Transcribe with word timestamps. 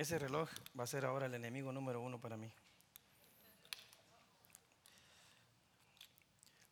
Ese 0.00 0.18
reloj 0.18 0.48
va 0.78 0.84
a 0.84 0.86
ser 0.86 1.04
ahora 1.04 1.26
el 1.26 1.34
enemigo 1.34 1.70
número 1.72 2.00
uno 2.00 2.18
para 2.18 2.34
mí. 2.34 2.50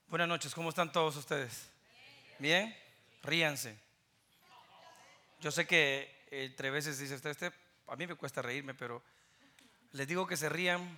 Buenas 0.09 0.27
noches, 0.27 0.55
¿cómo 0.55 0.71
están 0.71 0.91
todos 0.91 1.15
ustedes? 1.15 1.69
¿Bien? 2.39 2.75
Ríanse. 3.23 3.77
Yo 5.43 5.51
sé 5.51 5.67
que 5.67 6.25
entre 6.31 6.71
veces 6.71 6.99
dice 6.99 7.17
usted, 7.17 7.29
este, 7.29 7.53
a 7.89 7.97
mí 7.97 8.07
me 8.07 8.15
cuesta 8.15 8.41
reírme, 8.41 8.73
pero 8.73 9.03
les 9.93 10.09
digo 10.09 10.27
que 10.27 10.39
se 10.39 10.49
rían 10.49 10.89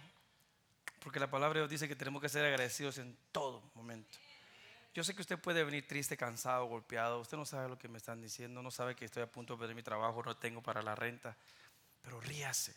porque 1.02 1.18
la 1.18 1.28
palabra 1.28 1.66
dice 1.66 1.88
que 1.88 1.96
tenemos 1.96 2.22
que 2.22 2.28
ser 2.28 2.44
agradecidos 2.44 2.98
en 2.98 3.16
todo 3.32 3.60
momento. 3.74 4.18
Yo 4.94 5.02
sé 5.02 5.16
que 5.16 5.22
usted 5.22 5.36
puede 5.36 5.64
venir 5.64 5.88
triste, 5.88 6.16
cansado, 6.16 6.66
golpeado. 6.66 7.18
Usted 7.18 7.36
no 7.36 7.44
sabe 7.44 7.68
lo 7.68 7.76
que 7.76 7.88
me 7.88 7.98
están 7.98 8.20
diciendo, 8.20 8.62
no 8.62 8.70
sabe 8.70 8.94
que 8.94 9.04
estoy 9.04 9.24
a 9.24 9.26
punto 9.26 9.54
de 9.54 9.58
perder 9.58 9.74
mi 9.74 9.82
trabajo, 9.82 10.22
no 10.22 10.36
tengo 10.36 10.62
para 10.62 10.80
la 10.80 10.94
renta. 10.94 11.36
Pero 12.02 12.20
ríase. 12.20 12.74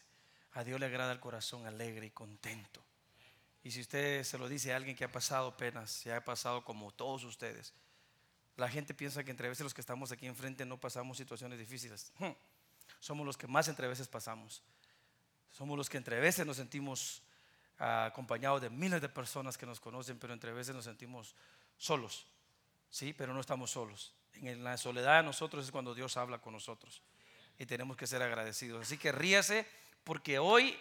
A 0.53 0.63
Dios 0.63 0.79
le 0.79 0.85
agrada 0.85 1.11
el 1.11 1.19
corazón 1.19 1.65
alegre 1.65 2.05
y 2.05 2.11
contento. 2.11 2.83
Y 3.63 3.71
si 3.71 3.81
usted 3.81 4.23
se 4.23 4.37
lo 4.37 4.47
dice 4.47 4.73
a 4.73 4.75
alguien 4.75 4.95
que 4.95 5.05
ha 5.05 5.11
pasado 5.11 5.55
penas, 5.55 5.89
se 5.89 6.13
ha 6.13 6.23
pasado 6.23 6.63
como 6.63 6.91
todos 6.91 7.23
ustedes, 7.23 7.73
la 8.57 8.69
gente 8.69 8.93
piensa 8.93 9.23
que 9.23 9.31
entre 9.31 9.49
veces 9.49 9.63
los 9.63 9.73
que 9.73 9.81
estamos 9.81 10.11
aquí 10.11 10.27
enfrente 10.27 10.65
no 10.65 10.77
pasamos 10.77 11.17
situaciones 11.17 11.57
difíciles. 11.57 12.11
Hmm. 12.19 12.31
Somos 12.99 13.25
los 13.25 13.37
que 13.37 13.47
más 13.47 13.67
entre 13.67 13.87
veces 13.87 14.07
pasamos. 14.07 14.61
Somos 15.51 15.77
los 15.77 15.89
que 15.89 15.97
entre 15.97 16.19
veces 16.19 16.45
nos 16.45 16.57
sentimos 16.57 17.23
ah, 17.79 18.05
acompañados 18.05 18.61
de 18.61 18.69
miles 18.69 19.01
de 19.01 19.09
personas 19.09 19.57
que 19.57 19.65
nos 19.65 19.79
conocen, 19.79 20.19
pero 20.19 20.33
entre 20.33 20.51
veces 20.51 20.75
nos 20.75 20.85
sentimos 20.85 21.35
solos. 21.77 22.27
Sí, 22.89 23.13
pero 23.13 23.33
no 23.33 23.39
estamos 23.39 23.71
solos. 23.71 24.13
En 24.33 24.63
la 24.63 24.77
soledad 24.77 25.17
de 25.17 25.23
nosotros 25.23 25.65
es 25.65 25.71
cuando 25.71 25.95
Dios 25.95 26.17
habla 26.17 26.39
con 26.39 26.53
nosotros. 26.53 27.01
Y 27.57 27.65
tenemos 27.65 27.97
que 27.97 28.07
ser 28.07 28.21
agradecidos. 28.21 28.81
Así 28.81 28.97
que 28.97 29.11
ríase 29.11 29.67
porque 30.03 30.39
hoy 30.39 30.77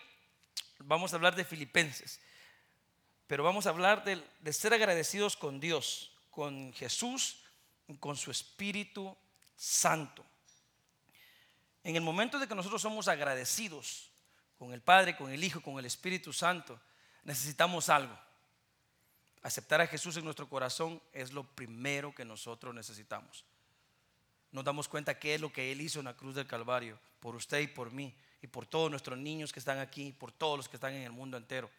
vamos 0.78 1.12
a 1.12 1.16
hablar 1.16 1.34
de 1.36 1.44
Filipenses. 1.44 2.20
Pero 3.26 3.44
vamos 3.44 3.66
a 3.66 3.70
hablar 3.70 4.04
de, 4.04 4.22
de 4.40 4.52
ser 4.52 4.74
agradecidos 4.74 5.36
con 5.36 5.60
Dios, 5.60 6.12
con 6.30 6.72
Jesús, 6.72 7.38
con 8.00 8.16
su 8.16 8.30
Espíritu 8.30 9.16
Santo. 9.56 10.24
En 11.84 11.96
el 11.96 12.02
momento 12.02 12.38
de 12.38 12.46
que 12.46 12.54
nosotros 12.54 12.82
somos 12.82 13.08
agradecidos 13.08 14.10
con 14.58 14.72
el 14.72 14.80
Padre, 14.80 15.16
con 15.16 15.30
el 15.32 15.42
Hijo, 15.42 15.60
con 15.60 15.78
el 15.78 15.86
Espíritu 15.86 16.32
Santo, 16.32 16.80
necesitamos 17.24 17.88
algo. 17.88 18.16
Aceptar 19.42 19.80
a 19.80 19.86
Jesús 19.88 20.16
en 20.16 20.24
nuestro 20.24 20.48
corazón 20.48 21.02
es 21.12 21.32
lo 21.32 21.42
primero 21.42 22.14
que 22.14 22.24
nosotros 22.24 22.72
necesitamos. 22.74 23.44
Nos 24.52 24.64
damos 24.64 24.88
cuenta 24.88 25.18
que 25.18 25.34
es 25.34 25.40
lo 25.40 25.52
que 25.52 25.72
Él 25.72 25.80
hizo 25.80 25.98
en 25.98 26.04
la 26.04 26.16
cruz 26.16 26.34
del 26.34 26.46
Calvario, 26.46 26.98
por 27.20 27.34
usted 27.34 27.60
y 27.60 27.66
por 27.66 27.90
mí, 27.90 28.14
y 28.40 28.46
por 28.46 28.66
todos 28.66 28.90
nuestros 28.90 29.18
niños 29.18 29.52
que 29.52 29.58
están 29.58 29.78
aquí, 29.78 30.12
por 30.12 30.30
todos 30.30 30.56
los 30.56 30.68
que 30.68 30.76
están 30.76 30.94
en 30.94 31.02
el 31.02 31.12
mundo 31.12 31.36
entero. 31.36 31.70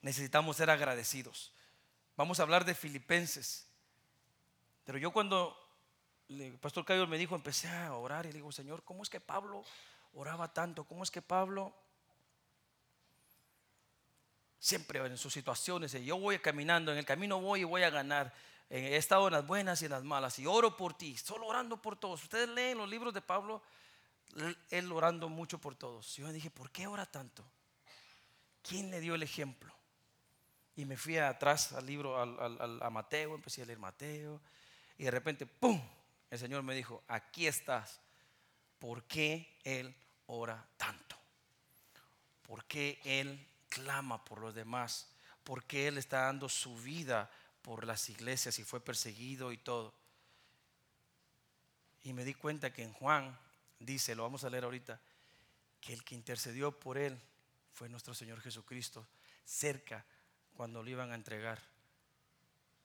Necesitamos 0.00 0.56
ser 0.56 0.68
agradecidos. 0.68 1.52
Vamos 2.16 2.40
a 2.40 2.42
hablar 2.42 2.64
de 2.64 2.74
Filipenses. 2.74 3.66
Pero 4.84 4.98
yo 4.98 5.12
cuando 5.12 5.56
el 6.28 6.58
pastor 6.58 6.84
Cayo 6.84 7.06
me 7.06 7.18
dijo, 7.18 7.36
empecé 7.36 7.68
a 7.68 7.94
orar 7.94 8.26
y 8.26 8.28
le 8.28 8.34
digo, 8.34 8.50
Señor, 8.50 8.82
¿cómo 8.82 9.02
es 9.02 9.08
que 9.08 9.20
Pablo 9.20 9.64
oraba 10.14 10.52
tanto? 10.52 10.84
¿Cómo 10.84 11.04
es 11.04 11.10
que 11.10 11.22
Pablo 11.22 11.72
siempre 14.62 15.04
en 15.04 15.18
sus 15.18 15.32
situaciones, 15.32 15.92
yo 16.04 16.16
voy 16.16 16.38
caminando, 16.38 16.92
en 16.92 16.98
el 16.98 17.04
camino 17.04 17.40
voy 17.40 17.62
y 17.62 17.64
voy 17.64 17.82
a 17.82 17.90
ganar. 17.90 18.32
He 18.70 18.96
estado 18.96 19.26
en 19.26 19.34
las 19.34 19.46
buenas 19.46 19.82
y 19.82 19.84
en 19.84 19.90
las 19.90 20.02
malas 20.02 20.38
y 20.38 20.46
oro 20.46 20.76
por 20.76 20.94
ti, 20.94 21.16
solo 21.16 21.46
orando 21.46 21.80
por 21.80 21.96
todos. 21.96 22.22
Ustedes 22.22 22.48
leen 22.48 22.78
los 22.78 22.88
libros 22.88 23.12
de 23.12 23.20
Pablo, 23.20 23.62
él 24.70 24.90
orando 24.90 25.28
mucho 25.28 25.58
por 25.58 25.74
todos. 25.74 26.16
Yo 26.16 26.26
me 26.26 26.32
dije, 26.32 26.50
¿por 26.50 26.70
qué 26.70 26.86
ora 26.86 27.04
tanto? 27.04 27.44
¿Quién 28.62 28.90
le 28.90 29.00
dio 29.00 29.14
el 29.14 29.22
ejemplo? 29.22 29.72
Y 30.74 30.86
me 30.86 30.96
fui 30.96 31.18
atrás 31.18 31.72
al 31.72 31.84
libro, 31.84 32.16
a 32.18 32.90
Mateo, 32.90 33.34
empecé 33.34 33.62
a 33.62 33.66
leer 33.66 33.78
Mateo 33.78 34.40
y 34.96 35.04
de 35.04 35.10
repente, 35.10 35.46
¡pum! 35.46 35.80
El 36.30 36.38
Señor 36.38 36.62
me 36.62 36.74
dijo, 36.74 37.02
aquí 37.08 37.46
estás. 37.46 38.00
¿Por 38.78 39.04
qué 39.04 39.58
Él 39.64 39.94
ora 40.26 40.66
tanto? 40.76 41.16
¿Por 42.42 42.64
qué 42.64 43.00
Él 43.04 43.46
clama 43.68 44.24
por 44.24 44.40
los 44.40 44.54
demás, 44.54 45.08
porque 45.44 45.88
Él 45.88 45.98
está 45.98 46.22
dando 46.22 46.48
su 46.48 46.76
vida 46.76 47.30
por 47.62 47.86
las 47.86 48.08
iglesias 48.10 48.58
y 48.58 48.64
fue 48.64 48.80
perseguido 48.80 49.52
y 49.52 49.56
todo. 49.56 49.94
Y 52.02 52.12
me 52.12 52.24
di 52.24 52.34
cuenta 52.34 52.72
que 52.72 52.82
en 52.82 52.92
Juan 52.92 53.38
dice, 53.78 54.14
lo 54.14 54.24
vamos 54.24 54.44
a 54.44 54.50
leer 54.50 54.64
ahorita, 54.64 55.00
que 55.80 55.92
el 55.92 56.04
que 56.04 56.14
intercedió 56.14 56.78
por 56.78 56.98
Él 56.98 57.18
fue 57.72 57.88
nuestro 57.88 58.14
Señor 58.14 58.40
Jesucristo, 58.40 59.06
cerca 59.44 60.04
cuando 60.54 60.82
lo 60.82 60.90
iban 60.90 61.12
a 61.12 61.14
entregar, 61.14 61.60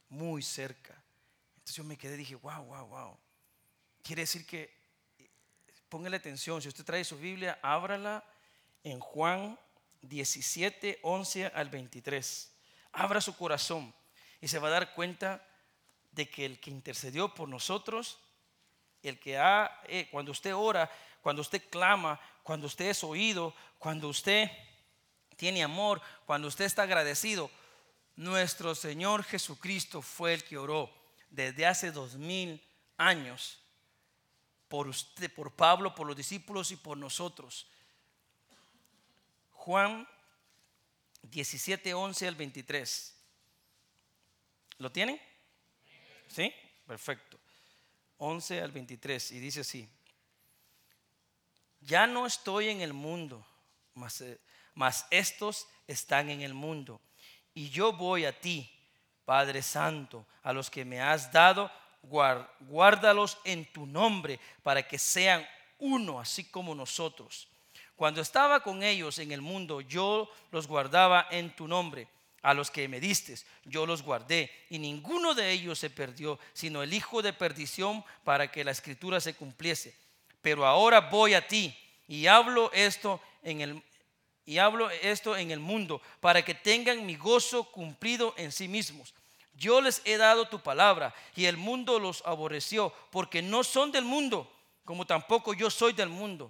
muy 0.10 0.42
cerca. 0.42 0.96
Entonces 1.56 1.76
yo 1.76 1.84
me 1.84 1.98
quedé 1.98 2.14
y 2.16 2.20
dije, 2.20 2.36
wow, 2.36 2.64
wow, 2.64 2.88
wow. 2.88 3.18
Quiere 4.04 4.22
decir 4.22 4.46
que, 4.46 4.74
póngale 5.90 6.18
atención, 6.18 6.62
si 6.62 6.68
usted 6.68 6.86
trae 6.86 7.04
su 7.04 7.18
Biblia, 7.18 7.60
ábrala 7.62 8.24
en 8.84 9.00
Juan 9.00 9.60
17, 10.02 11.00
11 11.02 11.48
al 11.48 11.70
23. 11.70 12.52
Abra 12.94 13.20
su 13.20 13.36
corazón 13.36 13.94
y 14.42 14.48
se 14.48 14.60
va 14.60 14.68
a 14.68 14.72
dar 14.72 14.94
cuenta 14.94 15.46
de 16.12 16.30
que 16.30 16.46
el 16.46 16.60
que 16.60 16.72
intercedió 16.72 17.34
por 17.34 17.48
nosotros, 17.50 18.20
el 19.04 19.20
que 19.20 19.38
ha, 19.38 19.82
eh, 19.86 20.08
cuando 20.12 20.32
usted 20.32 20.56
ora, 20.56 20.90
cuando 21.22 21.42
usted 21.42 21.62
clama, 21.70 22.20
cuando 22.44 22.68
usted 22.68 22.86
es 22.86 23.04
oído, 23.04 23.54
cuando 23.78 24.08
usted 24.08 24.50
tiene 25.36 25.64
amor, 25.64 26.02
cuando 26.26 26.48
usted 26.48 26.66
está 26.66 26.84
agradecido, 26.84 27.52
nuestro 28.16 28.74
Señor 28.74 29.24
Jesucristo 29.24 30.02
fue 30.02 30.34
el 30.34 30.44
que 30.44 30.58
oró 30.58 30.90
desde 31.30 31.66
hace 31.66 31.92
dos 31.92 32.16
mil 32.16 32.62
años 32.98 33.60
por 34.68 34.88
usted, 34.88 35.34
por 35.34 35.52
Pablo, 35.54 35.94
por 35.94 36.08
los 36.08 36.16
discípulos 36.16 36.72
y 36.72 36.76
por 36.76 36.98
nosotros. 36.98 37.68
Juan 39.52 40.08
17, 41.24 41.94
11 41.94 42.28
al 42.28 42.36
23. 42.36 43.17
¿Lo 44.78 44.92
tienen? 44.92 45.20
¿Sí? 46.28 46.54
Perfecto. 46.86 47.40
11 48.18 48.62
al 48.62 48.72
23. 48.72 49.32
Y 49.32 49.40
dice 49.40 49.62
así. 49.62 49.90
Ya 51.82 52.08
no 52.08 52.26
estoy 52.26 52.70
en 52.70 52.82
el 52.82 52.94
mundo, 52.94 53.46
mas, 53.94 54.22
eh, 54.22 54.40
mas 54.74 55.06
estos 55.12 55.68
están 55.88 56.30
en 56.30 56.42
el 56.42 56.54
mundo. 56.54 57.00
Y 57.54 57.70
yo 57.70 57.94
voy 57.94 58.26
a 58.26 58.40
ti, 58.40 58.70
Padre 59.26 59.62
Santo, 59.62 60.26
a 60.44 60.54
los 60.54 60.70
que 60.70 60.86
me 60.86 61.02
has 61.02 61.32
dado, 61.32 61.72
guárdalos 62.02 63.38
en 63.44 63.72
tu 63.72 63.86
nombre, 63.86 64.40
para 64.64 64.88
que 64.88 64.98
sean 64.98 65.48
uno, 65.80 66.20
así 66.20 66.46
como 66.46 66.74
nosotros. 66.76 67.48
Cuando 67.96 68.22
estaba 68.22 68.62
con 68.62 68.84
ellos 68.84 69.18
en 69.20 69.32
el 69.32 69.42
mundo, 69.42 69.82
yo 69.82 70.30
los 70.52 70.68
guardaba 70.68 71.28
en 71.32 71.56
tu 71.56 71.68
nombre. 71.68 72.08
A 72.48 72.54
los 72.54 72.72
que 72.72 72.88
me 72.88 73.02
diste, 73.02 73.38
yo 73.66 73.86
los 73.86 74.04
guardé, 74.04 74.50
y 74.70 74.80
ninguno 74.80 75.34
de 75.34 75.52
ellos 75.52 75.80
se 75.80 75.90
perdió, 75.90 76.40
sino 76.54 76.82
el 76.82 76.94
hijo 76.94 77.22
de 77.22 77.34
perdición, 77.34 78.06
para 78.24 78.50
que 78.50 78.64
la 78.64 78.72
escritura 78.72 79.20
se 79.20 79.34
cumpliese. 79.34 79.94
Pero 80.42 80.66
ahora 80.66 81.02
voy 81.02 81.34
a 81.34 81.46
ti 81.46 81.78
y 82.08 82.28
hablo 82.28 82.72
esto 82.72 83.20
en 83.44 83.60
el 83.60 83.84
y 84.46 84.60
hablo 84.60 84.90
esto 84.90 85.36
en 85.36 85.52
el 85.52 85.60
mundo, 85.60 86.02
para 86.22 86.46
que 86.46 86.56
tengan 86.56 87.06
mi 87.06 87.18
gozo 87.18 87.66
cumplido 87.66 88.34
en 88.38 88.54
sí 88.54 88.70
mismos. 88.70 89.14
Yo 89.58 89.82
les 89.82 90.02
he 90.06 90.16
dado 90.16 90.48
tu 90.48 90.62
palabra 90.62 91.14
y 91.36 91.48
el 91.48 91.58
mundo 91.58 92.00
los 92.00 92.24
aborreció, 92.26 92.94
porque 93.12 93.42
no 93.42 93.66
son 93.66 93.92
del 93.92 94.06
mundo, 94.06 94.50
como 94.86 95.06
tampoco 95.06 95.54
yo 95.54 95.70
soy 95.70 95.92
del 95.92 96.08
mundo. 96.08 96.50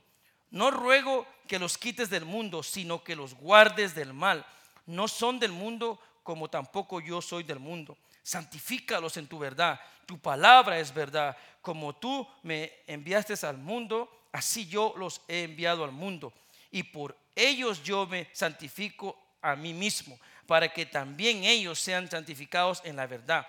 No 0.51 0.69
ruego 0.69 1.25
que 1.47 1.57
los 1.57 1.75
quites 1.75 2.11
del 2.11 2.25
mundo, 2.25 2.61
sino 2.61 3.03
que 3.03 3.15
los 3.15 3.33
guardes 3.33 3.95
del 3.95 4.13
mal. 4.13 4.45
No 4.87 5.07
son 5.07 5.39
del 5.39 5.51
mundo 5.51 5.99
como 6.23 6.49
tampoco 6.49 6.99
yo 6.99 7.21
soy 7.21 7.43
del 7.43 7.59
mundo. 7.59 7.97
Santifícalos 8.23 9.15
en 9.15 9.27
tu 9.27 9.39
verdad. 9.39 9.79
Tu 10.05 10.19
palabra 10.19 10.79
es 10.79 10.93
verdad. 10.93 11.37
Como 11.61 11.95
tú 11.95 12.27
me 12.43 12.73
enviaste 12.87 13.33
al 13.45 13.57
mundo, 13.57 14.27
así 14.33 14.67
yo 14.67 14.93
los 14.97 15.21
he 15.27 15.43
enviado 15.43 15.83
al 15.83 15.91
mundo. 15.91 16.33
Y 16.71 16.83
por 16.83 17.17
ellos 17.35 17.83
yo 17.83 18.05
me 18.07 18.27
santifico 18.33 19.17
a 19.41 19.55
mí 19.55 19.73
mismo, 19.73 20.19
para 20.45 20.73
que 20.73 20.85
también 20.85 21.43
ellos 21.43 21.79
sean 21.79 22.09
santificados 22.09 22.81
en 22.83 22.95
la 22.95 23.07
verdad. 23.07 23.47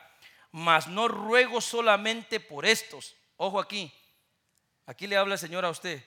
Mas 0.53 0.87
no 0.87 1.09
ruego 1.09 1.61
solamente 1.61 2.39
por 2.39 2.65
estos. 2.65 3.17
Ojo 3.37 3.59
aquí. 3.59 3.93
Aquí 4.87 5.07
le 5.07 5.17
habla 5.17 5.35
el 5.35 5.41
Señor 5.41 5.65
a 5.65 5.71
usted 5.71 6.03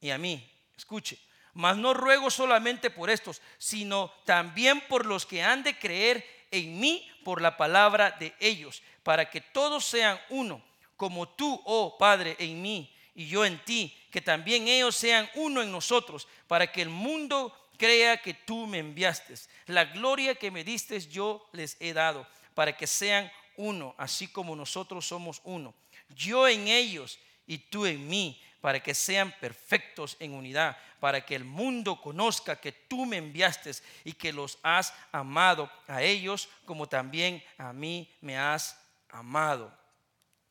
y 0.00 0.10
a 0.10 0.18
mí. 0.18 0.48
Escuche, 0.76 1.18
mas 1.56 1.78
no 1.78 1.94
ruego 1.94 2.30
solamente 2.30 2.90
por 2.90 3.08
estos, 3.08 3.40
sino 3.56 4.12
también 4.26 4.82
por 4.82 5.06
los 5.06 5.24
que 5.24 5.42
han 5.42 5.62
de 5.62 5.78
creer 5.78 6.24
en 6.50 6.78
mí 6.78 7.08
por 7.24 7.40
la 7.40 7.56
palabra 7.56 8.10
de 8.20 8.34
ellos, 8.40 8.82
para 9.02 9.30
que 9.30 9.40
todos 9.40 9.82
sean 9.86 10.20
uno, 10.28 10.62
como 10.98 11.26
tú, 11.30 11.60
oh 11.64 11.96
Padre, 11.96 12.36
en 12.38 12.60
mí 12.60 12.94
y 13.14 13.26
yo 13.26 13.46
en 13.46 13.58
ti, 13.64 13.96
que 14.10 14.20
también 14.20 14.68
ellos 14.68 14.96
sean 14.96 15.30
uno 15.34 15.62
en 15.62 15.72
nosotros, 15.72 16.28
para 16.46 16.70
que 16.70 16.82
el 16.82 16.90
mundo 16.90 17.56
crea 17.78 18.18
que 18.18 18.34
tú 18.34 18.66
me 18.66 18.78
enviaste. 18.78 19.34
La 19.64 19.86
gloria 19.86 20.34
que 20.34 20.50
me 20.50 20.62
diste 20.62 21.00
yo 21.00 21.48
les 21.52 21.78
he 21.80 21.94
dado, 21.94 22.26
para 22.54 22.76
que 22.76 22.86
sean 22.86 23.32
uno, 23.56 23.94
así 23.96 24.28
como 24.28 24.54
nosotros 24.54 25.06
somos 25.06 25.40
uno. 25.44 25.74
Yo 26.10 26.46
en 26.46 26.68
ellos 26.68 27.18
y 27.46 27.56
tú 27.56 27.86
en 27.86 28.06
mí, 28.06 28.38
para 28.66 28.82
que 28.82 28.94
sean 28.94 29.32
perfectos 29.38 30.16
en 30.18 30.34
unidad, 30.34 30.76
para 30.98 31.24
que 31.24 31.36
el 31.36 31.44
mundo 31.44 32.00
conozca 32.00 32.60
que 32.60 32.72
tú 32.72 33.06
me 33.06 33.16
enviaste 33.16 33.70
y 34.02 34.14
que 34.14 34.32
los 34.32 34.58
has 34.60 34.92
amado 35.12 35.70
a 35.86 36.02
ellos 36.02 36.48
como 36.64 36.88
también 36.88 37.40
a 37.58 37.72
mí 37.72 38.12
me 38.20 38.36
has 38.36 38.76
amado. 39.10 39.72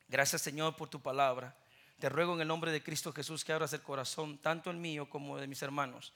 Gracias 0.07 0.43
Señor 0.43 0.77
por 0.77 0.87
tu 0.87 1.01
palabra. 1.01 1.57
Te 1.99 2.07
ruego 2.07 2.35
en 2.35 2.39
el 2.39 2.47
nombre 2.47 2.71
de 2.71 2.81
Cristo 2.81 3.11
Jesús 3.11 3.43
que 3.43 3.51
abras 3.51 3.73
el 3.73 3.81
corazón, 3.81 4.37
tanto 4.37 4.71
el 4.71 4.77
mío 4.77 5.09
como 5.09 5.37
de 5.37 5.47
mis 5.47 5.61
hermanos, 5.61 6.13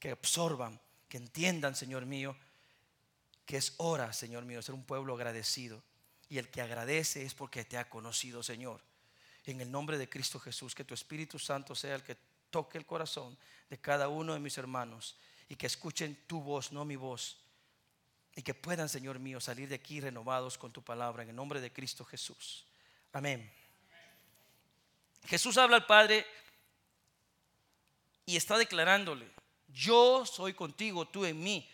que 0.00 0.10
absorban, 0.10 0.80
que 1.08 1.18
entiendan, 1.18 1.76
Señor 1.76 2.04
mío, 2.04 2.36
que 3.46 3.58
es 3.58 3.74
hora, 3.76 4.12
Señor 4.12 4.44
mío, 4.44 4.58
de 4.58 4.64
ser 4.64 4.74
un 4.74 4.82
pueblo 4.82 5.14
agradecido. 5.14 5.84
Y 6.28 6.38
el 6.38 6.48
que 6.48 6.62
agradece 6.62 7.24
es 7.24 7.32
porque 7.32 7.64
te 7.64 7.78
ha 7.78 7.88
conocido, 7.88 8.42
Señor. 8.42 8.80
En 9.44 9.60
el 9.60 9.70
nombre 9.70 9.98
de 9.98 10.08
Cristo 10.08 10.38
Jesús, 10.38 10.74
que 10.74 10.84
tu 10.84 10.94
Espíritu 10.94 11.38
Santo 11.38 11.74
sea 11.74 11.96
el 11.96 12.02
que 12.02 12.16
toque 12.50 12.78
el 12.78 12.86
corazón 12.86 13.36
de 13.68 13.78
cada 13.78 14.08
uno 14.08 14.34
de 14.34 14.40
mis 14.40 14.56
hermanos 14.58 15.16
y 15.48 15.56
que 15.56 15.66
escuchen 15.66 16.16
tu 16.26 16.40
voz, 16.40 16.70
no 16.72 16.84
mi 16.84 16.96
voz. 16.96 17.38
Y 18.34 18.42
que 18.42 18.54
puedan, 18.54 18.88
Señor 18.88 19.18
mío, 19.18 19.40
salir 19.40 19.68
de 19.68 19.74
aquí 19.74 20.00
renovados 20.00 20.56
con 20.56 20.72
tu 20.72 20.82
palabra 20.82 21.22
en 21.22 21.30
el 21.30 21.36
nombre 21.36 21.60
de 21.60 21.72
Cristo 21.72 22.04
Jesús. 22.04 22.64
Amén. 23.12 23.52
Jesús 25.26 25.58
habla 25.58 25.76
al 25.76 25.86
Padre 25.86 26.26
y 28.24 28.36
está 28.36 28.56
declarándole, 28.56 29.28
yo 29.68 30.24
soy 30.26 30.54
contigo, 30.54 31.06
tú 31.06 31.24
en 31.24 31.42
mí. 31.42 31.68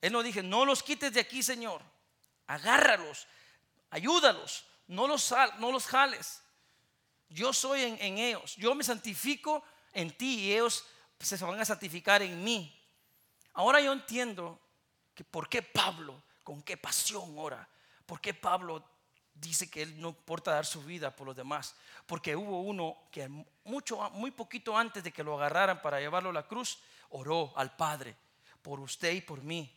Él 0.00 0.12
no 0.12 0.22
dije, 0.22 0.42
no 0.42 0.64
los 0.64 0.82
quites 0.82 1.12
de 1.12 1.20
aquí, 1.20 1.42
Señor. 1.42 1.82
Agárralos, 2.46 3.26
ayúdalos, 3.90 4.64
no 4.86 5.06
los, 5.06 5.34
no 5.58 5.72
los 5.72 5.86
jales. 5.86 6.42
Yo 7.34 7.52
soy 7.52 7.82
en, 7.82 8.18
ellos. 8.18 8.54
Yo 8.54 8.76
me 8.76 8.84
santifico 8.84 9.64
en 9.92 10.16
ti 10.16 10.38
y 10.38 10.52
ellos 10.52 10.84
se 11.18 11.36
van 11.44 11.60
a 11.60 11.64
santificar 11.64 12.22
en 12.22 12.44
mí. 12.44 12.80
Ahora 13.54 13.80
yo 13.80 13.92
entiendo 13.92 14.60
que 15.12 15.24
por 15.24 15.48
qué 15.48 15.60
Pablo, 15.60 16.22
con 16.44 16.62
qué 16.62 16.76
pasión 16.76 17.34
ora, 17.36 17.68
por 18.06 18.20
qué 18.20 18.34
Pablo 18.34 18.84
dice 19.34 19.68
que 19.68 19.82
él 19.82 20.00
no 20.00 20.10
importa 20.10 20.52
dar 20.52 20.64
su 20.64 20.84
vida 20.84 21.14
por 21.16 21.26
los 21.26 21.34
demás, 21.34 21.74
porque 22.06 22.36
hubo 22.36 22.60
uno 22.60 22.96
que 23.10 23.28
mucho, 23.64 23.98
muy 24.10 24.30
poquito 24.30 24.78
antes 24.78 25.02
de 25.02 25.10
que 25.10 25.24
lo 25.24 25.34
agarraran 25.34 25.82
para 25.82 25.98
llevarlo 25.98 26.30
a 26.30 26.34
la 26.34 26.46
cruz, 26.46 26.78
oró 27.10 27.52
al 27.56 27.74
Padre 27.74 28.16
por 28.62 28.78
usted 28.78 29.12
y 29.12 29.20
por 29.20 29.42
mí. 29.42 29.76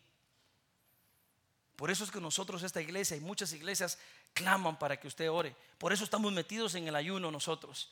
Por 1.76 1.90
eso 1.90 2.04
es 2.04 2.12
que 2.12 2.22
nosotros, 2.22 2.62
esta 2.62 2.82
iglesia 2.82 3.18
y 3.18 3.20
muchas 3.20 3.52
iglesias 3.54 3.98
claman 4.38 4.78
para 4.78 5.00
que 5.00 5.08
usted 5.08 5.32
ore. 5.32 5.56
Por 5.80 5.92
eso 5.92 6.04
estamos 6.04 6.32
metidos 6.32 6.76
en 6.76 6.88
el 6.88 6.96
ayuno 6.96 7.32
nosotros. 7.32 7.90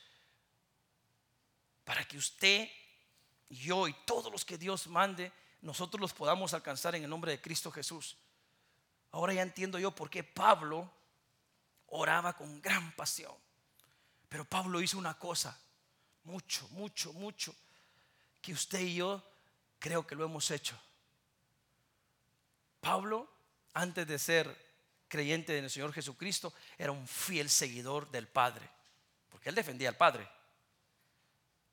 Para 1.84 2.04
que 2.04 2.16
usted, 2.16 2.68
yo 3.48 3.88
y 3.88 3.92
todos 4.04 4.30
los 4.30 4.44
que 4.44 4.56
Dios 4.56 4.86
mande, 4.86 5.32
nosotros 5.60 6.00
los 6.00 6.12
podamos 6.12 6.54
alcanzar 6.54 6.94
en 6.94 7.02
el 7.02 7.10
nombre 7.10 7.32
de 7.32 7.40
Cristo 7.40 7.72
Jesús. 7.72 8.16
Ahora 9.10 9.32
ya 9.32 9.42
entiendo 9.42 9.78
yo 9.78 9.90
por 9.90 10.08
qué 10.08 10.22
Pablo 10.22 10.88
oraba 11.88 12.32
con 12.34 12.62
gran 12.62 12.92
pasión. 12.92 13.34
Pero 14.28 14.44
Pablo 14.44 14.80
hizo 14.80 14.98
una 14.98 15.18
cosa, 15.18 15.58
mucho, 16.24 16.68
mucho, 16.70 17.12
mucho, 17.12 17.54
que 18.40 18.52
usted 18.52 18.80
y 18.80 18.96
yo 18.96 19.22
creo 19.80 20.06
que 20.06 20.14
lo 20.14 20.24
hemos 20.24 20.50
hecho. 20.52 20.78
Pablo 22.80 23.28
antes 23.74 24.06
de 24.06 24.18
ser 24.18 24.65
creyente 25.08 25.56
en 25.58 25.64
el 25.64 25.70
Señor 25.70 25.92
Jesucristo, 25.92 26.52
era 26.78 26.92
un 26.92 27.06
fiel 27.06 27.48
seguidor 27.48 28.10
del 28.10 28.28
Padre, 28.28 28.68
porque 29.28 29.48
él 29.48 29.54
defendía 29.54 29.88
al 29.88 29.96
Padre. 29.96 30.28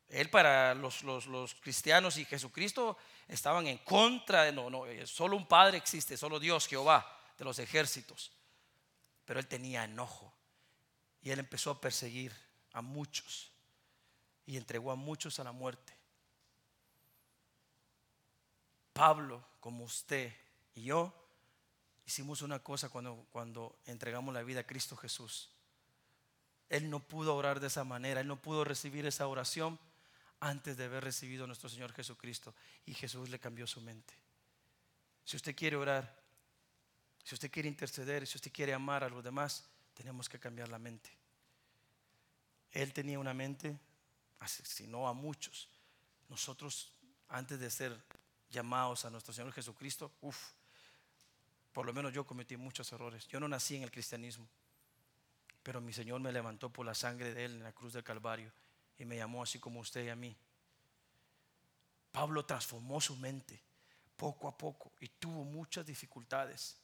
Él 0.08 0.30
para 0.30 0.76
los, 0.76 1.04
cristianos 1.62 2.18
y 2.18 2.26
Jesucristo 2.26 2.98
estaban 3.28 3.68
en 3.68 3.80
contra 3.80 4.44
de, 4.44 4.52
no, 4.52 4.70
no, 4.70 4.86
eh, 4.86 5.08
solo 5.08 5.36
un 5.36 5.48
Padre 5.48 5.78
existe, 5.78 6.18
solo 6.18 6.40
Dios, 6.40 6.68
Jehová, 6.68 7.20
de 7.38 7.46
los 7.46 7.58
ejércitos. 7.60 8.32
Pero 9.26 9.40
él 9.40 9.48
tenía 9.48 9.86
enojo 9.86 10.34
y 11.22 11.32
él 11.32 11.40
empezó 11.40 11.72
a 11.72 11.82
perseguir 11.82 12.34
a 12.74 12.82
muchos 12.82 13.52
y 14.46 14.58
entregó 14.58 14.92
a 14.92 14.96
muchos 14.96 15.40
a 15.40 15.44
la 15.44 15.52
muerte. 15.52 15.94
Pablo, 18.92 19.44
como 19.60 19.86
usted 19.86 20.32
y 20.76 20.84
yo, 20.84 21.12
hicimos 22.06 22.42
una 22.42 22.60
cosa 22.60 22.90
cuando, 22.90 23.26
cuando 23.32 23.80
entregamos 23.86 24.34
la 24.34 24.44
vida 24.44 24.62
a 24.62 24.68
Cristo 24.68 24.96
Jesús. 24.96 25.50
Él 26.70 26.90
no 26.90 27.00
pudo 27.00 27.36
orar 27.36 27.60
de 27.60 27.68
esa 27.68 27.84
manera, 27.84 28.22
él 28.22 28.28
no 28.28 28.42
pudo 28.42 28.64
recibir 28.64 29.06
esa 29.06 29.28
oración 29.28 29.80
antes 30.40 30.76
de 30.76 30.86
haber 30.86 31.04
recibido 31.04 31.44
a 31.44 31.48
nuestro 31.48 31.70
Señor 31.70 31.94
Jesucristo. 31.94 32.54
Y 32.86 32.94
Jesús 32.94 33.30
le 33.30 33.40
cambió 33.40 33.68
su 33.68 33.82
mente. 33.82 34.14
Si 35.24 35.38
usted 35.38 35.56
quiere 35.56 35.76
orar, 35.76 36.22
si 37.24 37.36
usted 37.36 37.50
quiere 37.50 37.70
interceder, 37.70 38.28
si 38.28 38.38
usted 38.38 38.52
quiere 38.52 38.74
amar 38.74 39.04
a 39.04 39.10
los 39.10 39.24
demás, 39.24 39.66
tenemos 39.94 40.28
que 40.28 40.40
cambiar 40.40 40.68
la 40.68 40.80
mente. 40.80 41.10
Él 42.72 42.92
tenía 42.92 43.20
una 43.20 43.34
mente, 43.34 43.80
asesinó 44.40 45.08
a 45.08 45.14
muchos. 45.14 45.70
Nosotros, 46.28 46.92
antes 47.30 47.60
de 47.60 47.70
ser 47.70 47.98
llamados 48.50 49.06
a 49.06 49.10
nuestro 49.10 49.34
Señor 49.34 49.54
Jesucristo, 49.54 50.12
uff, 50.22 50.52
por 51.74 51.86
lo 51.86 51.94
menos 51.94 52.14
yo 52.14 52.26
cometí 52.26 52.56
muchos 52.56 52.92
errores. 52.94 53.28
Yo 53.28 53.40
no 53.40 53.48
nací 53.48 53.76
en 53.76 53.84
el 53.84 53.92
cristianismo, 53.92 54.48
pero 55.64 55.82
mi 55.82 55.92
Señor 55.92 56.22
me 56.22 56.32
levantó 56.32 56.70
por 56.70 56.86
la 56.86 56.94
sangre 56.94 57.34
de 57.34 57.46
Él 57.46 57.54
en 57.54 57.64
la 57.64 57.74
cruz 57.74 57.94
del 57.94 58.04
Calvario 58.04 58.52
y 58.98 59.06
me 59.06 59.18
llamó 59.18 59.42
así 59.42 59.60
como 59.60 59.80
usted 59.80 60.06
y 60.06 60.10
a 60.10 60.16
mí. 60.16 60.36
Pablo 62.12 62.46
transformó 62.46 63.02
su 63.02 63.16
mente 63.16 63.60
poco 64.16 64.48
a 64.48 64.56
poco 64.56 64.92
y 65.00 65.08
tuvo 65.08 65.44
muchas 65.44 65.86
dificultades. 65.86 66.78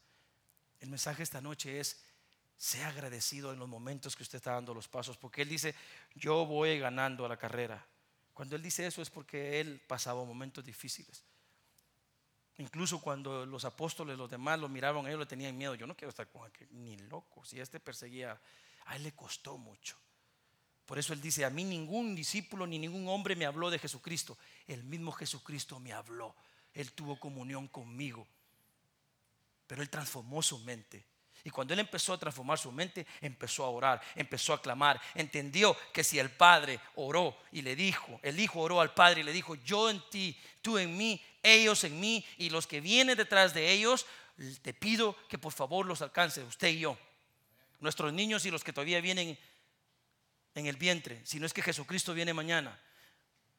El 0.80 0.90
mensaje 0.90 1.22
esta 1.22 1.40
noche 1.40 1.80
es, 1.80 2.04
sea 2.58 2.88
agradecido 2.88 3.54
en 3.54 3.60
los 3.60 3.70
momentos 3.70 4.16
que 4.16 4.24
usted 4.24 4.38
está 4.38 4.54
dando 4.54 4.74
los 4.74 4.88
pasos, 4.88 5.18
porque 5.18 5.44
Él 5.44 5.50
dice, 5.50 5.76
yo 6.16 6.46
voy 6.48 6.80
ganando 6.80 7.26
a 7.26 7.30
la 7.30 7.38
carrera. 7.38 7.86
Cuando 8.34 8.56
Él 8.56 8.64
dice 8.64 8.88
eso 8.88 9.04
es 9.04 9.10
porque 9.12 9.62
Él 9.62 9.80
pasaba 9.88 10.26
momentos 10.26 10.66
difíciles. 10.66 11.24
Incluso 12.60 13.00
cuando 13.00 13.46
los 13.46 13.64
apóstoles, 13.64 14.18
los 14.18 14.30
demás 14.30 14.60
lo 14.60 14.68
miraban, 14.68 15.08
ellos 15.08 15.20
le 15.20 15.26
tenían 15.26 15.58
miedo. 15.58 15.76
Yo 15.76 15.88
no 15.88 15.96
quiero 15.96 16.10
estar 16.10 16.28
con 16.28 16.46
aquel, 16.46 16.68
ni 16.72 16.98
loco. 16.98 17.46
Si 17.46 17.58
este 17.58 17.80
perseguía, 17.80 18.40
a 18.86 18.96
él 18.98 19.04
le 19.04 19.14
costó 19.14 19.58
mucho. 19.58 19.96
Por 20.86 21.00
eso 21.00 21.14
él 21.14 21.22
dice, 21.22 21.46
a 21.46 21.50
mí 21.50 21.64
ningún 21.64 22.16
discípulo 22.16 22.68
ni 22.68 22.78
ningún 22.78 23.08
hombre 23.08 23.38
me 23.38 23.46
habló 23.46 23.70
de 23.70 23.80
Jesucristo. 23.80 24.38
El 24.68 24.84
mismo 24.84 25.14
Jesucristo 25.14 25.80
me 25.80 25.94
habló. 25.94 26.36
Él 26.74 26.92
tuvo 26.92 27.18
comunión 27.18 27.70
conmigo. 27.70 28.28
Pero 29.66 29.82
él 29.82 29.90
transformó 29.90 30.42
su 30.42 30.60
mente. 30.60 31.06
Y 31.46 31.52
cuando 31.52 31.74
él 31.74 31.80
empezó 31.80 32.12
a 32.12 32.18
transformar 32.18 32.60
su 32.60 32.74
mente, 32.74 33.08
empezó 33.22 33.64
a 33.64 33.70
orar, 33.70 34.02
empezó 34.16 34.54
a 34.54 34.62
clamar. 34.62 35.00
Entendió 35.16 35.78
que 35.94 36.04
si 36.04 36.20
el 36.20 36.30
Padre 36.30 36.82
oró 36.96 37.38
y 37.54 37.62
le 37.62 37.78
dijo, 37.78 38.20
el 38.22 38.38
Hijo 38.38 38.60
oró 38.60 38.82
al 38.82 38.94
Padre 38.94 39.22
y 39.22 39.24
le 39.24 39.32
dijo, 39.32 39.56
yo 39.56 39.90
en 39.90 40.02
ti, 40.10 40.38
tú 40.62 40.78
en 40.78 40.98
mí, 40.98 41.24
ellos 41.44 41.84
en 41.84 42.00
mí 42.00 42.26
y 42.38 42.50
los 42.50 42.68
que 42.68 42.82
vienen 42.82 43.18
detrás 43.18 43.54
de 43.54 43.72
ellos, 43.72 44.06
te 44.62 44.74
pido 44.74 45.16
que 45.28 45.38
por 45.38 45.54
favor 45.54 45.86
los 45.86 46.02
alcance, 46.02 46.44
usted 46.44 46.70
y 46.70 46.80
yo. 46.80 46.98
Nuestros 47.80 48.14
niños 48.14 48.46
y 48.46 48.52
los 48.52 48.64
que 48.64 48.74
todavía 48.74 49.02
vienen 49.02 49.38
en 50.56 50.66
el 50.66 50.78
vientre, 50.78 51.22
si 51.26 51.40
no 51.40 51.46
es 51.46 51.54
que 51.54 51.62
Jesucristo 51.62 52.14
viene 52.14 52.34
mañana. 52.34 52.80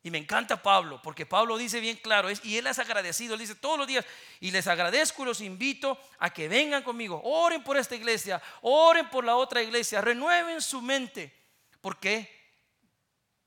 Y 0.02 0.10
me 0.10 0.18
encanta 0.18 0.62
Pablo, 0.62 1.00
porque 1.02 1.26
Pablo 1.26 1.58
dice 1.58 1.78
bien 1.78 1.96
claro, 1.99 2.28
y 2.30 2.56
él 2.56 2.66
es 2.66 2.78
agradecido, 2.78 3.34
él 3.34 3.40
dice 3.40 3.54
todos 3.54 3.78
los 3.78 3.87
días, 3.87 4.04
y 4.40 4.50
les 4.50 4.66
agradezco 4.66 5.22
y 5.22 5.26
los 5.26 5.42
invito 5.42 5.99
a 6.18 6.30
que 6.30 6.49
vengan 6.49 6.82
conmigo, 6.82 7.20
oren 7.22 7.62
por 7.62 7.76
esta 7.76 7.96
iglesia, 7.96 8.42
oren 8.62 9.10
por 9.10 9.25
la 9.25 9.37
otra 9.37 9.62
iglesia, 9.62 10.00
renueven 10.00 10.62
su 10.62 10.80
mente, 10.80 11.34
porque 11.82 12.30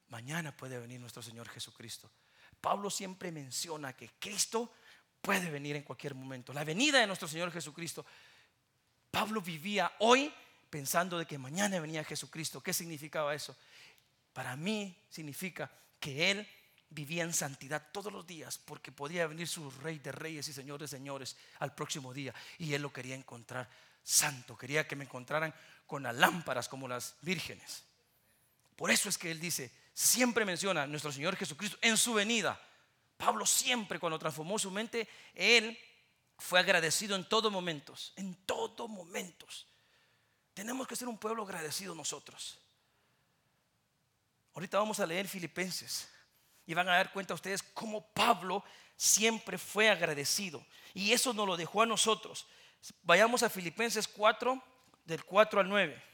mañana 0.10 0.56
puede 0.56 0.78
venir 0.78 1.00
nuestro 1.00 1.24
Señor 1.24 1.50
Jesucristo. 1.50 2.12
Pablo 2.64 2.90
siempre 2.90 3.30
menciona 3.30 3.92
que 3.92 4.12
Cristo 4.18 4.72
puede 5.22 5.52
venir 5.52 5.76
en 5.76 5.84
cualquier 5.84 6.16
momento. 6.16 6.54
La 6.54 6.64
venida 6.64 6.98
de 6.98 7.08
nuestro 7.08 7.28
Señor 7.28 7.52
Jesucristo. 7.52 8.06
Pablo 9.12 9.42
vivía 9.42 9.92
hoy 10.00 10.34
pensando 10.70 11.20
de 11.20 11.26
que 11.26 11.38
mañana 11.38 11.82
venía 11.82 12.06
Jesucristo. 12.06 12.64
¿Qué 12.64 12.72
significaba 12.72 13.36
eso? 13.36 13.54
Para 14.32 14.56
mí 14.56 14.98
significa 15.10 15.70
que 16.00 16.32
él 16.32 16.48
vivía 16.90 17.24
en 17.24 17.34
santidad 17.34 17.90
todos 17.92 18.14
los 18.14 18.26
días 18.26 18.58
porque 18.60 18.94
podía 18.94 19.28
venir 19.28 19.50
su 19.50 19.70
rey 19.70 20.00
de 20.00 20.14
reyes 20.14 20.48
y 20.48 20.54
señor 20.54 20.80
de 20.80 20.88
señores 20.88 21.36
al 21.60 21.76
próximo 21.76 22.14
día 22.14 22.34
y 22.60 22.74
él 22.74 22.82
lo 22.82 22.94
quería 22.94 23.16
encontrar 23.16 23.70
santo, 24.02 24.58
quería 24.58 24.88
que 24.88 24.96
me 24.96 25.04
encontraran 25.04 25.54
con 25.86 26.04
las 26.04 26.16
lámparas 26.16 26.70
como 26.70 26.88
las 26.88 27.18
vírgenes. 27.24 27.84
Por 28.78 28.90
eso 28.90 29.10
es 29.10 29.18
que 29.18 29.32
él 29.32 29.42
dice, 29.42 29.70
siempre 29.94 30.46
menciona 30.46 30.84
a 30.84 30.88
nuestro 30.88 31.12
Señor 31.12 31.36
Jesucristo 31.36 31.78
en 31.82 31.98
su 31.98 32.14
venida. 32.14 32.60
Pablo 33.18 33.46
siempre 33.46 34.00
cuando 34.00 34.20
transformó 34.20 34.58
su 34.60 34.72
mente, 34.72 35.08
él 35.34 35.78
fue 36.38 36.60
agradecido 36.60 37.16
en 37.16 37.28
todos 37.28 37.52
momentos, 37.52 38.14
en 38.16 38.36
todos 38.46 38.90
momentos. 38.90 39.68
Tenemos 40.54 40.88
que 40.88 40.96
ser 40.96 41.08
un 41.08 41.18
pueblo 41.18 41.44
agradecido 41.44 41.96
nosotros. 41.96 42.60
Ahorita 44.54 44.78
vamos 44.78 45.00
a 45.00 45.06
leer 45.06 45.28
Filipenses 45.28 46.10
y 46.66 46.74
van 46.74 46.88
a 46.90 46.98
dar 46.98 47.12
cuenta 47.12 47.34
ustedes 47.34 47.64
cómo 47.64 48.06
Pablo 48.14 48.64
siempre 48.96 49.58
fue 49.58 49.90
agradecido. 49.90 50.66
Y 50.94 51.12
eso 51.12 51.34
nos 51.34 51.48
lo 51.48 51.58
dejó 51.58 51.82
a 51.82 51.86
nosotros. 51.86 52.46
Vayamos 53.02 53.42
a 53.44 53.50
Filipenses 53.50 54.08
4, 54.08 54.62
del 55.06 55.24
4 55.24 55.62
al 55.62 55.70
9. 55.70 56.13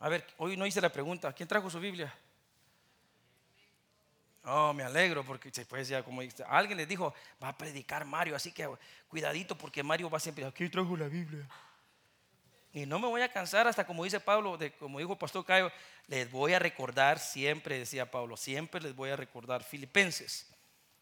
A 0.00 0.08
ver, 0.08 0.26
hoy 0.38 0.56
no 0.56 0.66
hice 0.66 0.80
la 0.80 0.92
pregunta. 0.92 1.32
¿Quién 1.32 1.48
trajo 1.48 1.68
su 1.68 1.80
Biblia? 1.80 2.14
Oh, 4.44 4.72
me 4.72 4.82
alegro 4.82 5.24
porque 5.24 5.50
después 5.50 5.88
ya 5.88 6.02
como 6.02 6.22
alguien 6.46 6.78
les 6.78 6.88
dijo, 6.88 7.12
va 7.42 7.48
a 7.48 7.58
predicar 7.58 8.06
Mario, 8.06 8.34
así 8.34 8.50
que 8.50 8.66
cuidadito 9.06 9.58
porque 9.58 9.82
Mario 9.82 10.08
va 10.08 10.18
siempre, 10.18 10.50
¿quién 10.52 10.70
trajo 10.70 10.96
la 10.96 11.08
Biblia? 11.08 11.46
Y 12.72 12.86
no 12.86 12.98
me 12.98 13.08
voy 13.08 13.20
a 13.20 13.30
cansar 13.30 13.66
hasta 13.66 13.86
como 13.86 14.04
dice 14.04 14.20
Pablo, 14.20 14.56
de, 14.56 14.72
como 14.72 15.00
dijo 15.00 15.12
el 15.12 15.18
pastor 15.18 15.44
Cayo, 15.44 15.70
les 16.06 16.30
voy 16.30 16.54
a 16.54 16.58
recordar 16.58 17.18
siempre, 17.18 17.78
decía 17.78 18.10
Pablo, 18.10 18.36
siempre 18.36 18.80
les 18.80 18.94
voy 18.94 19.10
a 19.10 19.16
recordar. 19.16 19.62
Filipenses, 19.62 20.46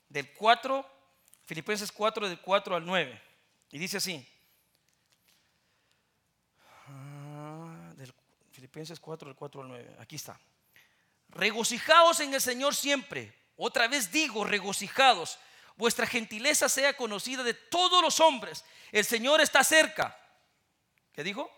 del 0.08 0.32
4, 0.32 0.84
Filipenses 1.44 1.92
4, 1.92 2.28
del 2.28 2.40
4 2.40 2.76
al 2.76 2.84
9. 2.84 3.22
Y 3.70 3.78
dice 3.78 3.98
así, 3.98 4.26
ah, 6.88 7.92
del 7.96 8.12
Filipenses 8.66 8.98
4, 8.98 9.28
del 9.28 9.36
4 9.36 9.62
al 9.62 9.68
9, 9.68 9.96
aquí 10.00 10.16
está. 10.16 10.40
Regocijaos 11.28 12.18
en 12.18 12.34
el 12.34 12.40
Señor 12.40 12.74
siempre. 12.74 13.32
Otra 13.56 13.86
vez 13.86 14.10
digo, 14.10 14.44
regocijados. 14.44 15.38
Vuestra 15.76 16.04
gentileza 16.04 16.68
sea 16.68 16.96
conocida 16.96 17.44
de 17.44 17.54
todos 17.54 18.02
los 18.02 18.18
hombres. 18.18 18.64
El 18.90 19.04
Señor 19.04 19.40
está 19.40 19.62
cerca. 19.62 20.18
¿Qué 21.12 21.22
dijo? 21.22 21.48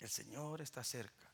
El 0.00 0.10
Señor 0.10 0.60
está 0.60 0.82
cerca. 0.82 1.33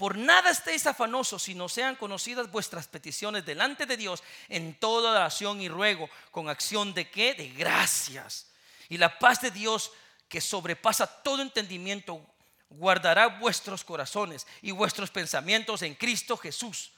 Por 0.00 0.16
nada 0.16 0.48
estéis 0.48 0.86
afanosos, 0.86 1.42
sino 1.42 1.68
sean 1.68 1.94
conocidas 1.94 2.50
vuestras 2.50 2.88
peticiones 2.88 3.44
delante 3.44 3.84
de 3.84 3.98
Dios 3.98 4.22
en 4.48 4.72
toda 4.72 5.10
oración 5.10 5.60
y 5.60 5.68
ruego, 5.68 6.08
con 6.30 6.48
acción 6.48 6.94
de 6.94 7.10
qué? 7.10 7.34
De 7.34 7.50
gracias. 7.50 8.46
Y 8.88 8.96
la 8.96 9.18
paz 9.18 9.42
de 9.42 9.50
Dios, 9.50 9.92
que 10.26 10.40
sobrepasa 10.40 11.06
todo 11.06 11.42
entendimiento, 11.42 12.24
guardará 12.70 13.26
vuestros 13.26 13.84
corazones 13.84 14.46
y 14.62 14.70
vuestros 14.70 15.10
pensamientos 15.10 15.82
en 15.82 15.94
Cristo 15.94 16.38
Jesús. 16.38 16.92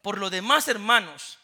Por 0.00 0.16
lo 0.16 0.30
demás, 0.30 0.66
hermanos, 0.66 1.38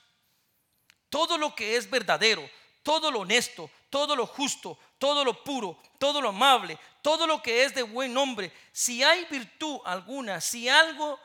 todo 1.10 1.36
lo 1.36 1.54
que 1.54 1.76
es 1.76 1.90
verdadero, 1.90 2.48
todo 2.82 3.10
lo 3.10 3.20
honesto, 3.20 3.70
todo 3.90 4.16
lo 4.16 4.26
justo, 4.26 4.78
todo 4.98 5.24
lo 5.24 5.44
puro, 5.44 5.80
todo 5.98 6.20
lo 6.20 6.30
amable, 6.30 6.78
todo 7.02 7.26
lo 7.26 7.42
que 7.42 7.64
es 7.64 7.74
de 7.74 7.82
buen 7.82 8.12
nombre, 8.12 8.52
si 8.72 9.02
hay 9.02 9.24
virtud 9.26 9.80
alguna, 9.84 10.40
si 10.40 10.68
algo 10.68 11.18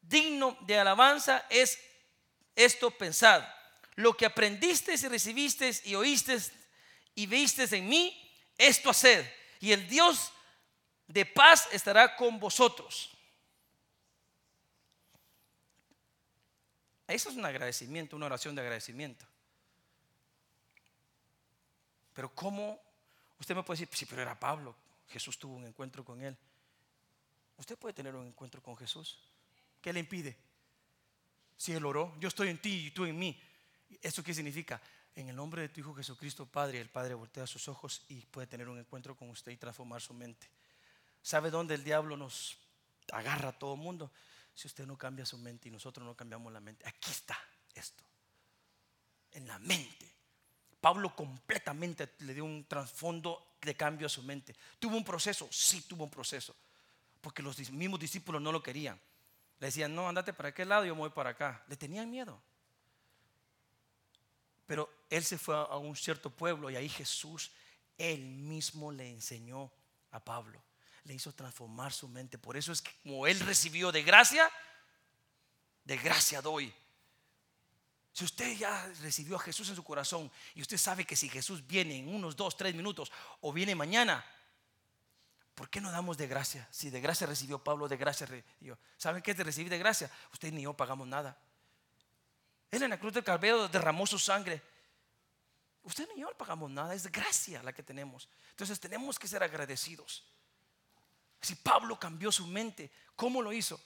digno 0.00 0.56
de 0.62 0.78
alabanza 0.78 1.46
es 1.48 1.78
esto 2.54 2.90
pensad. 2.90 3.46
Lo 3.94 4.16
que 4.16 4.26
aprendisteis 4.26 5.02
y 5.02 5.08
recibisteis 5.08 5.86
y 5.86 5.94
oísteis 5.94 6.52
y 7.14 7.26
visteis 7.26 7.72
en 7.72 7.88
mí, 7.88 8.14
esto 8.58 8.90
haced. 8.90 9.26
Y 9.60 9.72
el 9.72 9.88
Dios 9.88 10.32
de 11.06 11.24
paz 11.24 11.68
estará 11.72 12.16
con 12.16 12.38
vosotros. 12.38 13.10
Eso 17.06 17.30
es 17.30 17.36
un 17.36 17.44
agradecimiento, 17.44 18.16
una 18.16 18.26
oración 18.26 18.54
de 18.54 18.62
agradecimiento. 18.62 19.24
Pero 22.12 22.34
¿cómo? 22.34 22.80
Usted 23.38 23.54
me 23.54 23.62
puede 23.62 23.80
decir, 23.80 23.96
sí, 23.96 24.06
pero 24.06 24.22
era 24.22 24.38
Pablo. 24.38 24.74
Jesús 25.08 25.38
tuvo 25.38 25.54
un 25.56 25.66
encuentro 25.66 26.04
con 26.04 26.22
él. 26.22 26.36
Usted 27.58 27.76
puede 27.78 27.94
tener 27.94 28.14
un 28.14 28.26
encuentro 28.26 28.62
con 28.62 28.76
Jesús. 28.76 29.18
¿Qué 29.80 29.92
le 29.92 30.00
impide? 30.00 30.36
Si 31.56 31.72
él 31.72 31.84
oró, 31.84 32.14
yo 32.18 32.28
estoy 32.28 32.48
en 32.48 32.60
ti 32.60 32.86
y 32.86 32.90
tú 32.90 33.04
en 33.04 33.18
mí. 33.18 33.40
¿Eso 34.02 34.22
qué 34.22 34.34
significa? 34.34 34.80
En 35.14 35.28
el 35.28 35.36
nombre 35.36 35.62
de 35.62 35.68
tu 35.70 35.80
Hijo 35.80 35.94
Jesucristo, 35.94 36.44
Padre, 36.44 36.80
el 36.80 36.90
Padre 36.90 37.14
voltea 37.14 37.46
sus 37.46 37.68
ojos 37.68 38.02
y 38.08 38.20
puede 38.26 38.46
tener 38.46 38.68
un 38.68 38.78
encuentro 38.78 39.16
con 39.16 39.30
usted 39.30 39.52
y 39.52 39.56
transformar 39.56 40.02
su 40.02 40.12
mente. 40.12 40.48
¿Sabe 41.22 41.50
dónde 41.50 41.74
el 41.74 41.84
diablo 41.84 42.16
nos 42.16 42.58
agarra 43.12 43.50
a 43.50 43.58
todo 43.58 43.74
el 43.74 43.80
mundo? 43.80 44.12
Si 44.54 44.66
usted 44.68 44.86
no 44.86 44.98
cambia 44.98 45.24
su 45.24 45.38
mente 45.38 45.68
y 45.68 45.72
nosotros 45.72 46.06
no 46.06 46.14
cambiamos 46.14 46.52
la 46.52 46.60
mente. 46.60 46.86
Aquí 46.86 47.10
está 47.10 47.38
esto. 47.74 48.04
En 49.32 49.46
la 49.46 49.58
mente. 49.58 50.15
Pablo 50.86 51.12
completamente 51.16 52.14
le 52.20 52.32
dio 52.32 52.44
un 52.44 52.64
trasfondo 52.64 53.56
de 53.60 53.74
cambio 53.74 54.06
a 54.06 54.08
su 54.08 54.22
mente. 54.22 54.54
¿Tuvo 54.78 54.96
un 54.96 55.02
proceso? 55.02 55.48
Sí, 55.50 55.80
tuvo 55.80 56.04
un 56.04 56.10
proceso. 56.10 56.54
Porque 57.20 57.42
los 57.42 57.58
mismos 57.72 57.98
discípulos 57.98 58.40
no 58.40 58.52
lo 58.52 58.62
querían. 58.62 58.96
Le 59.58 59.66
decían, 59.66 59.92
no, 59.92 60.08
andate 60.08 60.32
para 60.32 60.50
aquel 60.50 60.68
lado, 60.68 60.84
yo 60.84 60.94
me 60.94 61.00
voy 61.00 61.10
para 61.10 61.30
acá. 61.30 61.64
Le 61.66 61.76
tenían 61.76 62.08
miedo. 62.08 62.40
Pero 64.64 64.88
él 65.10 65.24
se 65.24 65.38
fue 65.38 65.56
a 65.56 65.76
un 65.76 65.96
cierto 65.96 66.30
pueblo 66.30 66.70
y 66.70 66.76
ahí 66.76 66.88
Jesús, 66.88 67.50
él 67.98 68.20
mismo 68.20 68.92
le 68.92 69.10
enseñó 69.10 69.72
a 70.12 70.20
Pablo. 70.20 70.62
Le 71.02 71.14
hizo 71.14 71.32
transformar 71.32 71.92
su 71.92 72.06
mente. 72.06 72.38
Por 72.38 72.56
eso 72.56 72.70
es 72.70 72.80
que 72.80 72.92
como 73.02 73.26
él 73.26 73.40
recibió 73.40 73.90
de 73.90 74.04
gracia, 74.04 74.48
de 75.82 75.96
gracia 75.96 76.40
doy. 76.40 76.72
Si 78.16 78.24
usted 78.24 78.56
ya 78.56 78.90
recibió 79.02 79.36
a 79.36 79.40
Jesús 79.40 79.68
en 79.68 79.76
su 79.76 79.84
corazón 79.84 80.32
y 80.54 80.62
usted 80.62 80.78
sabe 80.78 81.04
que 81.04 81.14
si 81.14 81.28
Jesús 81.28 81.66
viene 81.66 81.98
en 81.98 82.08
unos 82.08 82.34
dos, 82.34 82.56
tres 82.56 82.74
minutos 82.74 83.12
o 83.42 83.52
viene 83.52 83.74
mañana, 83.74 84.24
¿por 85.54 85.68
qué 85.68 85.82
no 85.82 85.92
damos 85.92 86.16
de 86.16 86.26
gracia? 86.26 86.66
Si 86.70 86.88
de 86.88 87.02
gracia 87.02 87.26
recibió 87.26 87.62
Pablo, 87.62 87.88
de 87.88 87.98
gracia 87.98 88.26
recibió. 88.26 88.78
¿Saben 88.96 89.20
qué 89.20 89.32
es 89.32 89.36
de 89.36 89.44
recibir 89.44 89.68
de 89.68 89.76
gracia? 89.76 90.10
Usted 90.32 90.50
ni 90.50 90.62
yo 90.62 90.72
pagamos 90.72 91.06
nada. 91.06 91.36
Él 92.70 92.84
en 92.84 92.88
la 92.88 92.98
cruz 92.98 93.12
del 93.12 93.22
Calvario 93.22 93.68
derramó 93.68 94.06
su 94.06 94.18
sangre. 94.18 94.62
Usted 95.82 96.08
ni 96.14 96.22
yo 96.22 96.30
pagamos 96.38 96.70
nada, 96.70 96.94
es 96.94 97.02
de 97.02 97.10
gracia 97.10 97.62
la 97.62 97.74
que 97.74 97.82
tenemos. 97.82 98.30
Entonces 98.48 98.80
tenemos 98.80 99.18
que 99.18 99.28
ser 99.28 99.42
agradecidos. 99.42 100.24
Si 101.42 101.54
Pablo 101.54 102.00
cambió 102.00 102.32
su 102.32 102.46
mente, 102.46 102.90
¿cómo 103.14 103.42
lo 103.42 103.52
hizo? 103.52 103.78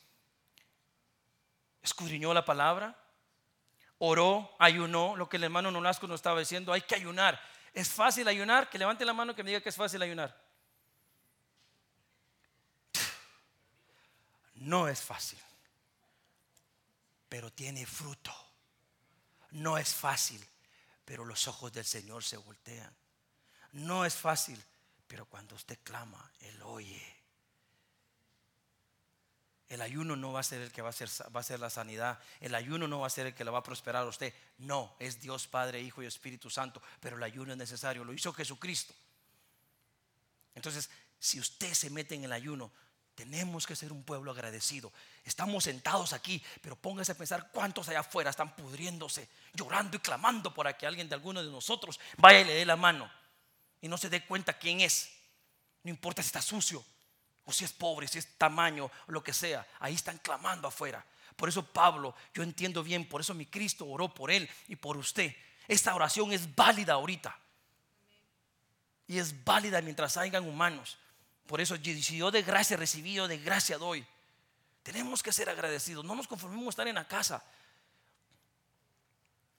Escudriñó 1.83 2.33
la 2.33 2.45
palabra, 2.45 2.97
oró, 4.01 4.51
ayunó, 4.59 5.15
lo 5.15 5.29
que 5.29 5.37
el 5.37 5.45
hermano 5.45 5.71
Nolasco 5.71 6.07
nos 6.07 6.17
estaba 6.17 6.41
diciendo, 6.41 6.73
hay 6.73 6.81
que 6.81 6.95
ayunar. 6.95 7.41
¿Es 7.73 7.89
fácil 7.89 8.27
ayunar? 8.27 8.69
Que 8.69 8.79
levante 8.79 9.05
la 9.05 9.13
mano 9.13 9.35
que 9.35 9.45
me 9.45 9.51
diga 9.51 9.61
que 9.61 9.69
es 9.69 9.77
fácil 9.77 10.03
ayunar. 10.03 10.37
No 14.55 14.89
es 14.89 15.01
fácil, 15.01 15.39
pero 17.29 17.51
tiene 17.53 17.87
fruto. 17.87 18.35
No 19.53 19.79
es 19.79 19.95
fácil, 19.95 20.45
pero 21.05 21.25
los 21.25 21.47
ojos 21.49 21.73
del 21.73 21.85
Señor 21.85 22.25
se 22.25 22.37
voltean. 22.37 22.95
No 23.73 24.05
es 24.05 24.15
fácil, 24.15 24.63
pero 25.07 25.27
cuando 25.27 25.55
usted 25.55 25.79
clama, 25.83 26.31
Él 26.41 26.61
oye. 26.63 27.20
El 29.71 29.81
ayuno 29.83 30.17
no 30.17 30.33
va 30.33 30.41
a 30.41 30.43
ser 30.43 30.61
el 30.61 30.73
que 30.73 30.83
va 30.83 30.91
a, 30.91 30.93
ser, 30.93 31.09
va 31.35 31.41
a 31.41 31.45
ser 31.45 31.61
la 31.61 31.71
sanidad. 31.71 32.19
El 32.41 32.55
ayuno 32.57 32.89
no 32.89 33.01
va 33.01 33.07
a 33.07 33.11
ser 33.11 33.29
el 33.29 33.35
que 33.35 33.45
le 33.45 33.53
va 33.53 33.61
a 33.61 33.63
prosperar 33.63 34.03
a 34.03 34.09
usted. 34.09 34.35
No, 34.59 34.95
es 34.99 35.21
Dios 35.21 35.47
Padre, 35.47 35.81
Hijo 35.81 36.03
y 36.03 36.07
Espíritu 36.07 36.51
Santo. 36.51 36.83
Pero 37.01 37.17
el 37.17 37.23
ayuno 37.23 37.53
es 37.53 37.59
necesario. 37.59 38.05
Lo 38.05 38.13
hizo 38.13 38.33
Jesucristo. 38.33 38.93
Entonces, 40.57 40.91
si 41.21 41.39
usted 41.39 41.73
se 41.73 41.89
mete 41.89 42.17
en 42.17 42.25
el 42.25 42.33
ayuno, 42.33 42.73
tenemos 43.15 43.65
que 43.65 43.77
ser 43.77 43.93
un 43.93 44.03
pueblo 44.03 44.33
agradecido. 44.33 44.93
Estamos 45.25 45.65
sentados 45.65 46.13
aquí, 46.13 46.43
pero 46.63 46.75
póngase 46.75 47.13
a 47.13 47.15
pensar 47.15 47.51
cuántos 47.53 47.89
allá 47.89 48.01
afuera 48.01 48.31
están 48.31 48.57
pudriéndose, 48.57 49.29
llorando 49.55 49.97
y 49.97 50.01
clamando 50.01 50.53
para 50.53 50.77
que 50.77 50.87
alguien 50.87 51.09
de 51.09 51.15
alguno 51.15 51.45
de 51.45 51.51
nosotros 51.51 52.01
vaya 52.17 52.41
y 52.41 52.45
le 52.45 52.55
dé 52.55 52.65
la 52.65 52.77
mano 52.77 53.11
y 53.81 53.89
no 53.89 53.99
se 53.99 54.09
dé 54.09 54.25
cuenta 54.27 54.59
quién 54.59 54.81
es. 54.81 55.11
No 55.83 55.91
importa 55.91 56.23
si 56.23 56.27
está 56.27 56.43
sucio, 56.43 56.85
o 57.51 57.53
si 57.53 57.65
es 57.65 57.73
pobre, 57.73 58.07
si 58.07 58.19
es 58.19 58.39
tamaño, 58.39 58.91
lo 59.09 59.23
que 59.23 59.33
sea, 59.33 59.67
ahí 59.81 59.95
están 59.95 60.19
clamando 60.19 60.69
afuera. 60.69 61.05
Por 61.35 61.49
eso 61.49 61.65
Pablo, 61.65 62.15
yo 62.33 62.43
entiendo 62.43 62.83
bien, 62.83 63.09
por 63.09 63.21
eso 63.21 63.35
mi 63.35 63.47
Cristo 63.47 63.87
oró 63.87 64.09
por 64.15 64.31
él 64.31 64.49
y 64.69 64.77
por 64.77 64.97
usted. 64.97 65.35
Esta 65.67 65.95
oración 65.95 66.33
es 66.33 66.55
válida 66.55 66.95
ahorita. 66.95 67.37
Y 69.09 69.19
es 69.19 69.45
válida 69.45 69.81
mientras 69.83 70.17
hayan 70.17 70.47
humanos. 70.47 70.99
Por 71.47 71.61
eso, 71.61 71.77
si 71.77 72.17
yo 72.17 72.31
de 72.31 72.43
gracia 72.43 72.77
recibido, 72.77 73.27
de 73.27 73.39
gracia 73.39 73.77
doy. 73.79 74.07
Tenemos 74.85 75.23
que 75.23 75.33
ser 75.33 75.51
agradecidos. 75.51 76.05
No 76.05 76.15
nos 76.15 76.29
conformemos 76.29 76.67
a 76.67 76.71
estar 76.71 76.89
en 76.89 76.95
la 76.95 77.09
casa. 77.09 77.43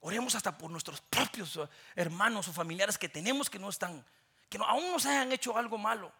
Oremos 0.00 0.34
hasta 0.34 0.56
por 0.56 0.70
nuestros 0.70 1.00
propios 1.02 1.60
hermanos 1.94 2.48
o 2.48 2.52
familiares 2.52 2.96
que 2.96 3.08
tenemos 3.08 3.50
que 3.50 3.58
no 3.58 3.68
están 3.68 4.02
que 4.48 4.58
aún 4.58 4.92
nos 4.92 5.06
hayan 5.06 5.32
hecho 5.32 5.56
algo 5.56 5.78
malo. 5.78 6.12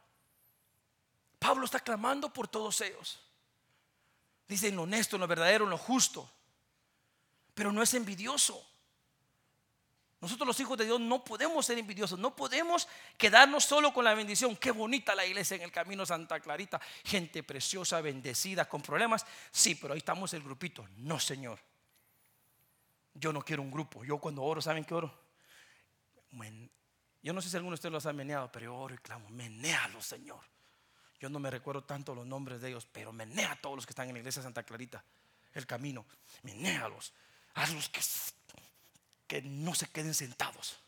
Pablo 1.43 1.65
está 1.65 1.81
clamando 1.81 2.33
por 2.33 2.47
todos 2.47 2.81
ellos. 2.81 3.19
Dice 4.47 4.71
lo 4.71 4.83
honesto, 4.83 5.19
lo 5.19 5.27
verdadero, 5.27 5.67
lo 5.67 5.77
justo. 5.77 6.31
Pero 7.53 7.73
no 7.73 7.83
es 7.83 7.93
envidioso. 7.95 8.65
Nosotros 10.21 10.47
los 10.47 10.61
hijos 10.61 10.79
de 10.79 10.85
Dios 10.85 11.01
no 11.01 11.25
podemos 11.25 11.67
ser 11.67 11.79
envidiosos, 11.79 12.17
no 12.17 12.37
podemos 12.37 12.87
quedarnos 13.19 13.65
solo 13.65 13.93
con 13.93 14.05
la 14.05 14.15
bendición. 14.15 14.55
Qué 14.55 14.71
bonita 14.71 15.17
la 15.17 15.27
iglesia 15.27 15.57
en 15.57 15.63
el 15.63 15.73
camino 15.73 16.07
Santa 16.07 16.39
Clarita, 16.39 16.81
gente 17.03 17.43
preciosa, 17.43 18.01
bendecida, 18.01 18.69
con 18.69 18.81
problemas. 18.81 19.27
Sí, 19.51 19.75
pero 19.75 19.95
ahí 19.95 19.99
estamos 19.99 20.33
el 20.35 20.45
grupito. 20.45 20.87
No, 20.99 21.19
Señor. 21.19 21.59
Yo 23.15 23.33
no 23.33 23.43
quiero 23.43 23.63
un 23.63 23.71
grupo. 23.73 24.05
Yo 24.05 24.19
cuando 24.19 24.45
oro, 24.45 24.63
¿saben 24.63 24.85
qué 24.85 24.95
oro? 24.95 25.13
Yo 27.21 27.33
no 27.33 27.43
sé 27.43 27.51
si 27.51 27.57
alguno 27.57 27.73
de 27.73 27.81
ustedes 27.81 27.93
los 27.93 28.07
ha 28.07 28.13
meneado, 28.13 28.51
pero 28.53 28.67
yo 28.67 28.77
oro 28.77 28.95
y 28.95 28.99
clamo, 28.99 29.29
menéalo, 29.29 30.01
Señor. 30.01 30.52
Yo 31.23 31.29
no 31.29 31.39
me 31.39 31.53
recuerdo 31.53 31.85
tanto 31.85 32.17
los 32.17 32.27
nombres 32.27 32.61
de 32.61 32.71
ellos, 32.71 32.85
pero 32.91 33.13
menea 33.13 33.53
a 33.53 33.57
todos 33.57 33.77
los 33.77 33.87
que 33.87 33.93
están 33.93 34.09
en 34.09 34.15
la 34.15 34.19
iglesia 34.19 34.43
Santa 34.43 34.65
Clarita, 34.65 35.05
el 35.55 35.69
camino. 35.69 36.05
Menéalos. 36.43 37.13
Hazlos 37.55 37.89
que, 37.91 38.01
que 39.29 39.41
no 39.41 39.73
se 39.73 39.87
queden 39.87 40.15
sentados. 40.15 40.81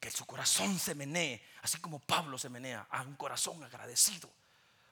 Que 0.00 0.10
su 0.10 0.24
corazón 0.24 0.78
se 0.78 0.94
menee, 0.94 1.46
así 1.60 1.76
como 1.82 1.98
Pablo 1.98 2.38
se 2.38 2.48
menea, 2.48 2.86
a 2.88 3.02
un 3.02 3.14
corazón 3.16 3.62
agradecido, 3.62 4.30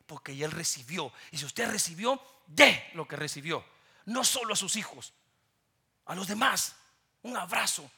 porque 0.05 0.33
él 0.33 0.51
recibió. 0.51 1.11
Y 1.31 1.39
si 1.39 1.47
usted 1.47 1.71
recibió, 1.71 2.23
dé 2.47 2.91
lo 2.93 3.09
que 3.09 3.17
recibió. 3.17 3.65
No 4.05 4.25
solo 4.25 4.53
a 4.53 4.57
sus 4.57 4.77
hijos, 4.77 5.15
a 6.05 6.15
los 6.15 6.29
demás. 6.29 6.77
Un 7.23 7.35
abrazo. 7.35 7.91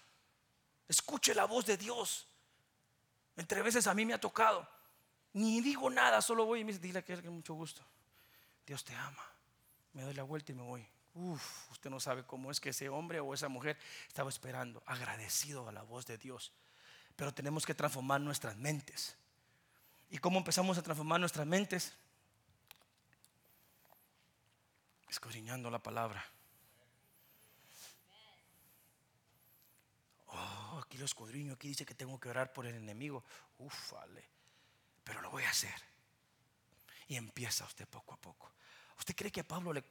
Escuche 0.86 1.34
la 1.34 1.46
voz 1.46 1.66
de 1.66 1.76
Dios. 1.76 2.28
Entre 3.36 3.62
veces 3.62 3.88
a 3.88 3.94
mí 3.94 4.06
me 4.06 4.14
ha 4.14 4.20
tocado. 4.20 4.78
Ni 5.32 5.60
digo 5.60 5.90
nada, 5.90 6.20
solo 6.22 6.44
voy 6.44 6.60
y 6.60 6.64
me 6.64 6.72
dice, 6.72 6.82
dile 6.82 7.04
que 7.04 7.12
es 7.12 7.24
mucho 7.24 7.54
gusto. 7.54 7.82
Dios 8.66 8.84
te 8.84 8.94
ama. 8.94 9.24
Me 9.92 10.02
doy 10.02 10.14
la 10.14 10.22
vuelta 10.22 10.52
y 10.52 10.54
me 10.54 10.62
voy. 10.62 10.86
Uf, 11.14 11.70
usted 11.70 11.90
no 11.90 11.98
sabe 11.98 12.24
cómo 12.24 12.50
es 12.50 12.60
que 12.60 12.70
ese 12.70 12.88
hombre 12.88 13.20
o 13.20 13.34
esa 13.34 13.48
mujer 13.48 13.76
estaba 14.06 14.28
esperando, 14.28 14.82
agradecido 14.86 15.68
a 15.68 15.72
la 15.72 15.82
voz 15.82 16.06
de 16.06 16.18
Dios. 16.18 16.52
Pero 17.16 17.34
tenemos 17.34 17.66
que 17.66 17.74
transformar 17.74 18.20
nuestras 18.20 18.56
mentes. 18.56 19.16
¿Y 20.08 20.18
cómo 20.18 20.38
empezamos 20.38 20.78
a 20.78 20.82
transformar 20.82 21.20
nuestras 21.20 21.46
mentes? 21.46 21.94
Escudriñando 25.08 25.70
la 25.70 25.80
palabra. 25.80 26.24
Oh, 30.28 30.80
aquí 30.84 30.96
lo 30.96 31.04
escudriño, 31.04 31.54
aquí 31.54 31.68
dice 31.68 31.84
que 31.84 31.94
tengo 31.94 32.18
que 32.20 32.28
orar 32.28 32.52
por 32.52 32.66
el 32.66 32.76
enemigo. 32.76 33.24
Uf, 33.58 33.92
vale. 33.92 34.39
Pero 35.04 35.20
lo 35.20 35.30
voy 35.30 35.44
a 35.44 35.50
hacer. 35.50 35.74
Y 37.08 37.16
empieza 37.16 37.64
usted 37.64 37.88
poco 37.88 38.14
a 38.14 38.16
poco. 38.16 38.52
¿Usted 38.98 39.16
cree 39.16 39.32
que 39.32 39.40
a 39.40 39.48
Pablo 39.48 39.72
le, 39.72 39.82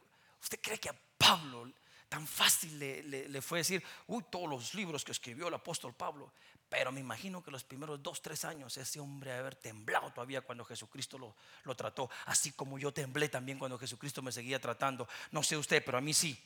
usted 0.41 0.59
cree 0.61 0.79
que 0.79 0.89
a 0.89 0.95
Pablo 1.17 1.71
tan 2.07 2.25
fácil 2.25 2.79
le, 2.79 3.41
fue 3.41 3.59
decir, 3.59 3.83
uy, 4.07 4.23
todos 4.29 4.49
los 4.49 4.73
libros 4.73 5.03
que 5.03 5.11
escribió 5.11 5.47
el 5.47 5.53
apóstol 5.53 5.93
Pablo? 5.93 6.31
Pero 6.69 6.91
me 6.91 6.99
imagino 6.99 7.43
que 7.43 7.49
los 7.49 7.63
primeros 7.63 8.01
dos, 8.03 8.21
tres 8.21 8.45
años 8.45 8.77
ese 8.77 8.99
hombre 8.99 9.33
haber 9.33 9.55
temblado 9.55 10.11
todavía 10.13 10.41
cuando 10.41 10.63
Jesucristo 10.63 11.17
lo, 11.17 11.35
lo 11.63 11.75
trató, 11.75 12.09
así 12.25 12.51
como 12.51 12.77
yo 12.77 12.93
temblé 12.93 13.27
también 13.27 13.57
cuando 13.57 13.79
Jesucristo 13.79 14.21
me 14.21 14.31
seguía 14.31 14.61
tratando. 14.61 15.07
No 15.31 15.41
sé 15.41 15.57
usted, 15.57 15.83
pero 15.83 15.97
a 15.97 16.01
mí 16.01 16.13
sí. 16.13 16.39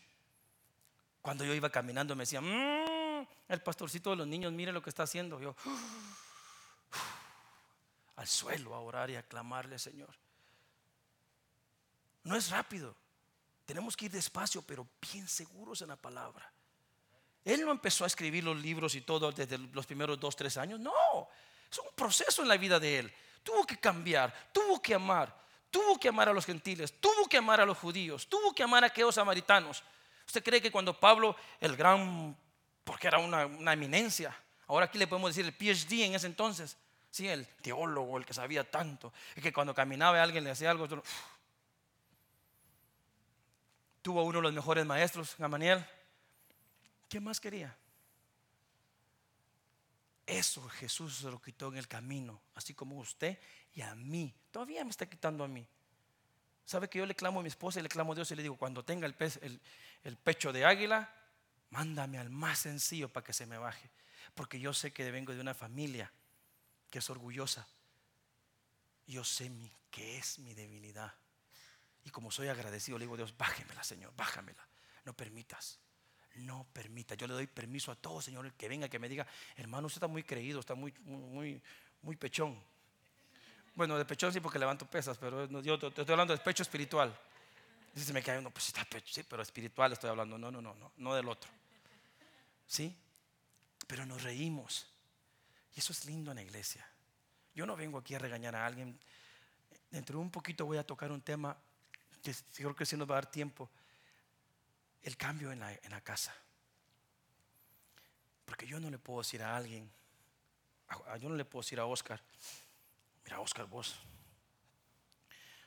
Cuando 1.22 1.44
yo 1.44 1.54
iba 1.54 1.70
caminando 1.70 2.16
me 2.16 2.24
decía, 2.24 2.40
mmm, 2.40 3.26
el 3.50 3.62
pastorcito 3.62 4.12
de 4.12 4.16
los 4.16 4.28
niños, 4.28 4.54
mire 4.54 4.72
lo 4.72 4.82
que 4.82 4.90
está 4.90 5.04
haciendo. 5.04 5.40
Yo 5.42 5.56
al 8.16 8.28
suelo 8.28 8.74
a 8.76 8.80
orar 8.80 9.10
y 9.10 9.16
a 9.16 9.24
clamarle, 9.24 9.80
Señor. 9.80 10.14
No 12.24 12.36
es 12.36 12.50
rápido. 12.50 12.96
Tenemos 13.66 13.96
que 13.96 14.06
ir 14.06 14.12
despacio, 14.12 14.62
pero 14.62 14.88
bien 15.12 15.28
seguros 15.28 15.82
en 15.82 15.90
la 15.90 15.96
palabra. 15.96 16.52
Él 17.44 17.66
no 17.66 17.72
empezó 17.72 18.04
a 18.04 18.08
escribir 18.08 18.44
los 18.44 18.58
libros 18.58 18.96
y 18.96 19.02
todo 19.02 19.32
desde 19.32 19.58
los 19.58 19.86
primeros 19.86 20.20
dos, 20.20 20.36
tres 20.36 20.58
años. 20.58 20.80
No, 20.80 20.92
es 21.70 21.80
un 21.80 21.94
proceso 21.96 22.42
en 22.42 22.48
la 22.48 22.58
vida 22.58 22.80
de 22.80 23.00
él. 23.00 23.14
Tuvo 23.44 23.66
que 23.66 23.78
cambiar, 23.78 24.34
tuvo 24.54 24.82
que 24.82 24.94
amar, 24.94 25.36
tuvo 25.70 26.00
que 26.00 26.08
amar 26.08 26.30
a 26.30 26.34
los 26.34 26.46
gentiles, 26.46 27.00
tuvo 27.02 27.28
que 27.28 27.38
amar 27.38 27.60
a 27.60 27.66
los 27.66 27.78
judíos, 27.78 28.28
tuvo 28.30 28.54
que 28.54 28.64
amar 28.64 28.84
a 28.84 28.88
aquellos 28.88 29.16
samaritanos. 29.16 29.84
¿Usted 30.26 30.44
cree 30.44 30.62
que 30.62 30.72
cuando 30.72 30.98
Pablo, 30.98 31.36
el 31.60 31.76
gran 31.76 32.38
porque 32.84 33.08
era 33.08 33.20
una, 33.20 33.74
eminencia. 33.74 34.36
Ahora 34.68 34.86
aquí 34.86 34.98
le 34.98 35.08
podemos 35.08 35.34
decir 35.34 35.46
el 35.46 35.54
PhD 35.54 36.06
en 36.06 36.16
ese 36.16 36.28
entonces. 36.28 36.78
Sí, 37.14 37.28
el 37.28 37.46
teólogo, 37.46 38.18
el 38.18 38.26
que 38.26 38.34
sabía 38.34 38.64
tanto. 38.64 39.14
Y 39.36 39.42
que 39.42 39.54
cuando 39.54 39.76
caminaba 39.76 40.20
alguien 40.24 40.44
le 40.44 40.50
hacía 40.50 40.72
algo. 40.72 40.88
Tuvo 44.02 44.24
uno 44.24 44.40
de 44.40 44.42
los 44.42 44.54
mejores 44.54 44.84
maestros, 44.84 45.36
Gamaniel. 45.38 45.86
¿Qué 47.08 47.20
más 47.20 47.40
quería? 47.40 47.78
Eso 50.26 50.68
Jesús 50.70 51.18
se 51.18 51.30
lo 51.30 51.40
quitó 51.40 51.68
en 51.68 51.78
el 51.78 51.88
camino, 51.88 52.42
así 52.56 52.74
como 52.74 52.98
usted 52.98 53.38
y 53.76 53.82
a 53.82 53.94
mí. 53.94 54.34
Todavía 54.50 54.84
me 54.84 54.90
está 54.90 55.06
quitando 55.06 55.44
a 55.44 55.48
mí. 55.48 55.68
¿Sabe 56.66 56.90
que 56.90 56.98
yo 56.98 57.06
le 57.06 57.14
clamo 57.14 57.42
a 57.42 57.44
mi 57.44 57.50
esposa 57.50 57.80
y 57.80 57.84
le 57.84 57.90
clamo 57.90 58.14
a 58.14 58.16
Dios 58.16 58.32
y 58.32 58.36
le 58.36 58.42
digo, 58.42 58.58
cuando 58.58 58.84
tenga 58.84 59.06
el, 59.06 59.62
el 60.04 60.18
pecho 60.18 60.52
de 60.52 60.66
águila, 60.66 61.14
mándame 61.70 62.18
al 62.18 62.32
más 62.32 62.58
sencillo 62.58 63.08
para 63.08 63.24
que 63.24 63.34
se 63.34 63.46
me 63.46 63.60
baje. 63.60 63.88
Porque 64.34 64.60
yo 64.60 64.74
sé 64.74 64.92
que 64.92 65.12
vengo 65.12 65.32
de 65.32 65.42
una 65.42 65.54
familia 65.54 66.12
que 66.94 67.00
es 67.00 67.10
orgullosa. 67.10 67.68
Yo 69.08 69.24
sé 69.24 69.50
mi, 69.50 69.68
que 69.90 70.20
es 70.20 70.38
mi 70.38 70.54
debilidad. 70.54 71.12
Y 72.06 72.12
como 72.12 72.30
soy 72.30 72.50
agradecido, 72.50 73.00
le 73.00 73.06
digo, 73.06 73.18
Dios, 73.18 73.36
bájemela, 73.36 73.84
Señor, 73.84 74.14
bájamela. 74.16 74.64
No 75.04 75.14
permitas. 75.14 75.80
No 76.36 76.68
permita. 76.72 77.16
Yo 77.16 77.26
le 77.26 77.34
doy 77.34 77.48
permiso 77.48 77.92
a 77.92 77.96
todo, 77.96 78.22
Señor, 78.22 78.46
el 78.46 78.54
que 78.54 78.70
venga, 78.70 78.90
que 78.90 79.00
me 79.00 79.10
diga, 79.10 79.26
hermano, 79.56 79.88
usted 79.88 79.98
está 79.98 80.08
muy 80.08 80.22
creído, 80.22 80.60
está 80.60 80.76
muy, 80.76 80.94
muy, 81.00 81.60
muy 82.04 82.16
pechón. 82.16 82.64
Bueno, 83.74 83.98
de 83.98 84.06
pechón 84.06 84.32
sí 84.32 84.40
porque 84.40 84.60
levanto 84.60 84.86
pesas, 84.86 85.18
pero 85.18 85.50
yo 85.62 85.80
te 85.80 85.88
estoy 85.88 86.12
hablando 86.12 86.38
de 86.38 86.44
pecho 86.44 86.62
espiritual. 86.62 87.12
Dice, 87.96 88.14
me 88.14 88.22
cae 88.22 88.38
uno, 88.38 88.52
pues 88.52 88.68
está 88.68 88.86
pecho, 88.86 89.12
sí, 89.12 89.24
pero 89.24 89.42
espiritual 89.42 89.94
estoy 89.94 90.12
hablando. 90.12 90.38
No, 90.38 90.52
no, 90.52 90.62
no, 90.62 90.76
no, 90.76 90.92
no 90.96 91.16
del 91.16 91.28
otro. 91.28 91.50
¿Sí? 92.68 92.96
Pero 93.88 94.06
nos 94.06 94.22
reímos. 94.22 94.93
Y 95.76 95.80
eso 95.80 95.92
es 95.92 96.06
lindo 96.06 96.32
en 96.32 96.36
la 96.36 96.44
iglesia. 96.44 96.88
Yo 97.56 97.66
no 97.66 97.76
vengo 97.76 97.98
aquí 97.98 98.16
a 98.16 98.20
regañar 98.20 98.56
a 98.56 98.66
alguien. 98.66 99.00
Dentro 99.90 100.18
de 100.18 100.24
un 100.24 100.32
poquito 100.32 100.66
voy 100.66 100.78
a 100.78 100.86
tocar 100.86 101.12
un 101.12 101.22
tema 101.22 101.58
que 102.22 102.34
creo 102.54 102.76
que 102.76 102.86
sí 102.86 102.96
nos 102.96 103.10
va 103.10 103.16
a 103.16 103.22
dar 103.22 103.32
tiempo. 103.32 103.70
El 105.02 105.18
cambio 105.18 105.52
en 105.52 105.60
la, 105.60 105.74
en 105.74 105.92
la 105.92 106.02
casa. 106.02 106.34
Porque 108.46 108.68
yo 108.68 108.80
no 108.80 108.90
le 108.90 108.98
puedo 108.98 109.22
decir 109.22 109.42
a 109.42 109.56
alguien, 109.56 109.90
yo 111.20 111.30
no 111.30 111.36
le 111.36 111.46
puedo 111.46 111.64
decir 111.64 111.80
a 111.80 111.86
Oscar, 111.86 112.22
mira 113.24 113.40
Oscar, 113.40 113.66
vos, 113.66 113.96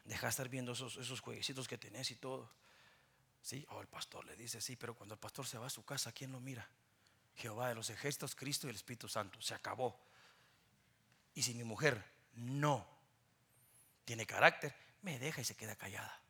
deja 0.04 0.26
de 0.26 0.30
estar 0.30 0.48
viendo 0.48 0.72
esos, 0.72 0.96
esos 0.96 1.20
jueguecitos 1.20 1.66
que 1.66 1.78
tenés 1.78 2.10
y 2.10 2.16
todo. 2.16 2.50
Sí, 3.42 3.64
o 3.70 3.80
el 3.80 3.86
pastor 3.86 4.24
le 4.24 4.36
dice, 4.36 4.60
sí, 4.60 4.76
pero 4.76 4.94
cuando 4.94 5.14
el 5.14 5.20
pastor 5.20 5.46
se 5.46 5.58
va 5.58 5.66
a 5.66 5.70
su 5.70 5.84
casa, 5.84 6.12
¿quién 6.12 6.32
lo 6.32 6.40
mira? 6.40 6.68
Jehová 7.36 7.68
de 7.68 7.74
los 7.74 7.90
ejércitos, 7.90 8.34
Cristo 8.34 8.66
y 8.66 8.70
el 8.70 8.76
Espíritu 8.76 9.08
Santo. 9.08 9.40
Se 9.40 9.54
acabó. 9.54 9.98
Y 11.34 11.42
si 11.42 11.54
mi 11.54 11.64
mujer 11.64 12.02
no 12.34 12.86
tiene 14.04 14.26
carácter, 14.26 14.74
me 15.02 15.18
deja 15.18 15.40
y 15.40 15.44
se 15.44 15.54
queda 15.54 15.76
callada. 15.76 16.20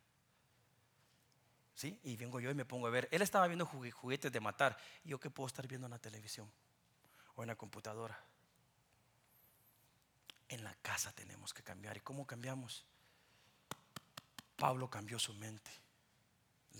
¿Sí? 1.74 2.00
Y 2.04 2.16
vengo 2.16 2.40
yo 2.40 2.50
y 2.50 2.54
me 2.54 2.64
pongo 2.64 2.86
a 2.86 2.90
ver. 2.90 3.08
Él 3.12 3.22
estaba 3.22 3.46
viendo 3.46 3.66
juguetes 3.66 4.32
de 4.32 4.40
matar. 4.40 4.76
¿Y 5.04 5.10
yo 5.10 5.20
qué 5.20 5.30
puedo 5.30 5.46
estar 5.46 5.68
viendo 5.68 5.86
en 5.86 5.92
la 5.92 5.98
televisión? 5.98 6.50
O 7.34 7.42
en 7.42 7.48
la 7.48 7.56
computadora. 7.56 8.18
En 10.48 10.64
la 10.64 10.74
casa 10.76 11.12
tenemos 11.12 11.52
que 11.52 11.62
cambiar. 11.62 11.96
¿Y 11.96 12.00
cómo 12.00 12.26
cambiamos? 12.26 12.84
Pablo 14.56 14.88
cambió 14.88 15.18
su 15.18 15.34
mente, 15.34 15.70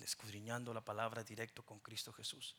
escudriñando 0.03 0.73
la 0.73 0.81
palabra 0.81 1.23
directo 1.23 1.63
con 1.63 1.79
Cristo 1.81 2.13
Jesús. 2.13 2.57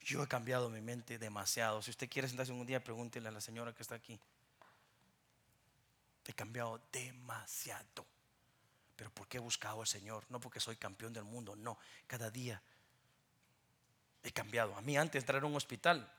Yo 0.00 0.22
he 0.22 0.28
cambiado 0.28 0.70
mi 0.70 0.80
mente 0.80 1.18
demasiado. 1.18 1.82
Si 1.82 1.90
usted 1.90 2.08
quiere 2.08 2.28
sentarse 2.28 2.52
un 2.52 2.66
día, 2.66 2.82
pregúntele 2.82 3.28
a 3.28 3.32
la 3.32 3.40
señora 3.40 3.74
que 3.74 3.82
está 3.82 3.94
aquí. 3.94 4.18
He 6.24 6.32
cambiado 6.32 6.80
demasiado. 6.92 8.06
Pero 8.96 9.10
¿por 9.10 9.28
qué 9.28 9.38
he 9.38 9.40
buscado 9.40 9.80
al 9.80 9.86
Señor? 9.86 10.24
No 10.28 10.40
porque 10.40 10.60
soy 10.60 10.76
campeón 10.76 11.12
del 11.12 11.24
mundo, 11.24 11.54
no. 11.56 11.78
Cada 12.06 12.30
día 12.30 12.60
he 14.22 14.32
cambiado. 14.32 14.76
A 14.76 14.80
mí 14.82 14.96
antes 14.96 15.12
de 15.12 15.18
entrar 15.20 15.42
a 15.42 15.46
un 15.46 15.54
hospital, 15.54 16.12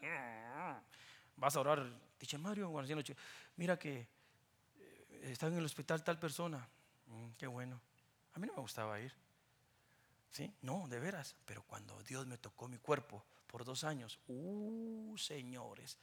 vas 1.36 1.56
a 1.56 1.60
orar, 1.60 1.86
dice 2.20 2.38
Mario, 2.38 2.74
mira 3.58 3.78
que 3.78 4.08
eh, 4.80 5.22
está 5.24 5.48
en 5.48 5.58
el 5.58 5.66
hospital 5.66 6.04
tal 6.04 6.18
persona. 6.20 6.68
Mm, 7.08 7.32
qué 7.38 7.48
bueno. 7.48 7.80
A 8.34 8.40
mí 8.40 8.48
no 8.48 8.54
me 8.54 8.62
gustaba 8.62 9.00
ir. 9.00 9.14
¿Sí? 10.32 10.54
No, 10.62 10.88
de 10.88 11.00
veras. 11.00 11.36
Pero 11.46 11.64
cuando 11.64 12.02
Dios 12.04 12.26
me 12.28 12.38
tocó 12.38 12.68
mi 12.68 12.78
cuerpo, 12.78 13.26
por 13.50 13.66
dos 13.66 13.84
años. 13.84 14.20
Uh, 14.28 15.18
señores. 15.18 15.98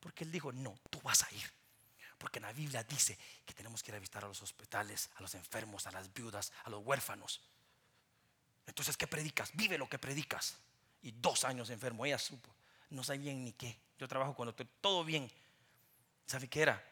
Porque 0.00 0.24
él 0.24 0.30
dijo, 0.30 0.52
no, 0.52 0.78
tú 0.88 1.00
vas 1.02 1.22
a 1.24 1.32
ir. 1.32 1.52
Porque 2.16 2.38
en 2.38 2.44
la 2.44 2.52
Biblia 2.52 2.82
dice 2.84 3.18
que 3.44 3.52
tenemos 3.52 3.82
que 3.82 3.90
ir 3.90 3.96
a 3.96 3.98
visitar 3.98 4.24
a 4.24 4.28
los 4.28 4.40
hospitales, 4.40 5.10
a 5.16 5.20
los 5.20 5.34
enfermos, 5.34 5.86
a 5.86 5.90
las 5.90 6.12
viudas, 6.12 6.52
a 6.64 6.70
los 6.70 6.84
huérfanos. 6.84 7.40
Entonces, 8.66 8.96
¿qué 8.96 9.06
predicas? 9.06 9.50
Vive 9.54 9.76
lo 9.76 9.88
que 9.88 9.98
predicas. 9.98 10.56
Y 11.02 11.12
dos 11.12 11.44
años 11.44 11.70
enfermo, 11.70 12.06
ella 12.06 12.18
supo. 12.18 12.54
No 12.90 13.04
sabían 13.04 13.44
ni 13.44 13.52
qué. 13.52 13.78
Yo 13.98 14.08
trabajo 14.08 14.34
cuando 14.34 14.50
estoy 14.50 14.68
todo 14.80 15.04
bien. 15.04 15.30
¿Sabe 16.26 16.48
qué 16.48 16.62
era? 16.62 16.82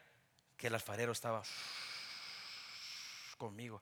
Que 0.57 0.67
el 0.67 0.75
alfarero 0.75 1.11
estaba 1.11 1.43
conmigo. 3.37 3.81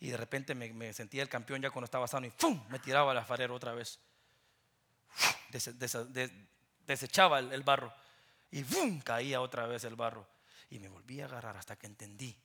Y 0.00 0.10
de 0.10 0.16
repente 0.16 0.54
me, 0.54 0.92
sentía 0.92 1.22
el 1.22 1.28
campeón 1.28 1.62
ya 1.62 1.70
cuando 1.70 1.86
estaba 1.86 2.06
sano 2.06 2.26
y 2.26 2.30
¡fum! 2.30 2.62
me 2.68 2.78
tiraba 2.78 3.12
el 3.12 3.18
alfarero 3.18 3.54
otra 3.54 3.72
vez. 3.72 3.98
Desechaba 6.86 7.38
el, 7.38 7.62
barro 7.62 7.92
y 8.50 8.62
¡fum! 8.64 9.00
caía 9.00 9.40
otra 9.40 9.66
vez 9.66 9.84
el 9.84 9.96
barro. 9.96 10.26
Y 10.70 10.78
me 10.78 10.88
volví 10.88 11.20
a 11.20 11.26
agarrar 11.26 11.56
hasta 11.56 11.76
que 11.76 11.86
entendí 11.86 12.36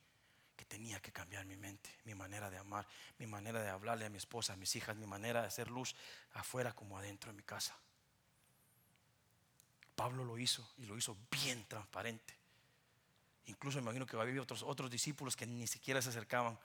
que 0.56 0.64
tenía 0.64 1.00
que 1.00 1.12
cambiar 1.12 1.44
mi 1.44 1.56
mente, 1.56 1.90
mi 2.04 2.14
manera 2.14 2.50
de 2.50 2.58
amar, 2.58 2.86
mi 3.18 3.26
manera 3.26 3.62
de 3.62 3.68
hablarle 3.68 4.04
a 4.04 4.10
mi 4.10 4.18
esposa, 4.18 4.52
a 4.52 4.56
mis 4.56 4.76
hijas, 4.76 4.96
mi 4.96 5.06
manera 5.06 5.40
de 5.40 5.48
hacer 5.48 5.70
luz 5.70 5.94
afuera 6.34 6.72
como 6.72 6.98
adentro 6.98 7.32
de 7.32 7.36
mi 7.36 7.42
casa. 7.42 7.76
Pablo 9.94 10.24
lo 10.24 10.38
hizo 10.38 10.68
y 10.78 10.86
lo 10.86 10.96
hizo 10.96 11.16
bien 11.30 11.66
transparente. 11.66 12.34
Incluso 13.46 13.78
me 13.78 13.82
imagino 13.82 14.06
que 14.06 14.16
había 14.16 14.40
otros, 14.40 14.62
otros 14.62 14.90
discípulos 14.90 15.36
que 15.36 15.46
ni 15.46 15.66
siquiera 15.66 16.00
se 16.00 16.10
acercaban. 16.10 16.58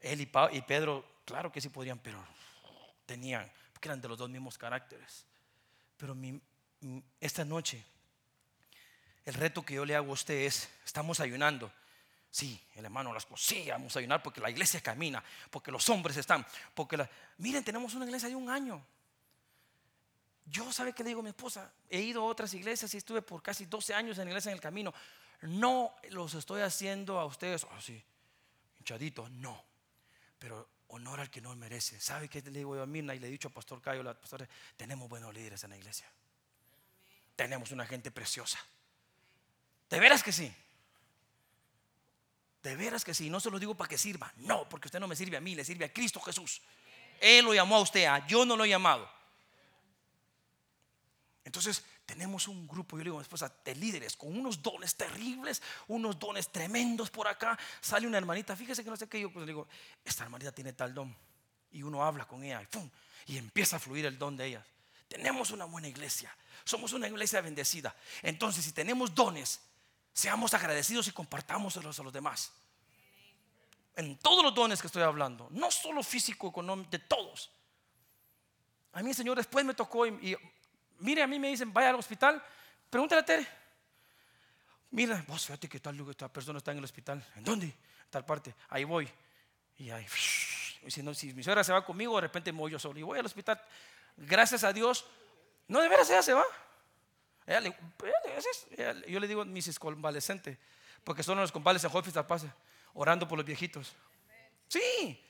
Él 0.00 0.20
y 0.20 0.62
Pedro, 0.62 1.04
claro 1.24 1.52
que 1.52 1.60
sí 1.60 1.68
podían, 1.68 1.98
pero 1.98 2.24
tenían, 3.04 3.50
porque 3.72 3.88
eran 3.88 4.00
de 4.00 4.08
los 4.08 4.16
dos 4.16 4.30
mismos 4.30 4.56
caracteres. 4.56 5.26
Pero 6.00 6.16
esta 7.20 7.44
noche, 7.44 7.84
el 9.26 9.34
reto 9.34 9.62
que 9.62 9.74
yo 9.74 9.84
le 9.84 9.94
hago 9.94 10.12
a 10.12 10.14
usted 10.14 10.46
es, 10.46 10.70
estamos 10.82 11.20
ayunando. 11.20 11.70
Sí, 12.30 12.58
el 12.74 12.86
hermano 12.86 13.12
las 13.12 13.26
sí, 13.36 13.66
vamos 13.68 13.94
a 13.94 13.98
ayunar 13.98 14.22
porque 14.22 14.40
la 14.40 14.48
iglesia 14.48 14.80
camina, 14.80 15.22
porque 15.50 15.70
los 15.70 15.86
hombres 15.90 16.16
están, 16.16 16.46
porque 16.74 16.96
la, 16.96 17.10
miren, 17.36 17.62
tenemos 17.62 17.92
una 17.92 18.06
iglesia 18.06 18.30
de 18.30 18.34
un 18.34 18.48
año. 18.48 18.82
Yo, 20.46 20.72
¿sabe 20.72 20.94
qué 20.94 21.02
le 21.02 21.08
digo 21.08 21.20
a 21.20 21.24
mi 21.24 21.28
esposa? 21.28 21.70
He 21.90 22.00
ido 22.00 22.22
a 22.22 22.24
otras 22.24 22.54
iglesias 22.54 22.94
y 22.94 22.96
estuve 22.96 23.20
por 23.20 23.42
casi 23.42 23.66
12 23.66 23.92
años 23.92 24.16
en 24.16 24.24
la 24.24 24.30
iglesia 24.30 24.50
en 24.50 24.54
el 24.54 24.60
camino. 24.62 24.94
No 25.42 25.94
los 26.12 26.32
estoy 26.32 26.62
haciendo 26.62 27.20
a 27.20 27.26
ustedes 27.26 27.66
así, 27.72 28.02
hinchaditos, 28.78 29.30
no. 29.32 29.62
Pero 30.38 30.66
honor 30.90 31.20
al 31.20 31.30
que 31.30 31.40
no 31.40 31.54
merece. 31.56 32.00
¿Sabe 32.00 32.28
qué 32.28 32.42
le 32.42 32.58
digo 32.58 32.74
yo 32.76 32.82
a 32.82 32.86
Mirna? 32.86 33.14
Y 33.14 33.18
le 33.18 33.28
he 33.28 33.30
dicho 33.30 33.48
a 33.48 33.50
Pastor 33.50 33.80
Cayo, 33.80 34.02
la 34.02 34.16
tenemos 34.76 35.08
buenos 35.08 35.32
líderes 35.34 35.62
en 35.64 35.70
la 35.70 35.76
iglesia. 35.76 36.06
Tenemos 37.36 37.70
una 37.70 37.86
gente 37.86 38.10
preciosa. 38.10 38.58
De 39.88 39.98
veras 39.98 40.22
que 40.22 40.32
sí. 40.32 40.52
De 42.62 42.76
veras 42.76 43.04
que 43.04 43.14
sí. 43.14 43.30
No 43.30 43.40
se 43.40 43.50
lo 43.50 43.58
digo 43.58 43.74
para 43.74 43.88
que 43.88 43.98
sirva. 43.98 44.32
No, 44.36 44.68
porque 44.68 44.88
usted 44.88 45.00
no 45.00 45.08
me 45.08 45.16
sirve 45.16 45.36
a 45.36 45.40
mí, 45.40 45.54
le 45.54 45.64
sirve 45.64 45.84
a 45.84 45.92
Cristo 45.92 46.20
Jesús. 46.20 46.60
Él 47.20 47.44
lo 47.44 47.54
llamó 47.54 47.76
a 47.76 47.80
usted, 47.80 48.04
a 48.04 48.26
yo 48.26 48.44
no 48.44 48.56
lo 48.56 48.64
he 48.64 48.68
llamado. 48.68 49.08
Entonces, 51.44 51.84
tenemos 52.10 52.48
un 52.48 52.66
grupo, 52.66 52.96
yo 52.96 53.04
le 53.04 53.04
digo 53.04 53.18
a 53.18 53.20
mi 53.20 53.22
esposa, 53.22 53.52
de 53.64 53.72
líderes 53.76 54.16
con 54.16 54.36
unos 54.36 54.60
dones 54.60 54.96
terribles, 54.96 55.62
unos 55.86 56.18
dones 56.18 56.48
tremendos 56.48 57.08
por 57.08 57.28
acá. 57.28 57.56
Sale 57.80 58.04
una 58.04 58.18
hermanita, 58.18 58.56
fíjese 58.56 58.82
que 58.82 58.90
no 58.90 58.96
sé 58.96 59.08
qué, 59.08 59.20
yo 59.20 59.32
pues 59.32 59.46
le 59.46 59.52
digo, 59.52 59.68
esta 60.04 60.24
hermanita 60.24 60.50
tiene 60.50 60.72
tal 60.72 60.92
don. 60.92 61.16
Y 61.70 61.84
uno 61.84 62.04
habla 62.04 62.26
con 62.26 62.42
ella 62.42 62.60
y, 63.26 63.32
y 63.32 63.38
empieza 63.38 63.76
a 63.76 63.78
fluir 63.78 64.06
el 64.06 64.18
don 64.18 64.36
de 64.36 64.46
ella. 64.46 64.66
Tenemos 65.06 65.52
una 65.52 65.66
buena 65.66 65.86
iglesia, 65.86 66.36
somos 66.64 66.92
una 66.94 67.06
iglesia 67.06 67.40
bendecida. 67.42 67.94
Entonces, 68.22 68.64
si 68.64 68.72
tenemos 68.72 69.14
dones, 69.14 69.60
seamos 70.12 70.52
agradecidos 70.52 71.06
y 71.06 71.12
compartámoslos 71.12 72.00
a 72.00 72.02
los 72.02 72.12
demás. 72.12 72.50
En 73.94 74.18
todos 74.18 74.42
los 74.42 74.52
dones 74.52 74.80
que 74.80 74.88
estoy 74.88 75.04
hablando, 75.04 75.46
no 75.52 75.70
solo 75.70 76.02
físico, 76.02 76.48
económico, 76.48 76.90
de 76.90 76.98
todos. 76.98 77.52
A 78.94 79.02
mí, 79.04 79.14
Señor, 79.14 79.36
después 79.36 79.64
me 79.64 79.74
tocó 79.74 80.08
y 80.08 80.36
Mire, 81.00 81.22
a 81.22 81.26
mí 81.26 81.38
me 81.38 81.48
dicen, 81.48 81.72
vaya 81.72 81.90
al 81.90 81.96
hospital, 81.96 82.42
pregúntale 82.88 83.22
a 83.22 83.24
Tere. 83.24 83.46
Mira, 84.90 85.24
vos 85.26 85.46
fíjate 85.46 85.68
que 85.68 85.80
tal, 85.80 85.98
esta 86.10 86.32
persona 86.32 86.58
está 86.58 86.72
en 86.72 86.78
el 86.78 86.84
hospital. 86.84 87.24
¿En 87.36 87.44
dónde? 87.44 87.66
En 87.66 87.74
tal 88.10 88.24
parte. 88.24 88.54
Ahí 88.68 88.84
voy. 88.84 89.08
Y 89.78 89.90
ahí, 89.90 90.06
si, 90.88 91.14
si 91.14 91.32
mi 91.32 91.42
suegra 91.42 91.62
se 91.64 91.72
va 91.72 91.84
conmigo, 91.84 92.16
de 92.16 92.22
repente 92.22 92.52
me 92.52 92.58
voy 92.58 92.72
yo 92.72 92.78
solo. 92.78 92.98
Y 92.98 93.02
voy 93.02 93.18
al 93.18 93.26
hospital. 93.26 93.60
Gracias 94.16 94.64
a 94.64 94.72
Dios. 94.72 95.06
No, 95.68 95.80
de 95.80 95.88
veras 95.88 96.10
ella 96.10 96.22
se 96.22 96.34
va. 96.34 96.44
yo 99.06 99.20
le 99.20 99.28
digo 99.28 99.44
mis 99.44 99.78
convalescentes, 99.78 100.58
porque 101.04 101.22
son 101.22 101.38
los 101.38 101.52
convalescentes 101.52 101.94
en 101.94 101.98
hospital 101.98 102.26
pasa, 102.26 102.54
orando 102.94 103.28
por 103.28 103.38
los 103.38 103.46
viejitos. 103.46 103.94
Sí, 104.68 105.20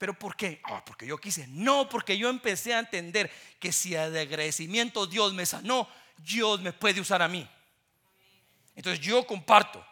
¿Pero 0.00 0.14
por 0.14 0.34
qué? 0.34 0.62
Ah, 0.64 0.82
porque 0.82 1.06
yo 1.06 1.18
quise. 1.18 1.46
No, 1.48 1.86
porque 1.86 2.16
yo 2.16 2.30
empecé 2.30 2.72
a 2.72 2.78
entender 2.78 3.30
que 3.58 3.70
si 3.70 3.90
de 3.90 4.20
agradecimiento 4.20 5.06
Dios 5.06 5.34
me 5.34 5.44
sanó, 5.44 5.86
Dios 6.16 6.62
me 6.62 6.72
puede 6.72 7.02
usar 7.02 7.20
a 7.20 7.28
mí. 7.28 7.46
Entonces 8.74 8.98
yo 9.04 9.26
comparto. 9.26 9.86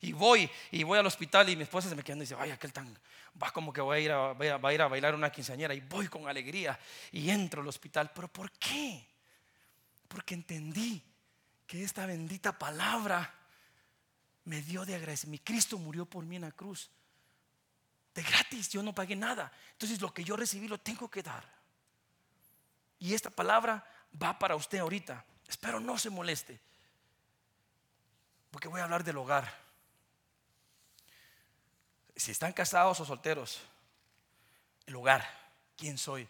Y 0.00 0.12
voy, 0.12 0.48
y 0.70 0.84
voy 0.84 0.96
al 0.96 1.06
hospital 1.06 1.48
y 1.48 1.56
mi 1.56 1.64
esposa 1.64 1.88
se 1.88 1.96
me 1.96 2.04
queda 2.04 2.18
y 2.18 2.20
dice, 2.20 2.36
vaya, 2.36 2.54
aquel 2.54 2.72
tan, 2.72 2.96
va 3.42 3.50
como 3.50 3.72
que 3.72 3.80
voy 3.80 3.96
a, 3.96 4.00
ir 4.00 4.12
a, 4.12 4.32
va 4.32 4.68
a 4.68 4.72
ir 4.72 4.80
a 4.80 4.86
bailar 4.86 5.16
una 5.16 5.32
quinceañera. 5.32 5.74
Y 5.74 5.80
voy 5.80 6.06
con 6.06 6.28
alegría 6.28 6.78
y 7.10 7.30
entro 7.30 7.62
al 7.62 7.68
hospital. 7.68 8.12
¿Pero 8.14 8.28
por 8.28 8.52
qué? 8.52 9.08
Porque 10.06 10.34
entendí 10.34 11.02
que 11.66 11.82
esta 11.82 12.06
bendita 12.06 12.56
palabra 12.56 13.34
me 14.44 14.62
dio 14.62 14.84
de 14.84 14.94
agradecimiento. 14.94 15.42
Mi 15.42 15.44
Cristo 15.44 15.78
murió 15.78 16.06
por 16.06 16.24
mí 16.24 16.36
en 16.36 16.42
la 16.42 16.52
cruz 16.52 16.92
gratis, 18.22 18.70
yo 18.70 18.82
no 18.82 18.94
pagué 18.94 19.16
nada. 19.16 19.52
Entonces 19.72 20.00
lo 20.00 20.12
que 20.12 20.24
yo 20.24 20.36
recibí 20.36 20.68
lo 20.68 20.78
tengo 20.78 21.10
que 21.10 21.22
dar. 21.22 21.44
Y 22.98 23.14
esta 23.14 23.30
palabra 23.30 23.84
va 24.20 24.38
para 24.38 24.56
usted 24.56 24.78
ahorita. 24.78 25.24
Espero 25.48 25.80
no 25.80 25.98
se 25.98 26.10
moleste. 26.10 26.60
Porque 28.50 28.68
voy 28.68 28.80
a 28.80 28.84
hablar 28.84 29.04
del 29.04 29.16
hogar. 29.16 29.52
Si 32.16 32.30
están 32.30 32.52
casados 32.52 33.00
o 33.00 33.04
solteros, 33.04 33.60
el 34.86 34.96
hogar, 34.96 35.26
¿quién 35.76 35.96
soy? 35.96 36.28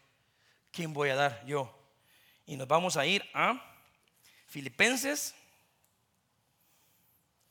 ¿Quién 0.70 0.92
voy 0.92 1.10
a 1.10 1.16
dar? 1.16 1.44
Yo. 1.46 1.74
Y 2.46 2.56
nos 2.56 2.68
vamos 2.68 2.96
a 2.96 3.06
ir 3.06 3.28
a 3.34 3.60
Filipenses. 4.46 5.34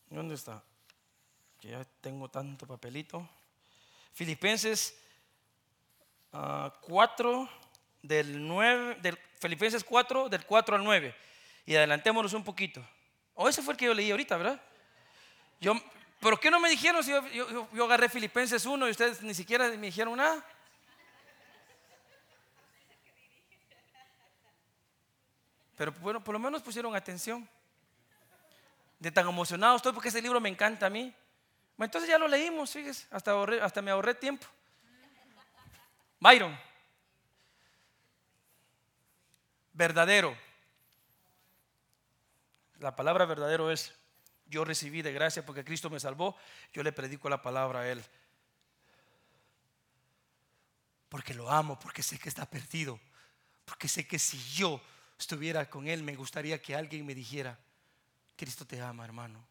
¿Dónde 0.09 0.35
está? 0.35 0.63
Ya 1.61 1.83
tengo 2.01 2.29
tanto 2.29 2.65
papelito. 2.65 3.27
Filipenses 4.13 4.95
4 6.31 6.33
ah, 6.33 7.69
del 8.01 8.47
9, 8.47 8.97
del, 9.01 9.17
Filipenses 9.39 9.83
4 9.83 10.29
del 10.29 10.45
4 10.45 10.75
al 10.75 10.83
9. 10.83 11.15
Y 11.65 11.75
adelantémonos 11.75 12.33
un 12.33 12.43
poquito. 12.43 12.85
O 13.33 13.47
ese 13.47 13.61
fue 13.61 13.73
el 13.73 13.77
que 13.77 13.85
yo 13.85 13.93
leí 13.93 14.11
ahorita, 14.11 14.37
¿verdad? 14.37 14.61
Yo, 15.61 15.73
¿Pero 16.19 16.39
qué 16.39 16.51
no 16.51 16.59
me 16.59 16.69
dijeron 16.69 17.03
si 17.03 17.11
yo, 17.11 17.67
yo, 17.73 17.85
agarré 17.85 18.09
Filipenses 18.09 18.65
1 18.65 18.87
y 18.87 18.91
ustedes 18.91 19.21
ni 19.21 19.33
siquiera 19.33 19.69
me 19.69 19.87
dijeron 19.87 20.17
nada? 20.17 20.45
Pero 25.77 25.93
bueno, 25.93 26.21
por 26.21 26.33
lo 26.33 26.39
menos 26.39 26.61
pusieron 26.61 26.93
atención. 26.93 27.47
De 28.99 29.11
tan 29.11 29.25
emocionado 29.29 29.77
estoy 29.77 29.93
porque 29.93 30.09
ese 30.09 30.21
libro 30.21 30.41
me 30.41 30.49
encanta 30.49 30.87
a 30.87 30.89
mí. 30.89 31.13
Entonces 31.79 32.09
ya 32.09 32.17
lo 32.17 32.27
leímos, 32.27 32.71
fíjese, 32.71 33.07
hasta, 33.11 33.41
hasta 33.61 33.81
me 33.81 33.91
ahorré 33.91 34.13
tiempo. 34.13 34.45
Byron, 36.19 36.57
verdadero. 39.71 40.35
La 42.79 42.95
palabra 42.95 43.25
verdadero 43.25 43.71
es, 43.71 43.93
yo 44.45 44.65
recibí 44.65 45.01
de 45.01 45.13
gracia 45.13 45.45
porque 45.45 45.63
Cristo 45.63 45.89
me 45.89 45.99
salvó, 45.99 46.35
yo 46.73 46.83
le 46.83 46.91
predico 46.91 47.29
la 47.29 47.41
palabra 47.41 47.81
a 47.81 47.89
Él. 47.89 48.03
Porque 51.07 51.33
lo 51.33 51.49
amo, 51.49 51.79
porque 51.79 52.03
sé 52.03 52.19
que 52.19 52.29
está 52.29 52.45
perdido, 52.45 52.99
porque 53.65 53.87
sé 53.87 54.05
que 54.05 54.19
si 54.19 54.37
yo 54.53 54.81
estuviera 55.17 55.69
con 55.69 55.87
Él, 55.87 56.03
me 56.03 56.15
gustaría 56.15 56.61
que 56.61 56.75
alguien 56.75 57.05
me 57.05 57.15
dijera, 57.15 57.57
Cristo 58.35 58.65
te 58.65 58.81
ama, 58.81 59.05
hermano. 59.05 59.48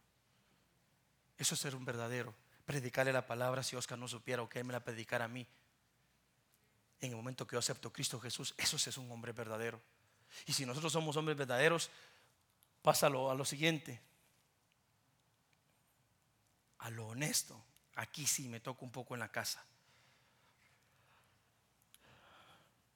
Eso 1.39 1.55
es 1.55 1.61
ser 1.61 1.77
un 1.77 1.85
verdadero. 1.85 2.35
Predicarle 2.67 3.13
la 3.13 3.27
palabra 3.27 3.63
si 3.63 3.77
Oscar 3.77 3.99
no 3.99 4.09
supiera 4.09 4.43
o 4.43 4.49
que 4.49 4.59
él 4.59 4.65
me 4.65 4.73
la 4.73 4.85
predicara 4.85 5.25
a 5.25 5.29
mí. 5.29 5.47
En 7.01 7.11
el 7.11 7.17
momento 7.17 7.47
que 7.47 7.55
yo 7.55 7.61
acepto 7.61 7.89
a 7.89 7.93
Cristo 7.93 8.21
Jesús, 8.21 8.55
eso 8.59 8.77
es 8.77 8.99
un 8.99 9.11
hombre 9.11 9.33
verdadero. 9.33 9.81
Y 10.47 10.53
si 10.53 10.67
nosotros 10.67 10.93
somos 10.93 11.17
hombres 11.17 11.39
verdaderos, 11.39 11.91
pásalo 12.83 13.31
a 13.31 13.35
lo 13.35 13.45
siguiente. 13.45 14.01
A 16.79 16.91
lo 16.91 17.07
honesto. 17.07 17.65
Aquí 17.95 18.27
sí 18.27 18.49
me 18.49 18.61
toca 18.61 18.85
un 18.85 18.91
poco 18.91 19.15
en 19.15 19.21
la 19.21 19.31
casa. 19.31 19.65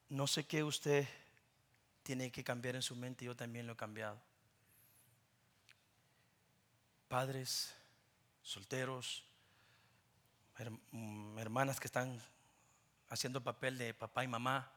No 0.09 0.26
sé 0.26 0.44
qué 0.44 0.62
usted 0.62 1.09
tiene 2.02 2.31
que 2.31 2.44
cambiar 2.44 2.74
en 2.74 2.83
su 2.83 2.96
mente. 2.96 3.24
Yo 3.24 3.37
también 3.37 3.66
lo 3.66 3.72
he 3.72 3.76
cambiado. 3.76 4.20
Padres, 7.09 7.74
solteros, 8.42 9.24
mm, 10.90 11.38
hermanas 11.38 11.81
que 11.81 11.87
están 11.87 12.20
haciendo 13.09 13.42
papel 13.42 13.78
de 13.78 13.94
papá 13.94 14.24
y 14.24 14.28
mamá, 14.28 14.70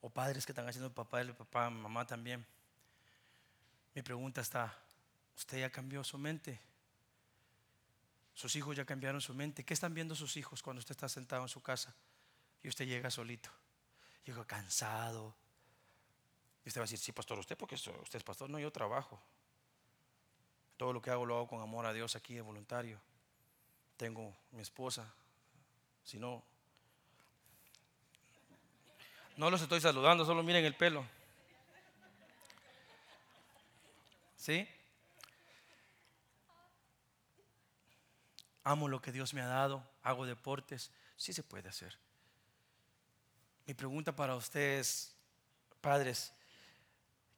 o 0.00 0.10
padres 0.10 0.44
que 0.44 0.52
están 0.52 0.68
haciendo 0.68 0.92
papel 0.92 1.28
de 1.28 1.34
papá 1.34 1.68
y 1.68 1.74
mamá 1.74 2.06
también. 2.06 2.44
Mi 3.94 4.02
pregunta 4.02 4.40
está, 4.40 4.76
¿usted 5.36 5.60
ya 5.60 5.70
cambió 5.70 6.02
su 6.02 6.18
mente? 6.18 6.60
Sus 8.34 8.56
hijos 8.56 8.76
ya 8.76 8.84
cambiaron 8.84 9.20
su 9.20 9.34
mente. 9.34 9.64
¿Qué 9.64 9.74
están 9.74 9.94
viendo 9.94 10.14
sus 10.14 10.36
hijos 10.36 10.62
cuando 10.62 10.80
usted 10.80 10.92
está 10.92 11.08
sentado 11.08 11.42
en 11.42 11.48
su 11.48 11.62
casa 11.62 11.94
y 12.62 12.68
usted 12.68 12.86
llega 12.86 13.10
solito? 13.10 13.50
Llega 14.24 14.44
cansado. 14.44 15.34
Y 16.64 16.68
usted 16.68 16.80
va 16.80 16.84
a 16.84 16.86
decir, 16.86 16.98
sí, 16.98 17.12
pastor, 17.12 17.38
usted 17.38 17.56
porque 17.56 17.74
usted 17.74 17.92
es 18.14 18.24
pastor. 18.24 18.48
No, 18.48 18.58
yo 18.58 18.70
trabajo. 18.70 19.20
Todo 20.76 20.92
lo 20.92 21.02
que 21.02 21.10
hago 21.10 21.26
lo 21.26 21.36
hago 21.36 21.48
con 21.48 21.60
amor 21.60 21.86
a 21.86 21.92
Dios 21.92 22.16
aquí 22.16 22.34
de 22.34 22.40
voluntario. 22.40 23.00
Tengo 23.96 24.34
mi 24.50 24.62
esposa. 24.62 25.12
Si 26.04 26.18
no, 26.18 26.42
no 29.36 29.50
los 29.50 29.62
estoy 29.62 29.80
saludando, 29.80 30.24
solo 30.24 30.42
miren 30.42 30.64
el 30.64 30.74
pelo. 30.74 31.04
¿Sí? 34.36 34.68
amo 38.64 38.88
lo 38.88 39.00
que 39.00 39.12
Dios 39.12 39.34
me 39.34 39.40
ha 39.40 39.46
dado, 39.46 39.84
hago 40.02 40.26
deportes, 40.26 40.90
sí 41.16 41.32
se 41.32 41.42
puede 41.42 41.68
hacer. 41.68 41.98
Mi 43.66 43.74
pregunta 43.74 44.14
para 44.14 44.34
ustedes, 44.36 45.14
padres, 45.80 46.32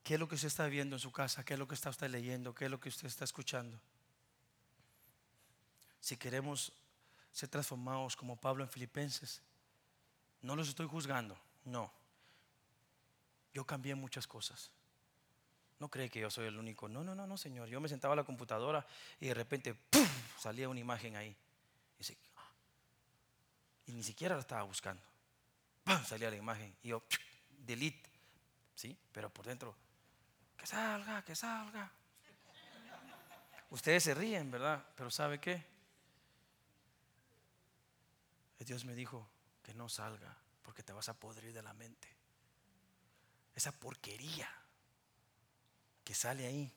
¿qué 0.04 0.14
es 0.14 0.20
lo 0.20 0.28
que 0.28 0.36
usted 0.36 0.48
está 0.48 0.66
viendo 0.66 0.94
en 0.94 1.00
su 1.00 1.10
casa? 1.10 1.44
¿Qué 1.44 1.54
es 1.54 1.58
lo 1.58 1.66
que 1.66 1.74
está 1.74 1.90
usted 1.90 2.08
leyendo? 2.08 2.54
¿Qué 2.54 2.66
es 2.66 2.70
lo 2.70 2.78
que 2.78 2.90
usted 2.90 3.06
está 3.06 3.24
escuchando? 3.24 3.80
Si 5.98 6.16
queremos 6.16 6.72
ser 7.32 7.48
transformados 7.48 8.14
como 8.14 8.36
Pablo 8.36 8.62
en 8.62 8.70
Filipenses, 8.70 9.40
no 10.42 10.54
los 10.54 10.68
estoy 10.68 10.86
juzgando, 10.86 11.36
no. 11.64 11.90
Yo 13.54 13.64
cambié 13.64 13.94
muchas 13.94 14.26
cosas. 14.26 14.70
No 15.80 15.88
cree 15.88 16.10
que 16.10 16.20
yo 16.20 16.30
soy 16.30 16.46
el 16.46 16.58
único. 16.58 16.88
No, 16.88 17.02
no, 17.02 17.14
no, 17.14 17.26
no, 17.26 17.36
Señor. 17.36 17.68
Yo 17.68 17.80
me 17.80 17.88
sentaba 17.88 18.12
a 18.12 18.16
la 18.16 18.24
computadora 18.24 18.86
y 19.20 19.26
de 19.26 19.34
repente 19.34 19.76
salía 20.38 20.68
una 20.68 20.80
imagen 20.80 21.16
ahí. 21.16 21.34
Y, 23.86 23.92
ni 23.92 24.02
siquiera 24.02 24.34
la 24.34 24.40
estaba 24.40 24.62
buscando. 24.62 25.02
salía 26.06 26.30
la 26.30 26.36
imagen 26.36 26.74
y 26.82 26.88
yo, 26.88 27.02
delete. 27.50 28.10
¿Sí? 28.74 28.96
Pero 29.12 29.30
por 29.30 29.46
dentro, 29.46 29.76
que 30.56 30.66
salga, 30.66 31.22
que 31.22 31.34
salga. 31.34 31.90
Ustedes 33.70 34.04
se 34.04 34.14
ríen, 34.14 34.50
¿verdad? 34.50 34.84
Pero 34.96 35.10
¿sabe 35.10 35.40
qué? 35.40 35.74
Dios 38.64 38.84
me 38.84 38.94
dijo 38.94 39.28
que 39.62 39.74
no 39.74 39.88
salga 39.88 40.36
porque 40.62 40.82
te 40.82 40.92
vas 40.92 41.08
a 41.08 41.14
podrir 41.14 41.52
de 41.52 41.62
la 41.62 41.74
mente. 41.74 42.08
Esa 43.54 43.72
porquería 43.72 44.48
que 46.02 46.14
sale 46.14 46.46
ahí, 46.46 46.72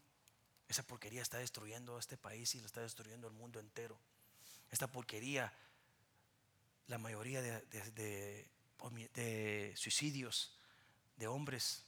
esa 0.67 0.83
porquería 0.83 1.21
está 1.21 1.37
destruyendo 1.37 1.95
a 1.95 1.99
este 1.99 2.17
país 2.17 2.53
y 2.55 2.59
lo 2.59 2.65
está 2.65 2.81
destruyendo 2.81 3.27
el 3.27 3.33
mundo 3.33 3.59
entero. 3.59 3.97
Esta 4.69 4.87
porquería, 4.87 5.51
la 6.87 6.97
mayoría 6.97 7.41
de, 7.41 8.49
de, 9.13 9.73
suicidios 9.75 10.57
de 11.15 11.27
hombres, 11.27 11.85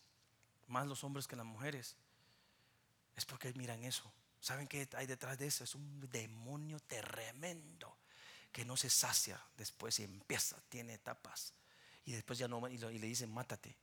más 0.70 0.88
los 0.88 1.04
hombres 1.04 1.28
que 1.28 1.36
las 1.36 1.46
mujeres, 1.46 1.96
es 3.16 3.26
porque 3.26 3.54
miran 3.54 3.84
eso. 3.84 4.12
¿Saben 4.40 4.68
qué 4.68 4.88
hay 4.94 5.06
detrás 5.06 5.38
de 5.38 5.48
eso? 5.48 5.64
Es 5.64 5.76
un 5.76 6.10
demonio 6.10 6.80
tremendo 6.82 7.98
que 8.52 8.66
no 8.66 8.78
se 8.78 8.90
sacia 8.90 9.42
después 9.58 10.00
y 10.00 10.04
empieza, 10.04 10.62
tiene 10.70 10.94
etapas. 10.94 11.54
Y 12.06 12.14
después 12.14 12.40
ya 12.40 12.48
no, 12.48 12.68
y 12.68 12.78
le 12.78 13.08
dicen, 13.08 13.32
mátate. 13.32 13.76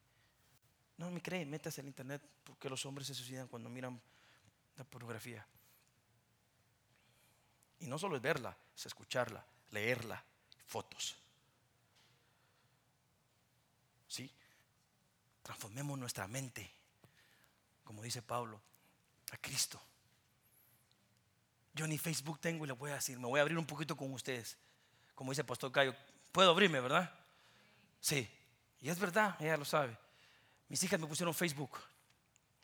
No 0.97 1.11
me 1.11 1.21
cree, 1.21 1.45
métase 1.45 1.83
en 1.83 1.89
internet 1.89 2.23
porque 2.43 2.71
los 2.71 2.85
hombres 2.87 3.07
se 3.07 3.15
suicidan 3.15 3.49
cuando 3.49 3.69
miran 3.69 4.01
la 4.77 4.85
pornografía. 4.85 5.47
Y 7.81 7.87
no 7.87 7.99
solo 7.99 8.17
es 8.17 8.23
verla, 8.23 8.57
es 8.75 8.87
escucharla, 8.87 9.45
leerla, 9.71 10.25
fotos. 10.67 11.17
¿Sí? 14.09 14.31
Transformemos 15.43 15.99
nuestra 15.99 16.27
mente, 16.27 16.73
como 17.87 18.03
dice 18.03 18.21
Pablo, 18.21 18.61
a 19.31 19.37
Cristo. 19.37 19.81
Yo 21.73 21.87
ni 21.87 21.99
Facebook 21.99 22.41
tengo 22.41 22.65
y 22.65 22.69
le 22.69 22.75
voy 22.75 22.91
a 22.91 22.95
decir, 22.95 23.19
me 23.19 23.27
voy 23.27 23.39
a 23.39 23.43
abrir 23.43 23.57
un 23.57 23.65
poquito 23.65 23.97
con 23.97 24.13
ustedes. 24.13 24.59
Como 25.15 25.31
dice 25.31 25.45
pastor 25.45 25.71
Cayo, 25.71 25.95
puedo 26.33 26.51
abrirme, 26.51 26.81
¿verdad? 26.81 27.15
Sí. 28.01 28.29
Y 28.81 28.91
es 28.91 28.99
verdad, 28.99 29.37
ella 29.41 29.57
lo 29.57 29.65
sabe. 29.65 29.97
Mis 30.69 30.83
hijas 30.83 30.99
me 30.99 31.07
pusieron 31.07 31.33
Facebook. 31.33 31.79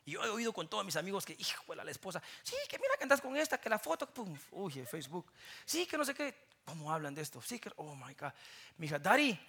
Y 0.05 0.11
yo 0.11 0.25
he 0.25 0.29
oído 0.29 0.51
con 0.51 0.67
todos 0.67 0.83
mis 0.83 0.97
amigos 0.97 1.25
que, 1.25 1.35
hijo, 1.39 1.73
la 1.73 1.89
esposa, 1.89 2.21
sí, 2.43 2.55
que 2.67 2.77
mira 2.77 2.97
que 2.97 3.03
andas 3.03 3.21
con 3.21 3.37
esta, 3.37 3.57
que 3.57 3.69
la 3.69 3.79
foto, 3.79 4.05
pum, 4.05 4.37
uy, 4.51 4.73
Facebook. 4.85 5.31
Sí, 5.65 5.85
que 5.85 5.97
no 5.97 6.03
sé 6.03 6.13
qué. 6.13 6.35
¿Cómo 6.65 6.91
hablan 6.91 7.15
de 7.15 7.21
esto? 7.21 7.41
Sí, 7.41 7.59
que, 7.59 7.71
oh 7.77 7.95
my 7.95 8.13
God. 8.13 8.31
Mi 8.77 8.87
hija, 8.87 8.99
Dari, 8.99 9.39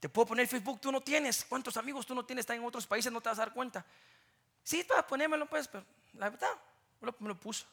te 0.00 0.08
puedo 0.08 0.26
poner 0.26 0.48
Facebook, 0.48 0.80
tú 0.80 0.90
no 0.90 1.00
tienes. 1.00 1.44
¿Cuántos 1.44 1.76
amigos 1.76 2.04
tú 2.04 2.14
no 2.14 2.24
tienes? 2.24 2.42
Están 2.42 2.56
en 2.56 2.64
otros 2.64 2.86
países, 2.86 3.12
no 3.12 3.20
te 3.20 3.28
vas 3.28 3.38
a 3.38 3.42
dar 3.42 3.54
cuenta. 3.54 3.86
Sí, 4.62 4.84
para 4.84 5.06
ponérmelo, 5.06 5.46
pues, 5.46 5.68
pero 5.68 5.84
la 6.14 6.30
verdad, 6.30 6.50
me 7.00 7.28
lo, 7.28 7.40
puso. 7.40 7.66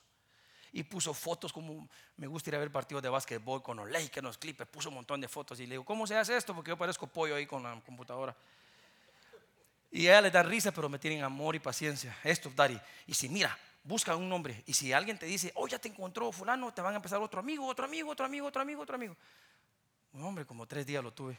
Y 0.72 0.84
puso 0.84 1.14
fotos 1.14 1.52
como 1.52 1.88
me 2.18 2.28
gusta 2.28 2.50
ir 2.50 2.56
a 2.56 2.60
ver 2.60 2.72
partidos 2.72 3.02
de 3.02 3.10
básquetbol 3.10 3.64
con 3.64 3.78
los 3.78 3.90
Lakers, 3.90 4.24
los 4.24 4.38
Clippers, 4.38 4.70
puso 4.70 4.90
un 4.90 4.96
montón 4.96 5.22
de 5.22 5.28
fotos. 5.28 5.60
Y 5.60 5.64
le 5.64 5.72
digo, 5.72 5.86
¿cómo 5.86 6.06
se 6.06 6.16
hace 6.16 6.36
esto? 6.36 6.54
Porque 6.54 6.70
yo 6.70 6.78
parezco 6.78 7.08
pollo 7.08 7.36
ahí 7.36 7.46
con 7.46 7.64
la 7.64 7.80
computadora. 7.82 8.36
Y 9.92 10.02
ella 10.02 10.22
le 10.22 10.32
da 10.32 10.44
risa, 10.44 10.72
pero 10.72 10.88
me 10.88 11.00
tienen 11.00 11.24
amor 11.24 11.56
y 11.56 11.60
paciencia. 11.60 12.16
Esto, 12.24 12.52
Dari. 12.56 12.80
Y 13.08 13.14
si 13.14 13.28
mira, 13.28 13.58
busca 13.84 14.16
un 14.16 14.30
nombre. 14.30 14.64
Y 14.68 14.74
si 14.74 14.94
alguien 14.94 15.18
te 15.18 15.26
dice, 15.26 15.52
oh, 15.56 15.68
ya 15.68 15.80
te 15.80 15.88
encontró 15.88 16.32
fulano, 16.32 16.72
te 16.72 16.82
van 16.82 16.94
a 16.94 16.98
empezar 16.98 17.20
otro 17.20 17.40
amigo, 17.40 17.66
otro 17.66 17.86
amigo, 17.86 18.12
otro 18.12 18.26
amigo, 18.26 18.48
otro 18.48 18.62
amigo, 18.62 18.82
otro 18.84 18.96
amigo. 18.96 19.16
Un 20.14 20.24
hombre, 20.24 20.46
como 20.46 20.68
tres 20.68 20.86
días 20.86 21.04
lo 21.04 21.12
tuve. 21.12 21.38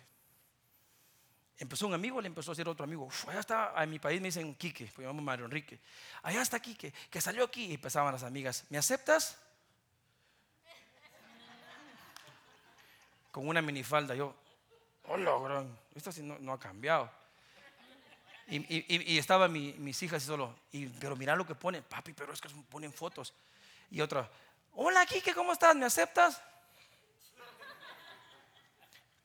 Empezó 1.61 1.87
un 1.87 1.92
amigo, 1.92 2.23
le 2.23 2.27
empezó 2.27 2.51
a 2.51 2.55
decir 2.55 2.66
otro 2.66 2.85
amigo. 2.85 3.07
allá 3.29 3.40
está, 3.40 3.75
en 3.77 3.90
mi 3.90 3.99
país 3.99 4.18
me 4.18 4.29
dicen 4.29 4.55
Quique, 4.55 4.87
pues 4.87 5.07
llamamos 5.07 5.23
Mario 5.23 5.44
Enrique. 5.44 5.79
Allá 6.23 6.40
está 6.40 6.59
Quique, 6.59 6.90
que 7.11 7.20
salió 7.20 7.44
aquí. 7.44 7.66
Y 7.66 7.75
empezaban 7.75 8.14
las 8.14 8.23
amigas, 8.23 8.64
¿me 8.70 8.79
aceptas? 8.79 9.38
Con 13.31 13.46
una 13.46 13.61
minifalda. 13.61 14.14
Yo, 14.14 14.35
hola, 15.05 15.38
gran, 15.38 15.79
esto 15.94 16.11
sí 16.11 16.23
no 16.23 16.53
ha 16.55 16.59
cambiado. 16.59 17.12
Y, 18.49 19.18
estaban 19.18 19.53
mis 19.53 20.03
hijas 20.03 20.23
y 20.25 20.27
solo, 20.27 20.59
y, 20.73 20.87
pero 20.87 21.14
mira 21.14 21.37
lo 21.37 21.46
que 21.46 21.55
ponen, 21.55 21.85
papi, 21.85 22.14
pero 22.14 22.33
es 22.33 22.40
que 22.40 22.49
ponen 22.70 22.90
fotos. 22.90 23.35
Y 23.90 24.01
otra, 24.01 24.29
hola 24.73 25.05
Kike, 25.05 25.35
¿cómo 25.35 25.53
estás? 25.53 25.77
¿Me 25.77 25.85
aceptas? 25.85 26.42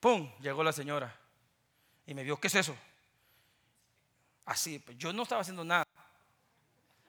¡Pum! 0.02 0.30
Llegó 0.42 0.62
la 0.64 0.74
señora 0.74 1.25
y 2.06 2.14
me 2.14 2.24
vio, 2.24 2.40
¿qué 2.40 2.48
es 2.48 2.56
eso? 2.56 2.76
Así, 4.46 4.80
pues 4.80 4.98
yo 4.98 5.12
no 5.12 5.24
estaba 5.24 5.42
haciendo 5.42 5.64
nada. 5.64 5.86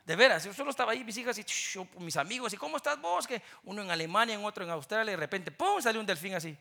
De 0.05 0.15
veras, 0.15 0.45
yo 0.45 0.55
solo 0.55 0.71
estaba 0.71 0.93
ahí, 0.93 1.03
mis 1.03 1.17
hijas 1.17 1.37
y 1.39 1.45
mis 1.99 2.17
amigos, 2.17 2.53
y 2.53 2.57
¿cómo 2.57 2.77
estás 2.77 3.01
vos? 3.01 3.27
Que 3.27 3.43
uno 3.65 3.83
en 3.83 3.91
Alemania, 3.91 4.37
en 4.37 4.45
otro 4.45 4.65
en 4.65 4.71
Australia, 4.71 5.11
y 5.11 5.15
de 5.15 5.17
repente, 5.17 5.51
¡pum! 5.51 5.83
salió 5.83 6.01
un 6.01 6.07
delfín 6.07 6.35
así. 6.35 6.57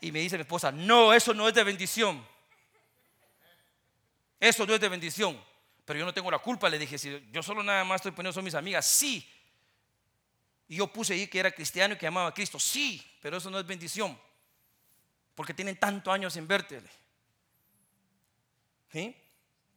Y 0.00 0.10
me 0.10 0.18
dice 0.18 0.36
mi 0.36 0.42
esposa, 0.42 0.72
no, 0.72 1.12
eso 1.12 1.32
no 1.32 1.48
es 1.48 1.54
de 1.54 1.62
bendición. 1.62 2.26
Eso 4.40 4.66
no 4.66 4.74
es 4.74 4.80
de 4.80 4.88
bendición. 4.88 5.40
Pero 5.84 5.98
yo 6.00 6.04
no 6.04 6.14
tengo 6.14 6.30
la 6.30 6.38
culpa, 6.38 6.68
le 6.68 6.78
dije, 6.78 6.98
si 6.98 7.28
yo 7.30 7.42
solo 7.42 7.62
nada 7.62 7.84
más 7.84 7.96
estoy 7.96 8.12
poniendo 8.12 8.32
son 8.32 8.44
mis 8.44 8.54
amigas, 8.54 8.86
sí. 8.86 9.28
Y 10.68 10.76
yo 10.76 10.86
puse 10.86 11.14
ahí 11.14 11.26
que 11.26 11.38
era 11.38 11.50
cristiano 11.50 11.94
y 11.94 11.98
que 11.98 12.06
amaba 12.06 12.28
a 12.28 12.34
Cristo, 12.34 12.58
sí, 12.58 13.04
pero 13.20 13.36
eso 13.36 13.50
no 13.50 13.58
es 13.58 13.66
bendición. 13.66 14.18
Porque 15.34 15.54
tienen 15.54 15.76
tantos 15.76 16.12
años 16.12 16.32
sin 16.32 16.46
verte. 16.46 16.82
¿Sí? 18.92 19.16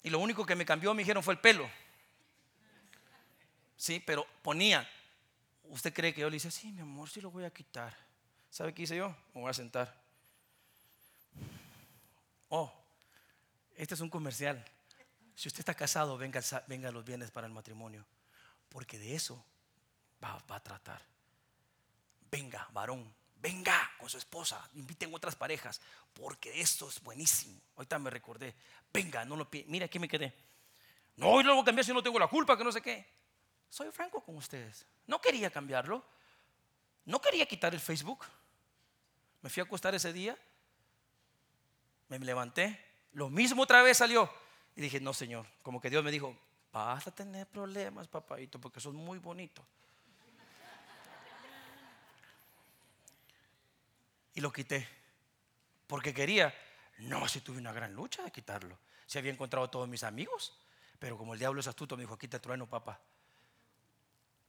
Y 0.04 0.10
lo 0.10 0.20
único 0.20 0.46
que 0.46 0.56
me 0.56 0.66
cambió, 0.66 0.94
me 0.94 1.02
dijeron, 1.02 1.24
fue 1.24 1.34
el 1.34 1.40
pelo. 1.40 1.70
Sí, 3.78 4.02
pero 4.06 4.26
ponía. 4.42 4.90
¿Usted 5.64 5.94
cree 5.94 6.14
que 6.14 6.22
yo 6.22 6.30
le 6.30 6.38
hice, 6.38 6.52
sí, 6.52 6.72
mi 6.72 6.82
amor, 6.82 7.10
sí 7.10 7.22
lo 7.22 7.32
voy 7.32 7.46
a 7.46 7.50
quitar? 7.52 7.96
¿Sabe 8.50 8.74
qué 8.74 8.84
hice 8.84 8.96
yo? 8.96 9.10
Me 9.34 9.42
voy 9.42 9.50
a 9.50 9.54
sentar. 9.54 9.94
Oh, 12.50 12.72
este 13.76 13.96
es 13.96 14.02
un 14.02 14.10
comercial. 14.10 14.64
Si 15.36 15.48
usted 15.48 15.60
está 15.62 15.74
casado, 15.74 16.18
venga, 16.18 16.42
venga 16.68 16.92
los 16.92 17.04
bienes 17.04 17.32
para 17.32 17.48
el 17.48 17.54
matrimonio. 17.54 18.06
Porque 18.70 19.00
de 19.00 19.16
eso 19.16 19.44
va, 20.24 20.44
a 20.48 20.60
tratar. 20.60 21.02
Venga, 22.30 22.68
varón, 22.72 23.12
venga 23.44 23.92
con 24.00 24.10
su 24.10 24.18
esposa, 24.18 24.70
inviten 24.76 25.14
otras 25.14 25.36
parejas, 25.36 25.82
porque 26.14 26.62
esto 26.62 26.88
es 26.88 27.04
buenísimo. 27.04 27.60
Ahorita 27.76 28.00
me 28.00 28.10
recordé, 28.10 28.56
venga, 28.94 29.26
no 29.26 29.36
lo 29.36 29.50
pide. 29.50 29.66
Mira, 29.68 29.88
aquí 29.88 30.00
me 30.00 30.08
quedé. 30.08 30.34
No, 31.18 31.42
y 31.42 31.44
luego 31.44 31.62
cambiar 31.64 31.86
si 31.86 31.94
no 31.94 32.02
tengo 32.02 32.18
la 32.18 32.28
culpa, 32.28 32.58
que 32.58 32.64
no 32.64 32.72
sé 32.72 32.82
qué. 32.82 33.06
Soy 33.70 33.92
franco 33.92 34.22
con 34.22 34.38
ustedes. 34.38 34.86
No 35.08 35.20
quería 35.20 35.52
cambiarlo. 35.52 36.06
No 37.04 37.20
quería 37.20 37.46
quitar 37.46 37.74
el 37.74 37.82
Facebook. 37.82 38.24
Me 39.42 39.50
fui 39.50 39.60
a 39.60 39.66
acostar 39.66 39.94
ese 39.94 40.14
día. 40.14 40.38
Me 42.08 42.18
levanté. 42.20 42.80
Lo 43.12 43.30
mismo 43.30 43.64
otra 43.64 43.84
vez 43.84 43.98
salió. 43.98 44.32
Y 44.76 44.82
dije, 44.82 45.02
no, 45.02 45.14
Señor. 45.14 45.46
Como 45.64 45.82
que 45.82 45.90
Dios 45.90 46.04
me 46.04 46.12
dijo, 46.12 46.36
vas 46.72 47.06
a 47.08 47.12
tener 47.12 47.46
problemas, 47.48 48.08
papadito, 48.08 48.60
porque 48.60 48.80
sos 48.80 48.94
muy 48.94 49.18
bonito. 49.18 49.66
Y 54.34 54.42
lo 54.42 54.52
quité. 54.52 54.88
Porque 55.88 56.14
quería. 56.14 56.54
No, 57.00 57.28
si 57.28 57.42
tuve 57.42 57.58
una 57.58 57.74
gran 57.74 57.94
lucha 57.94 58.24
de 58.24 58.32
quitarlo. 58.32 58.78
Si 59.06 59.18
había 59.18 59.32
encontrado 59.32 59.70
todos 59.70 59.88
mis 59.88 60.04
amigos. 60.04 60.58
Pero 61.00 61.18
como 61.18 61.34
el 61.34 61.40
diablo 61.40 61.60
es 61.60 61.68
astuto, 61.68 61.98
me 61.98 62.04
dijo, 62.04 62.18
quita 62.18 62.38
el 62.38 62.42
trueno, 62.42 62.68
papá. 62.68 63.00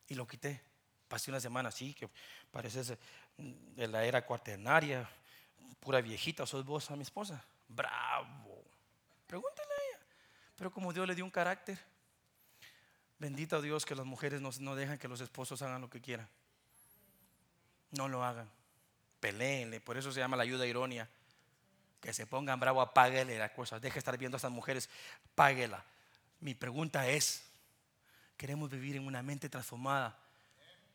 Y 0.09 0.15
lo 0.15 0.27
quité. 0.27 0.63
Pasé 1.09 1.31
una 1.31 1.41
semana 1.41 1.69
así, 1.69 1.95
que 1.95 2.09
pareces 2.51 2.97
de 3.37 3.89
la 3.89 4.05
era 4.05 4.25
cuaternaria, 4.25 5.09
pura 5.81 6.01
viejita, 6.01 6.47
sos 6.47 6.65
vos 6.65 6.91
a 6.91 6.97
mi 6.97 7.03
esposa. 7.03 7.45
Bravo. 7.69 8.65
Pregúntale 9.27 9.69
a 9.69 9.89
ella. 9.89 10.07
Pero 10.57 10.71
como 10.71 10.93
Dios 10.93 11.07
le 11.07 11.15
dio 11.15 11.25
un 11.25 11.31
carácter, 11.31 11.79
bendito 13.19 13.61
Dios 13.61 13.85
que 13.85 13.95
las 13.95 14.07
mujeres 14.07 14.41
no, 14.41 14.51
no 14.61 14.77
dejan 14.77 14.99
que 14.99 15.09
los 15.09 15.21
esposos 15.21 15.61
hagan 15.63 15.81
lo 15.81 15.91
que 15.91 16.01
quieran. 16.01 16.29
No 17.91 18.09
lo 18.09 18.25
hagan. 18.25 18.51
Peleenle. 19.25 19.81
Por 19.81 19.97
eso 19.97 20.13
se 20.13 20.21
llama 20.21 20.37
la 20.37 20.43
ayuda 20.43 20.67
ironía. 20.67 21.09
Que 21.99 22.13
se 22.13 22.27
pongan 22.27 22.61
bravo, 22.61 22.83
apáguele 22.83 23.39
la 23.39 23.55
cosa. 23.55 23.81
Deje 23.81 23.95
de 23.95 23.99
estar 24.01 24.19
viendo 24.19 24.37
a 24.37 24.39
estas 24.39 24.51
mujeres, 24.51 24.91
páguela. 25.35 25.83
Mi 26.41 26.55
pregunta 26.55 27.09
es, 27.09 27.43
queremos 28.37 28.69
vivir 28.69 28.97
en 28.97 29.07
una 29.07 29.23
mente 29.23 29.49
transformada. 29.49 30.15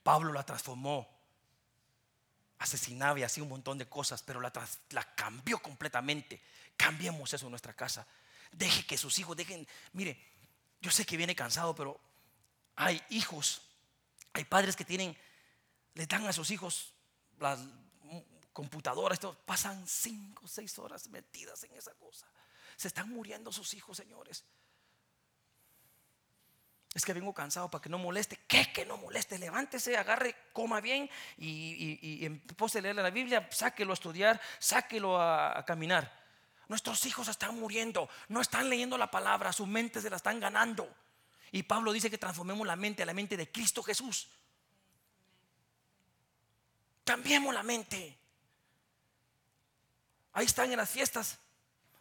Pablo 0.03 0.31
la 0.31 0.45
transformó. 0.45 1.09
Asesinaba 2.59 3.17
y 3.17 3.23
hacía 3.23 3.41
un 3.41 3.49
montón 3.49 3.79
de 3.79 3.87
cosas, 3.87 4.21
pero 4.21 4.39
la, 4.39 4.51
cambió 5.15 5.57
completamente. 5.57 6.39
Cambiemos 6.77 7.33
eso 7.33 7.47
en 7.47 7.51
nuestra 7.51 7.73
casa. 7.73 8.05
Deje 8.51 8.85
que 8.85 8.99
sus 8.99 9.17
hijos 9.17 9.35
dejen. 9.35 9.67
Mire, 9.93 10.23
yo 10.81 10.91
sé 10.91 11.03
que 11.03 11.17
viene 11.17 11.35
cansado, 11.35 11.73
pero 11.73 11.99
hay 12.75 13.01
hijos, 13.09 13.63
hay 14.33 14.43
padres 14.43 14.75
que 14.75 14.85
tienen, 14.85 15.17
le 15.95 16.05
dan 16.05 16.27
a 16.27 16.33
sus 16.33 16.51
hijos 16.51 16.93
las 17.39 17.59
computadoras, 18.53 19.19
pasan 19.45 19.87
cinco 19.87 20.45
o 20.45 20.47
seis 20.47 20.77
horas 20.79 21.07
metidas 21.09 21.63
en 21.63 21.73
esa 21.75 21.93
cosa. 21.95 22.27
Se 22.75 22.87
están 22.87 23.09
muriendo 23.09 23.51
sus 23.51 23.73
hijos, 23.73 23.97
señores. 23.97 24.45
Es 26.93 27.05
que 27.05 27.13
vengo 27.13 27.33
cansado 27.33 27.69
para 27.69 27.81
que 27.81 27.89
no 27.89 27.99
moleste. 27.99 28.39
¿Qué 28.47 28.73
que 28.73 28.85
no 28.85 28.97
moleste? 28.97 29.37
Levántese, 29.37 29.95
agarre, 29.95 30.35
coma 30.53 30.81
bien 30.81 31.09
y, 31.37 31.47
y, 31.47 31.99
y 32.01 32.25
en 32.25 32.39
pos 32.39 32.73
de 32.73 32.81
leer 32.81 32.95
la 32.95 33.09
Biblia, 33.11 33.47
sáquelo 33.51 33.91
a 33.91 33.93
estudiar, 33.93 34.41
sáquelo 34.57 35.21
a, 35.21 35.63
caminar. 35.65 36.11
Nuestros 36.67 37.05
hijos 37.05 37.27
están 37.27 37.59
muriendo, 37.59 38.09
no 38.27 38.41
están 38.41 38.69
leyendo 38.69 38.97
la 38.97 39.09
palabra, 39.09 39.53
sus 39.53 39.67
mentes 39.67 40.03
se 40.03 40.09
la 40.09 40.17
están 40.17 40.39
ganando. 40.39 40.93
Y 41.51 41.63
Pablo 41.63 41.93
dice 41.93 42.09
que 42.09 42.17
transformemos 42.17 42.65
la 42.65 42.75
mente 42.75 43.03
a 43.03 43.05
la 43.05 43.13
mente 43.13 43.37
de 43.37 43.51
Cristo 43.51 43.81
Jesús. 43.81 44.29
Cambiemos 47.03 47.53
la 47.53 47.63
mente. 47.63 48.18
Ahí 50.39 50.45
están 50.45 50.71
en 50.71 50.77
las 50.77 50.89
fiestas. 50.89 51.37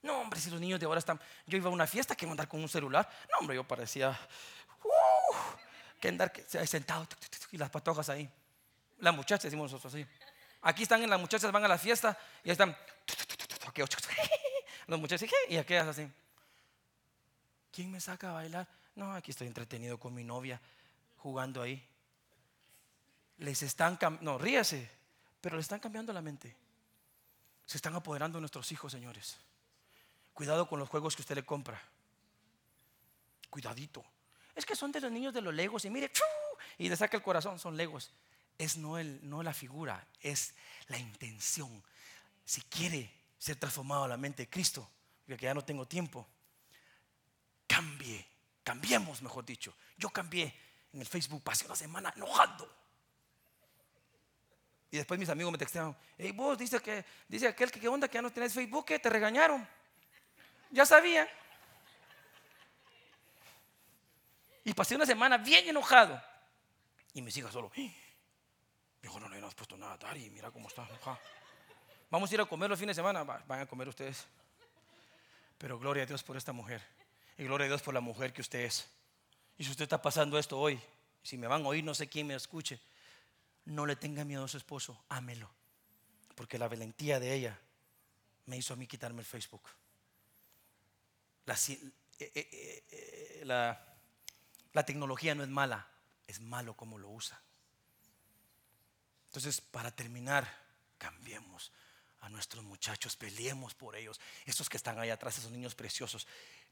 No, 0.01 0.20
hombre, 0.20 0.38
si 0.38 0.48
los 0.48 0.61
niños 0.61 0.79
de 0.79 0.87
ahora 0.87 1.01
están. 1.01 1.20
Yo 1.44 1.57
iba 1.57 1.68
a 1.68 1.72
una 1.72 1.88
fiesta 1.88 2.14
que 2.14 2.24
iba 2.24 2.31
andar 2.31 2.46
con 2.46 2.61
un 2.61 2.68
celular. 2.68 3.11
No, 3.33 3.38
hombre, 3.38 3.57
yo 3.57 3.66
parecía 3.66 4.16
que 6.01 6.09
andar 6.09 6.33
sentado 6.68 7.09
y 7.51 7.59
las 7.59 7.68
patojas 7.68 8.09
ahí. 8.11 8.31
Las 9.01 9.12
muchachas, 9.12 9.42
decimos 9.42 9.72
nosotros 9.72 9.92
así. 9.92 10.07
Aquí 10.62 10.85
están 10.85 11.03
en 11.03 11.11
las 11.11 11.18
muchachas, 11.18 11.51
van 11.51 11.64
a 11.64 11.68
la 11.68 11.79
fiesta 11.79 12.16
y 12.44 12.53
están. 12.53 12.77
Los 14.87 15.01
muchachos 15.01 15.29
y 15.48 15.57
aquellas 15.57 15.88
así. 15.88 16.09
¿Quién 17.72 17.90
me 17.90 18.01
saca 18.01 18.31
a 18.31 18.35
bailar? 18.35 18.68
No, 18.94 19.14
aquí 19.14 19.33
estoy 19.33 19.48
entretenido 19.48 19.98
con 19.98 20.14
mi 20.14 20.22
novia 20.22 20.61
jugando 21.16 21.61
ahí. 21.61 21.85
Les 23.38 23.64
están 23.64 23.98
no, 24.20 24.38
ríase, 24.38 24.88
pero 25.40 25.57
le 25.57 25.62
están 25.62 25.81
cambiando 25.81 26.12
la 26.12 26.22
mente. 26.22 26.67
Se 27.68 27.76
están 27.76 27.94
apoderando 27.94 28.38
de 28.38 28.40
nuestros 28.40 28.72
hijos, 28.72 28.90
señores. 28.90 29.37
Cuidado 30.33 30.66
con 30.66 30.78
los 30.78 30.88
juegos 30.88 31.14
que 31.14 31.20
usted 31.20 31.35
le 31.35 31.44
compra. 31.44 31.78
Cuidadito 33.50 34.02
es 34.54 34.64
que 34.64 34.74
son 34.74 34.90
de 34.90 35.02
los 35.02 35.12
niños 35.12 35.35
de 35.35 35.42
los 35.42 35.52
legos 35.52 35.85
y 35.85 35.90
mire, 35.90 36.11
y 36.78 36.88
le 36.88 36.96
saca 36.96 37.18
el 37.18 37.22
corazón, 37.22 37.59
son 37.59 37.76
legos. 37.76 38.11
Es 38.57 38.78
no, 38.78 38.96
el, 38.96 39.20
no 39.28 39.42
la 39.42 39.52
figura, 39.52 40.09
es 40.22 40.54
la 40.87 40.98
intención. 40.98 41.85
Si 42.46 42.62
quiere 42.62 43.12
ser 43.38 43.57
transformado 43.57 44.04
a 44.04 44.09
la 44.09 44.16
mente 44.16 44.44
de 44.44 44.48
Cristo, 44.48 44.88
porque 45.26 45.44
ya 45.44 45.52
no 45.52 45.62
tengo 45.62 45.87
tiempo, 45.87 46.26
cambie, 47.66 48.26
cambiemos, 48.64 49.20
mejor 49.20 49.44
dicho. 49.44 49.74
Yo 49.98 50.09
cambié 50.09 50.54
en 50.94 51.02
el 51.02 51.07
Facebook, 51.07 51.42
pasé 51.42 51.66
una 51.66 51.76
semana 51.76 52.14
enojando. 52.16 52.66
Y 54.90 54.96
después 54.96 55.20
mis 55.20 55.29
amigos 55.29 55.53
me 55.53 55.59
textearon, 55.59 55.96
hey 56.16 56.33
vos, 56.33 56.57
dice 56.57 56.81
que, 56.81 57.05
dice 57.29 57.48
aquel 57.48 57.70
que 57.70 57.79
qué 57.79 57.88
onda 57.88 58.09
que 58.09 58.14
ya 58.14 58.22
no 58.22 58.31
tenés 58.31 58.55
Facebook, 58.55 58.87
te 58.87 59.11
regañaron. 59.11 59.66
Ya 60.70 60.87
sabía. 60.87 61.29
Y 64.64 64.72
pasé 64.74 64.96
una 64.96 65.07
semana 65.07 65.37
bien 65.38 65.68
enojado. 65.68 66.22
Y 67.14 67.22
mis 67.22 67.37
hijas 67.37 67.53
solo, 67.53 67.70
dijo, 67.74 69.20
no, 69.20 69.29
no, 69.29 69.37
no 69.38 69.46
has 69.46 69.55
puesto 69.55 69.77
nada, 69.77 69.96
Dari, 69.96 70.31
mira 70.31 70.51
cómo 70.51 70.68
está. 70.68 70.87
Vamos 72.11 72.31
a 72.31 72.35
ir 72.35 72.40
a 72.40 72.46
comer 72.46 72.70
los 72.70 72.79
fines 72.79 72.96
de 72.96 73.03
semana, 73.03 73.24
van 73.24 73.61
a 73.61 73.66
comer 73.66 73.88
ustedes. 73.88 74.27
Pero 75.59 75.79
gloria 75.79 76.05
a 76.05 76.07
Dios 76.07 76.22
por 76.22 76.37
esta 76.37 76.53
mujer. 76.53 76.81
Y 77.37 77.44
gloria 77.44 77.66
a 77.66 77.68
Dios 77.68 77.83
por 77.83 77.92
la 77.92 78.01
mujer 78.01 78.33
que 78.33 78.40
usted 78.40 78.61
es. 78.61 78.88
Y 79.59 79.64
si 79.64 79.70
usted 79.70 79.85
está 79.85 80.01
pasando 80.01 80.38
esto 80.38 80.59
hoy, 80.59 80.81
si 81.22 81.37
me 81.37 81.46
van 81.46 81.64
a 81.64 81.68
oír, 81.68 81.85
no 81.85 81.94
sé 81.94 82.09
quién 82.09 82.27
me 82.27 82.35
escuche, 82.35 82.81
no 83.68 83.87
le 83.87 83.96
tenga 83.96 84.24
miedo 84.24 84.44
a 84.44 84.48
su 84.48 84.57
esposo, 84.57 85.04
ámelo. 85.09 85.50
Porque 86.35 86.59
la 86.59 86.68
valentía 86.68 87.20
de 87.20 87.35
ella 87.35 87.59
me 88.46 88.57
hizo 88.57 88.72
a 88.72 88.76
mí 88.76 88.87
quitarme 88.87 89.20
el 89.20 89.26
Facebook. 89.26 89.62
La, 91.44 91.54
eh, 91.54 91.92
eh, 92.18 92.85
eh, 92.90 93.76
tecnología 94.87 95.35
no 95.35 95.42
es 95.42 95.48
mala, 95.48 95.87
es 96.26 96.40
malo 96.40 96.74
como 96.74 96.98
lo 96.98 97.11
usa. 97.11 97.40
Entonces, 99.26 99.61
para 99.61 99.90
terminar, 99.90 100.50
cambiemos 100.96 101.72
a 102.20 102.28
nuestros 102.28 102.64
muchachos, 102.64 103.16
peleemos 103.16 103.74
por 103.74 103.96
ellos. 103.96 104.20
Esos 104.46 104.68
que 104.68 104.76
están 104.78 104.98
ahí 104.98 105.11
atrás, 105.11 105.38
esos 105.38 105.50
niños 105.50 105.74
preciosos. 105.74 106.26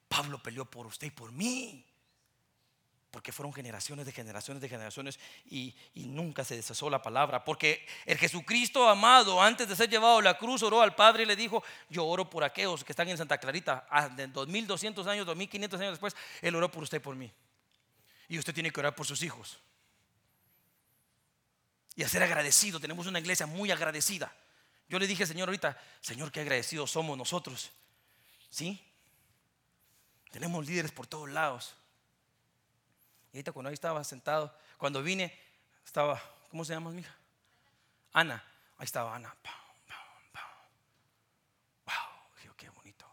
Pablo 0.09 0.42
peleó 0.42 0.64
por 0.64 0.87
usted 0.87 1.09
y 1.09 1.11
por 1.11 1.32
mí. 1.32 1.85
Porque 3.16 3.33
fueron 3.33 3.50
generaciones 3.50 4.05
de 4.05 4.12
generaciones 4.12 4.61
de 4.61 4.68
generaciones 4.68 5.18
y, 5.46 5.74
nunca 5.94 6.44
se 6.44 6.55
desasó 6.55 6.90
la 6.90 7.00
palabra. 7.00 7.42
Porque 7.42 7.87
el 8.05 8.18
Jesucristo 8.18 8.87
amado, 8.90 9.40
antes 9.40 9.66
de 9.66 9.74
ser 9.74 9.88
llevado 9.88 10.18
a 10.18 10.22
la 10.22 10.37
cruz, 10.37 10.62
oró 10.62 10.83
al 10.83 10.94
Padre 10.94 11.22
y 11.22 11.26
le 11.26 11.35
dijo: 11.35 11.64
Yo 11.88 12.05
oro 12.05 12.29
por 12.29 12.44
aquellos 12.44 12.85
que 12.85 12.92
están 12.92 13.09
en 13.09 13.16
Santa 13.16 13.38
Clarita. 13.38 13.87
Ah, 13.88 14.11
de 14.11 14.26
2200 14.26 15.07
años, 15.07 15.24
2500 15.24 15.81
años 15.81 15.92
después, 15.92 16.14
Él 16.42 16.55
oró 16.57 16.70
por 16.70 16.83
usted 16.83 16.98
y 16.98 17.00
por 17.00 17.16
mí. 17.16 17.33
Y 18.29 18.38
usted 18.38 18.52
tiene 18.52 18.70
que 18.70 18.81
orar 18.81 18.94
por 18.94 19.07
sus 19.07 19.22
hijos. 19.22 19.61
Y 21.94 22.02
a 22.02 22.09
ser 22.11 22.22
agradecido. 22.22 22.79
Tenemos 22.79 23.07
una 23.07 23.18
iglesia 23.18 23.46
muy 23.46 23.70
agradecida. 23.70 24.31
Yo 24.90 24.98
le 24.98 25.07
dije, 25.07 25.24
Señor, 25.24 25.48
ahorita, 25.48 25.81
Señor, 26.02 26.31
qué 26.31 26.40
agradecidos 26.40 26.90
somos 26.90 27.16
nosotros. 27.16 27.70
¿Sí? 28.51 28.78
Tenemos 30.30 30.66
líderes 30.66 30.93
por 30.93 31.07
todos 31.07 31.30
lados. 31.30 31.76
Ahorita 33.37 33.53
cuando 33.53 33.68
ahí 33.68 33.74
estaba 33.74 34.03
sentado, 34.03 34.51
cuando 34.78 35.03
vine, 35.03 35.30
estaba, 35.84 36.18
¿cómo 36.51 36.64
se 36.64 36.72
llama 36.72 36.91
mi 36.91 37.03
hija? 37.03 37.14
Ana. 38.14 38.43
Ahí 38.78 38.87
estaba 38.87 39.14
Ana. 39.14 39.37
Wow, 41.84 42.55
qué 42.57 42.70
bonito. 42.70 43.05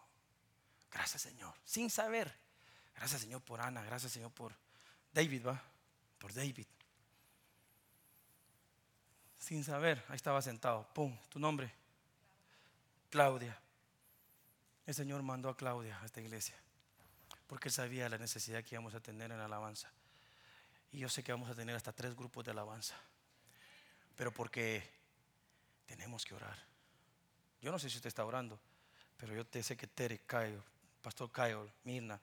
Gracias, 0.90 1.24
Señor. 1.24 1.54
Sin 1.66 1.90
saber. 1.90 2.34
Gracias, 2.96 3.20
Señor, 3.20 3.42
por 3.42 3.60
Ana. 3.60 3.84
Gracias, 3.84 4.14
Señor, 4.14 4.32
por 4.32 4.56
David, 5.12 5.46
va, 5.46 5.62
por 6.20 6.34
David. 6.34 6.68
Sin 9.38 9.66
saber, 9.66 10.06
ahí 10.08 10.16
estaba 10.16 10.42
sentado. 10.42 10.88
Pum, 10.94 11.14
tu 11.28 11.38
nombre. 11.38 11.70
Claudia. 13.10 13.60
El 14.86 14.96
Señor 14.96 15.22
mandó 15.22 15.50
a 15.50 15.58
Claudia 15.58 16.00
a 16.02 16.06
esta 16.06 16.22
iglesia. 16.22 16.56
Porque 17.46 17.68
Él 17.68 17.74
sabía 17.74 18.08
la 18.08 18.18
necesidad 18.18 18.64
que 18.64 18.76
íbamos 18.76 18.96
a 18.96 19.02
tener 19.02 19.30
en 19.30 19.38
la 19.38 19.46
alabanza. 19.46 19.92
Y 20.94 21.00
yo 21.00 21.10
sé 21.10 21.24
que 21.24 21.32
vamos 21.32 21.50
a 21.50 21.56
tener 21.56 21.76
hasta 21.76 21.92
tres 21.92 22.16
grupos 22.16 22.46
de 22.46 22.52
alabanza. 22.52 22.96
Pero 24.16 24.32
porque 24.32 24.88
tenemos 25.86 26.24
que 26.24 26.36
orar. 26.36 26.58
Yo 27.62 27.72
no 27.72 27.80
sé 27.80 27.90
si 27.90 27.98
usted 27.98 28.10
está 28.10 28.24
orando, 28.24 28.60
pero 29.18 29.34
yo 29.34 29.46
te 29.46 29.64
sé 29.64 29.76
que 29.76 29.88
Tere, 29.88 30.20
Cayo, 30.20 30.64
Pastor 31.02 31.32
Cayo, 31.32 31.70
Mirna, 31.84 32.20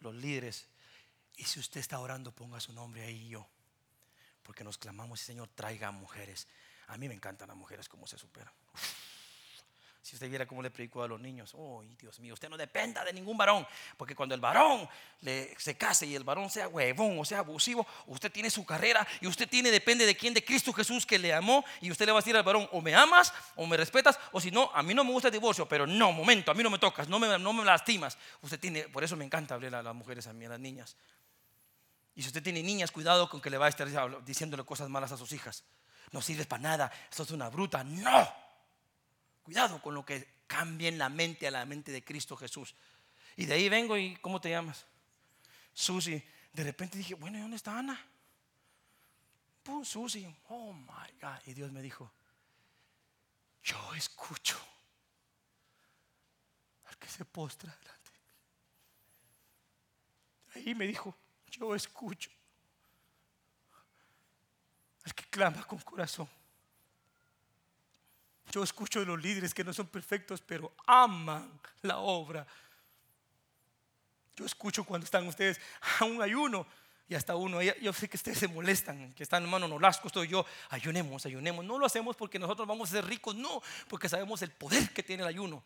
los 0.00 0.14
líderes, 0.14 0.66
y 1.36 1.44
si 1.44 1.60
usted 1.60 1.80
está 1.80 1.98
orando, 1.98 2.32
ponga 2.32 2.60
su 2.60 2.72
nombre 2.72 3.02
ahí 3.02 3.28
yo. 3.28 3.46
Porque 4.42 4.64
nos 4.64 4.78
clamamos, 4.78 5.20
Señor, 5.20 5.48
traiga 5.54 5.90
mujeres. 5.90 6.48
A 6.88 6.96
mí 6.96 7.08
me 7.08 7.14
encantan 7.14 7.48
las 7.48 7.56
mujeres, 7.56 7.88
cómo 7.88 8.06
se 8.06 8.18
superan. 8.18 8.52
Si 10.02 10.16
usted 10.16 10.28
viera 10.28 10.46
cómo 10.46 10.62
le 10.62 10.70
predicó 10.72 11.04
a 11.04 11.08
los 11.08 11.20
niños, 11.20 11.52
oh 11.54 11.80
Dios 11.96 12.18
mío, 12.18 12.34
usted 12.34 12.48
no 12.48 12.56
dependa 12.56 13.04
de 13.04 13.12
ningún 13.12 13.38
varón, 13.38 13.64
porque 13.96 14.16
cuando 14.16 14.34
el 14.34 14.40
varón 14.40 14.88
se 15.56 15.76
case 15.76 16.06
y 16.06 16.16
el 16.16 16.24
varón 16.24 16.50
sea 16.50 16.66
huevón 16.66 17.20
o 17.20 17.24
sea 17.24 17.38
abusivo, 17.38 17.86
usted 18.06 18.32
tiene 18.32 18.50
su 18.50 18.66
carrera 18.66 19.06
y 19.20 19.28
usted 19.28 19.48
tiene, 19.48 19.70
depende 19.70 20.04
de 20.04 20.16
quién, 20.16 20.34
de 20.34 20.44
Cristo 20.44 20.72
Jesús 20.72 21.06
que 21.06 21.20
le 21.20 21.32
amó 21.32 21.64
y 21.80 21.88
usted 21.88 22.04
le 22.06 22.10
va 22.10 22.18
a 22.18 22.20
decir 22.20 22.36
al 22.36 22.42
varón, 22.42 22.68
o 22.72 22.80
me 22.80 22.96
amas 22.96 23.32
o 23.54 23.64
me 23.64 23.76
respetas, 23.76 24.18
o 24.32 24.40
si 24.40 24.50
no, 24.50 24.72
a 24.74 24.82
mí 24.82 24.92
no 24.92 25.04
me 25.04 25.12
gusta 25.12 25.28
el 25.28 25.32
divorcio, 25.32 25.68
pero 25.68 25.86
no, 25.86 26.10
momento, 26.10 26.50
a 26.50 26.54
mí 26.54 26.64
no 26.64 26.70
me 26.70 26.80
tocas, 26.80 27.08
no 27.08 27.20
me, 27.20 27.38
no 27.38 27.52
me 27.52 27.64
lastimas. 27.64 28.18
Usted 28.40 28.58
tiene, 28.58 28.88
por 28.88 29.04
eso 29.04 29.16
me 29.16 29.24
encanta 29.24 29.54
hablar 29.54 29.76
a 29.76 29.82
las 29.84 29.94
mujeres, 29.94 30.26
a 30.26 30.32
mí, 30.32 30.44
a 30.46 30.48
las 30.48 30.60
niñas. 30.60 30.96
Y 32.16 32.22
si 32.22 32.28
usted 32.28 32.42
tiene 32.42 32.60
niñas, 32.62 32.90
cuidado 32.90 33.30
con 33.30 33.40
que 33.40 33.50
le 33.50 33.56
va 33.56 33.66
a 33.66 33.68
estar 33.68 33.88
diciéndole 34.24 34.64
cosas 34.64 34.88
malas 34.88 35.12
a 35.12 35.16
sus 35.16 35.30
hijas. 35.32 35.62
No 36.10 36.20
sirves 36.20 36.46
para 36.46 36.62
nada, 36.62 36.92
sos 37.08 37.30
una 37.30 37.48
bruta. 37.48 37.84
No. 37.84 38.41
Cuidado 39.42 39.80
con 39.82 39.94
lo 39.94 40.04
que 40.04 40.42
cambien 40.46 40.98
la 40.98 41.08
mente 41.08 41.46
a 41.46 41.50
la 41.50 41.64
mente 41.64 41.92
de 41.92 42.04
Cristo 42.04 42.36
Jesús. 42.36 42.74
Y 43.36 43.46
de 43.46 43.54
ahí 43.54 43.68
vengo 43.68 43.96
y 43.96 44.16
¿cómo 44.16 44.40
te 44.40 44.50
llamas? 44.50 44.86
Susi. 45.72 46.22
De 46.52 46.64
repente 46.64 46.98
dije, 46.98 47.14
bueno, 47.14 47.38
¿y 47.38 47.40
dónde 47.40 47.56
está 47.56 47.78
Ana? 47.78 47.98
Pum, 49.62 49.84
Susi. 49.84 50.26
Oh 50.48 50.72
my 50.72 51.18
God. 51.20 51.38
Y 51.46 51.54
Dios 51.54 51.72
me 51.72 51.80
dijo, 51.80 52.12
yo 53.62 53.94
escucho 53.94 54.58
al 56.84 56.96
que 56.98 57.08
se 57.08 57.24
postra 57.24 57.74
delante. 57.74 58.10
Ahí 60.54 60.74
me 60.74 60.86
dijo, 60.86 61.16
yo 61.46 61.74
escucho 61.74 62.30
al 65.04 65.14
que 65.14 65.24
clama 65.24 65.64
con 65.66 65.78
corazón. 65.80 66.28
Yo 68.50 68.62
escucho 68.62 69.00
de 69.00 69.06
los 69.06 69.20
líderes 69.22 69.54
que 69.54 69.64
no 69.64 69.72
son 69.72 69.86
perfectos, 69.86 70.42
pero 70.42 70.72
aman 70.86 71.60
la 71.82 71.98
obra. 71.98 72.46
Yo 74.36 74.44
escucho 74.44 74.84
cuando 74.84 75.04
están 75.04 75.26
ustedes 75.26 75.60
a 76.00 76.04
un 76.04 76.20
ayuno 76.20 76.66
y 77.08 77.14
hasta 77.14 77.36
uno, 77.36 77.60
yo 77.60 77.92
sé 77.92 78.08
que 78.08 78.16
ustedes 78.16 78.38
se 78.38 78.48
molestan, 78.48 79.12
que 79.12 79.22
están 79.22 79.42
hermano, 79.42 79.68
no 79.68 79.78
las 79.78 80.02
estoy 80.02 80.28
yo, 80.28 80.46
ayunemos, 80.70 81.26
ayunemos. 81.26 81.64
No 81.64 81.78
lo 81.78 81.84
hacemos 81.84 82.16
porque 82.16 82.38
nosotros 82.38 82.66
vamos 82.66 82.88
a 82.88 82.92
ser 82.92 83.04
ricos, 83.04 83.34
no, 83.34 83.62
porque 83.88 84.08
sabemos 84.08 84.40
el 84.40 84.50
poder 84.50 84.90
que 84.94 85.02
tiene 85.02 85.22
el 85.22 85.28
ayuno. 85.28 85.62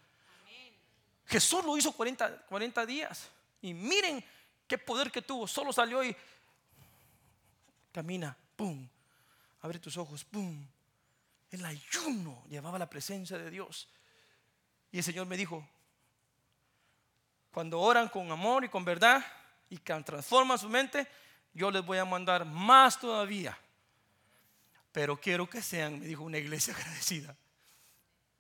Jesús 1.27 1.65
lo 1.65 1.77
hizo 1.77 1.93
40, 1.93 2.47
40 2.47 2.87
días 2.87 3.29
y 3.63 3.75
miren 3.75 4.25
qué 4.67 4.77
poder 4.77 5.11
que 5.11 5.23
tuvo. 5.23 5.47
Solo 5.47 5.73
salió 5.73 6.03
y 6.03 6.17
camina, 7.93 8.37
pum, 8.57 8.89
abre 9.61 9.79
tus 9.79 9.97
ojos, 9.97 10.25
pum, 10.25 10.67
el 11.51 11.65
ayuno 11.65 12.45
llevaba 12.49 12.79
la 12.79 12.89
presencia 12.89 13.39
de 13.39 13.51
Dios. 13.51 13.89
Y 14.91 14.99
el 14.99 15.05
Señor 15.05 15.27
me 15.27 15.37
dijo, 15.37 15.67
cuando 17.53 17.81
oran 17.81 18.09
con 18.09 18.31
amor 18.31 18.65
y 18.65 18.69
con 18.69 18.85
verdad 18.85 19.25
y 19.71 19.79
transforman 19.79 20.59
su 20.59 20.69
mente, 20.69 21.07
yo 21.55 21.71
les 21.71 21.85
voy 21.85 21.99
a 21.99 22.05
mandar 22.05 22.45
más 22.45 22.99
todavía. 22.99 23.59
Pero 24.93 25.21
quiero 25.21 25.49
que 25.49 25.63
sean, 25.63 26.01
me 26.01 26.07
dijo, 26.07 26.23
una 26.23 26.39
iglesia 26.39 26.75
agradecida. 26.77 27.37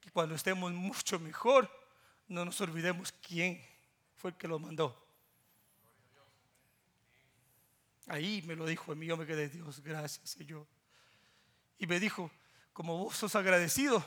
Que 0.00 0.10
cuando 0.10 0.34
estemos 0.34 0.72
mucho 0.72 1.18
mejor, 1.18 1.70
no 2.28 2.44
nos 2.44 2.60
olvidemos 2.60 3.12
quién 3.12 3.62
fue 4.16 4.30
el 4.30 4.36
que 4.36 4.48
lo 4.48 4.58
mandó. 4.58 5.06
Ahí 8.08 8.42
me 8.46 8.54
lo 8.54 8.66
dijo 8.66 8.92
a 8.92 8.94
mí, 8.94 9.06
yo 9.06 9.16
me 9.16 9.26
quedé, 9.26 9.48
Dios, 9.48 9.80
gracias 9.80 10.30
Señor. 10.30 10.66
Y 11.78 11.86
me 11.86 11.98
dijo, 11.98 12.30
como 12.76 12.98
vos 12.98 13.16
sos 13.16 13.34
agradecido 13.34 14.04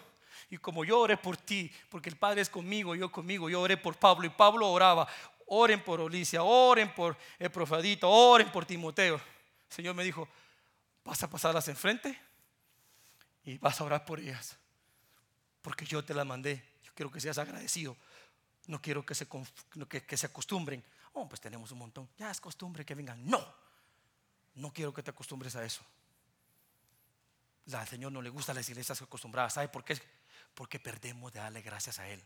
y 0.47 0.59
como 0.59 0.85
yo 0.85 0.99
oré 0.99 1.17
por 1.17 1.35
ti, 1.35 1.71
porque 1.89 2.07
el 2.07 2.17
Padre 2.17 2.41
es 2.41 2.51
conmigo, 2.51 2.93
yo 2.93 3.11
conmigo, 3.11 3.49
yo 3.49 3.61
oré 3.61 3.77
por 3.77 3.97
Pablo 3.97 4.27
y 4.27 4.29
Pablo 4.29 4.69
oraba, 4.69 5.07
oren 5.47 5.83
por 5.83 5.99
Olicia, 5.99 6.43
oren 6.43 6.93
por 6.93 7.17
el 7.39 7.49
profadito, 7.49 8.07
oren 8.07 8.51
por 8.51 8.67
Timoteo. 8.67 9.15
El 9.15 9.75
Señor 9.75 9.95
me 9.95 10.03
dijo, 10.03 10.29
vas 11.03 11.23
a 11.23 11.27
pasarlas 11.31 11.67
enfrente 11.67 12.15
y 13.43 13.57
vas 13.57 13.81
a 13.81 13.85
orar 13.85 14.05
por 14.05 14.19
ellas, 14.19 14.55
porque 15.63 15.83
yo 15.87 16.05
te 16.05 16.13
las 16.13 16.27
mandé. 16.27 16.63
Yo 16.83 16.91
quiero 16.93 17.11
que 17.11 17.19
seas 17.19 17.39
agradecido, 17.39 17.97
no 18.67 18.79
quiero 18.79 19.03
que 19.03 19.15
se, 19.15 19.27
que, 19.89 20.05
que 20.05 20.15
se 20.15 20.27
acostumbren. 20.27 20.83
Oh, 21.13 21.27
pues 21.27 21.41
tenemos 21.41 21.71
un 21.71 21.79
montón, 21.79 22.07
ya 22.19 22.29
es 22.29 22.39
costumbre 22.39 22.85
que 22.85 22.93
vengan. 22.93 23.25
No, 23.25 23.43
no 24.53 24.71
quiero 24.71 24.93
que 24.93 25.01
te 25.01 25.09
acostumbres 25.09 25.55
a 25.55 25.65
eso 25.65 25.83
al 27.73 27.87
Señor 27.87 28.11
no 28.11 28.21
le 28.21 28.29
gusta 28.29 28.53
las 28.53 28.67
iglesias 28.69 29.01
acostumbradas. 29.01 29.53
¿Sabe 29.53 29.67
por 29.67 29.83
qué? 29.83 29.99
Porque 30.53 30.79
perdemos 30.79 31.31
de 31.31 31.39
darle 31.39 31.61
gracias 31.61 31.99
a 31.99 32.07
Él. 32.07 32.23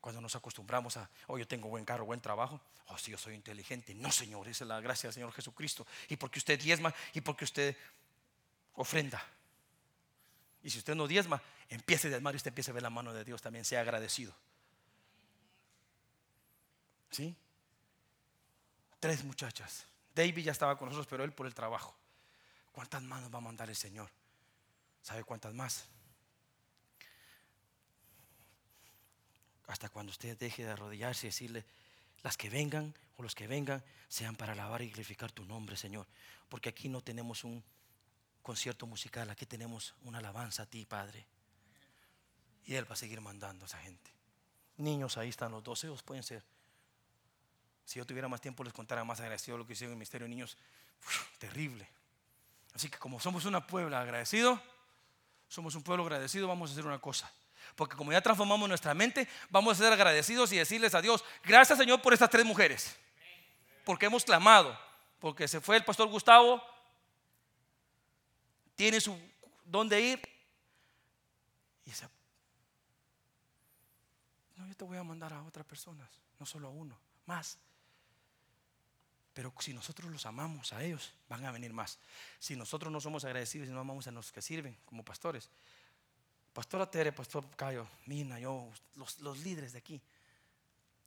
Cuando 0.00 0.20
nos 0.20 0.36
acostumbramos 0.36 0.96
a, 0.98 1.08
oh, 1.28 1.38
yo 1.38 1.48
tengo 1.48 1.68
buen 1.68 1.84
carro, 1.84 2.04
buen 2.04 2.20
trabajo. 2.20 2.60
Oh, 2.88 2.98
sí, 2.98 3.10
yo 3.10 3.18
soy 3.18 3.34
inteligente. 3.34 3.94
No, 3.94 4.12
Señor, 4.12 4.46
esa 4.48 4.64
es 4.64 4.68
la 4.68 4.80
gracia 4.80 5.08
del 5.08 5.14
Señor 5.14 5.32
Jesucristo. 5.32 5.86
Y 6.08 6.16
porque 6.16 6.38
usted 6.38 6.60
diezma 6.60 6.94
y 7.14 7.22
porque 7.22 7.44
usted 7.44 7.76
ofrenda. 8.74 9.22
Y 10.62 10.70
si 10.70 10.78
usted 10.78 10.94
no 10.94 11.06
diezma, 11.06 11.40
empiece 11.68 12.08
a 12.08 12.10
diezmar 12.10 12.34
y 12.34 12.36
usted 12.36 12.48
empiece 12.48 12.70
a 12.70 12.74
ver 12.74 12.82
la 12.82 12.90
mano 12.90 13.14
de 13.14 13.24
Dios 13.24 13.40
también. 13.40 13.64
Sea 13.64 13.80
agradecido. 13.80 14.34
¿Sí? 17.10 17.34
Tres 19.00 19.24
muchachas. 19.24 19.86
David 20.14 20.44
ya 20.44 20.52
estaba 20.52 20.76
con 20.76 20.88
nosotros, 20.88 21.06
pero 21.08 21.24
él 21.24 21.32
por 21.32 21.46
el 21.46 21.54
trabajo. 21.54 21.96
¿Cuántas 22.74 23.04
más 23.04 23.22
nos 23.22 23.32
va 23.32 23.38
a 23.38 23.40
mandar 23.40 23.70
el 23.70 23.76
Señor? 23.76 24.10
¿Sabe 25.00 25.22
cuántas 25.22 25.54
más? 25.54 25.84
Hasta 29.68 29.88
cuando 29.88 30.10
usted 30.10 30.36
deje 30.36 30.64
de 30.64 30.72
arrodillarse 30.72 31.26
y 31.26 31.30
decirle, 31.30 31.64
las 32.24 32.36
que 32.36 32.50
vengan 32.50 32.92
o 33.16 33.22
los 33.22 33.36
que 33.36 33.46
vengan 33.46 33.84
sean 34.08 34.34
para 34.34 34.54
alabar 34.54 34.82
y 34.82 34.88
glorificar 34.88 35.30
tu 35.30 35.44
nombre, 35.44 35.76
Señor. 35.76 36.08
Porque 36.48 36.68
aquí 36.68 36.88
no 36.88 37.00
tenemos 37.00 37.44
un 37.44 37.62
concierto 38.42 38.86
musical, 38.86 39.30
aquí 39.30 39.46
tenemos 39.46 39.94
una 40.02 40.18
alabanza 40.18 40.64
a 40.64 40.66
ti, 40.66 40.84
Padre. 40.84 41.24
Y 42.64 42.74
Él 42.74 42.90
va 42.90 42.94
a 42.94 42.96
seguir 42.96 43.20
mandando 43.20 43.66
a 43.66 43.68
esa 43.68 43.78
gente. 43.78 44.10
Niños, 44.78 45.16
ahí 45.16 45.28
están 45.28 45.52
los 45.52 45.62
dos, 45.62 45.84
ellos 45.84 46.02
pueden 46.02 46.24
ser. 46.24 46.42
Si 47.84 48.00
yo 48.00 48.04
tuviera 48.04 48.26
más 48.26 48.40
tiempo 48.40 48.64
les 48.64 48.72
contara 48.72 49.04
más 49.04 49.20
agradecido 49.20 49.58
lo 49.58 49.64
que 49.64 49.74
hicieron 49.74 49.92
en 49.92 49.98
el 49.98 50.00
Misterio 50.00 50.24
de 50.24 50.30
Niños. 50.30 50.56
terrible. 51.38 51.93
Así 52.74 52.88
que 52.88 52.98
como 52.98 53.20
somos 53.20 53.44
una 53.44 53.66
pueblo 53.66 53.96
agradecido, 53.96 54.60
somos 55.48 55.74
un 55.74 55.82
pueblo 55.82 56.02
agradecido, 56.02 56.48
vamos 56.48 56.70
a 56.70 56.72
hacer 56.72 56.86
una 56.86 56.98
cosa. 56.98 57.32
Porque 57.76 57.96
como 57.96 58.12
ya 58.12 58.20
transformamos 58.20 58.68
nuestra 58.68 58.94
mente, 58.94 59.28
vamos 59.50 59.78
a 59.78 59.84
ser 59.84 59.92
agradecidos 59.92 60.52
y 60.52 60.58
decirles 60.58 60.94
a 60.94 61.00
Dios, 61.00 61.24
gracias 61.44 61.78
Señor 61.78 62.02
por 62.02 62.12
estas 62.12 62.30
tres 62.30 62.44
mujeres. 62.44 62.96
Porque 63.84 64.06
hemos 64.06 64.24
clamado, 64.24 64.78
porque 65.20 65.46
se 65.46 65.60
fue 65.60 65.76
el 65.76 65.84
pastor 65.84 66.08
Gustavo, 66.08 66.62
tiene 68.74 69.00
su 69.00 69.18
dónde 69.64 70.00
ir. 70.00 70.20
Y 71.84 71.90
dice, 71.90 72.08
no, 74.56 74.66
yo 74.66 74.76
te 74.76 74.84
voy 74.84 74.98
a 74.98 75.04
mandar 75.04 75.32
a 75.32 75.42
otras 75.42 75.66
personas, 75.66 76.08
no 76.38 76.46
solo 76.46 76.68
a 76.68 76.70
uno, 76.70 76.98
más. 77.26 77.58
Pero 79.34 79.52
si 79.58 79.74
nosotros 79.74 80.10
los 80.10 80.24
amamos 80.26 80.72
a 80.72 80.82
ellos, 80.82 81.12
van 81.28 81.44
a 81.44 81.52
venir 81.52 81.72
más. 81.72 81.98
Si 82.38 82.54
nosotros 82.54 82.92
no 82.92 83.00
somos 83.00 83.24
agradecidos 83.24 83.68
y 83.68 83.72
no 83.72 83.80
amamos 83.80 84.06
a 84.06 84.12
los 84.12 84.30
que 84.30 84.40
sirven 84.40 84.78
como 84.86 85.04
pastores, 85.04 85.50
Pastora 86.52 86.88
Tere, 86.88 87.12
Pastor 87.12 87.44
Cayo, 87.56 87.86
Mina, 88.06 88.38
yo, 88.38 88.70
los, 88.94 89.18
los 89.18 89.38
líderes 89.38 89.72
de 89.72 89.78
aquí, 89.78 90.00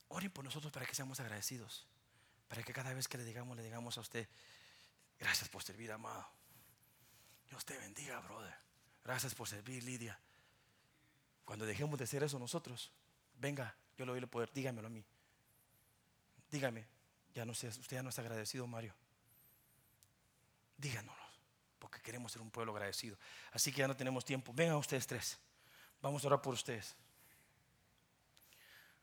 oren 0.10 0.30
por 0.30 0.44
nosotros 0.44 0.74
para 0.74 0.86
que 0.86 0.94
seamos 0.94 1.22
agradecidos. 1.22 1.88
Para 2.50 2.64
que 2.64 2.74
cada 2.74 2.94
vez 2.94 3.08
que 3.08 3.18
le 3.18 3.24
digamos, 3.24 3.56
le 3.56 3.64
digamos 3.64 3.98
a 3.98 4.02
usted, 4.02 4.28
gracias 5.18 5.48
por 5.48 5.64
servir, 5.64 5.90
amado. 5.94 6.28
Dios 7.50 7.64
te 7.64 7.78
bendiga, 7.78 8.20
brother. 8.20 8.54
Gracias 9.06 9.34
por 9.34 9.48
servir, 9.48 9.86
Lidia. 9.86 10.20
Cuando 11.46 11.66
dejemos 11.66 11.98
de 11.98 12.04
hacer 12.04 12.24
eso 12.24 12.38
nosotros, 12.38 12.92
venga, 13.40 13.74
yo 13.98 14.06
le 14.06 14.12
doy 14.12 14.20
el 14.20 14.28
poder, 14.28 14.52
dígamelo 14.52 14.88
a 14.88 14.90
mí. 14.90 15.06
Dígame, 16.52 16.86
ya 17.38 17.46
no 17.46 17.52
usted 17.52 17.72
ya 17.88 18.02
no 18.02 18.10
está 18.10 18.22
agradecido, 18.22 18.66
Mario. 18.66 18.94
Díganoslo, 20.76 21.26
porque 21.78 22.02
queremos 22.02 22.32
ser 22.32 22.42
un 22.42 22.50
pueblo 22.50 22.72
agradecido. 22.72 23.16
Así 23.52 23.72
que 23.72 23.80
ya 23.80 23.88
no 23.88 23.96
tenemos 23.96 24.26
tiempo. 24.26 24.52
Vengan 24.56 24.78
ustedes 24.78 25.06
tres. 25.06 25.38
Vamos 26.02 26.24
a 26.24 26.28
orar 26.28 26.42
por 26.42 26.56
ustedes. 26.56 26.96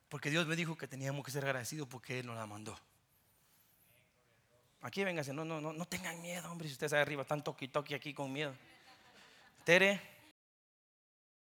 Porque 0.09 0.30
Dios 0.30 0.47
me 0.47 0.57
dijo 0.57 0.76
que 0.76 0.89
teníamos 0.89 1.24
que 1.24 1.30
ser 1.30 1.45
agradecidos 1.45 1.87
porque 1.89 2.18
Él 2.18 2.26
nos 2.26 2.37
la 2.37 2.47
mandó. 2.47 2.76
Aquí 4.82 5.03
vénganse, 5.05 5.32
no, 5.32 5.45
no, 5.45 5.61
no, 5.61 5.72
no 5.72 5.87
tengan 5.87 6.20
miedo, 6.20 6.51
hombre, 6.51 6.68
si 6.68 6.74
ustedes 6.74 6.93
arriba 6.93 7.22
están 7.22 7.43
toqui 7.43 7.68
toqui 7.68 7.95
aquí 7.95 8.12
con 8.12 8.32
miedo. 8.32 8.55
Tere, 9.64 10.01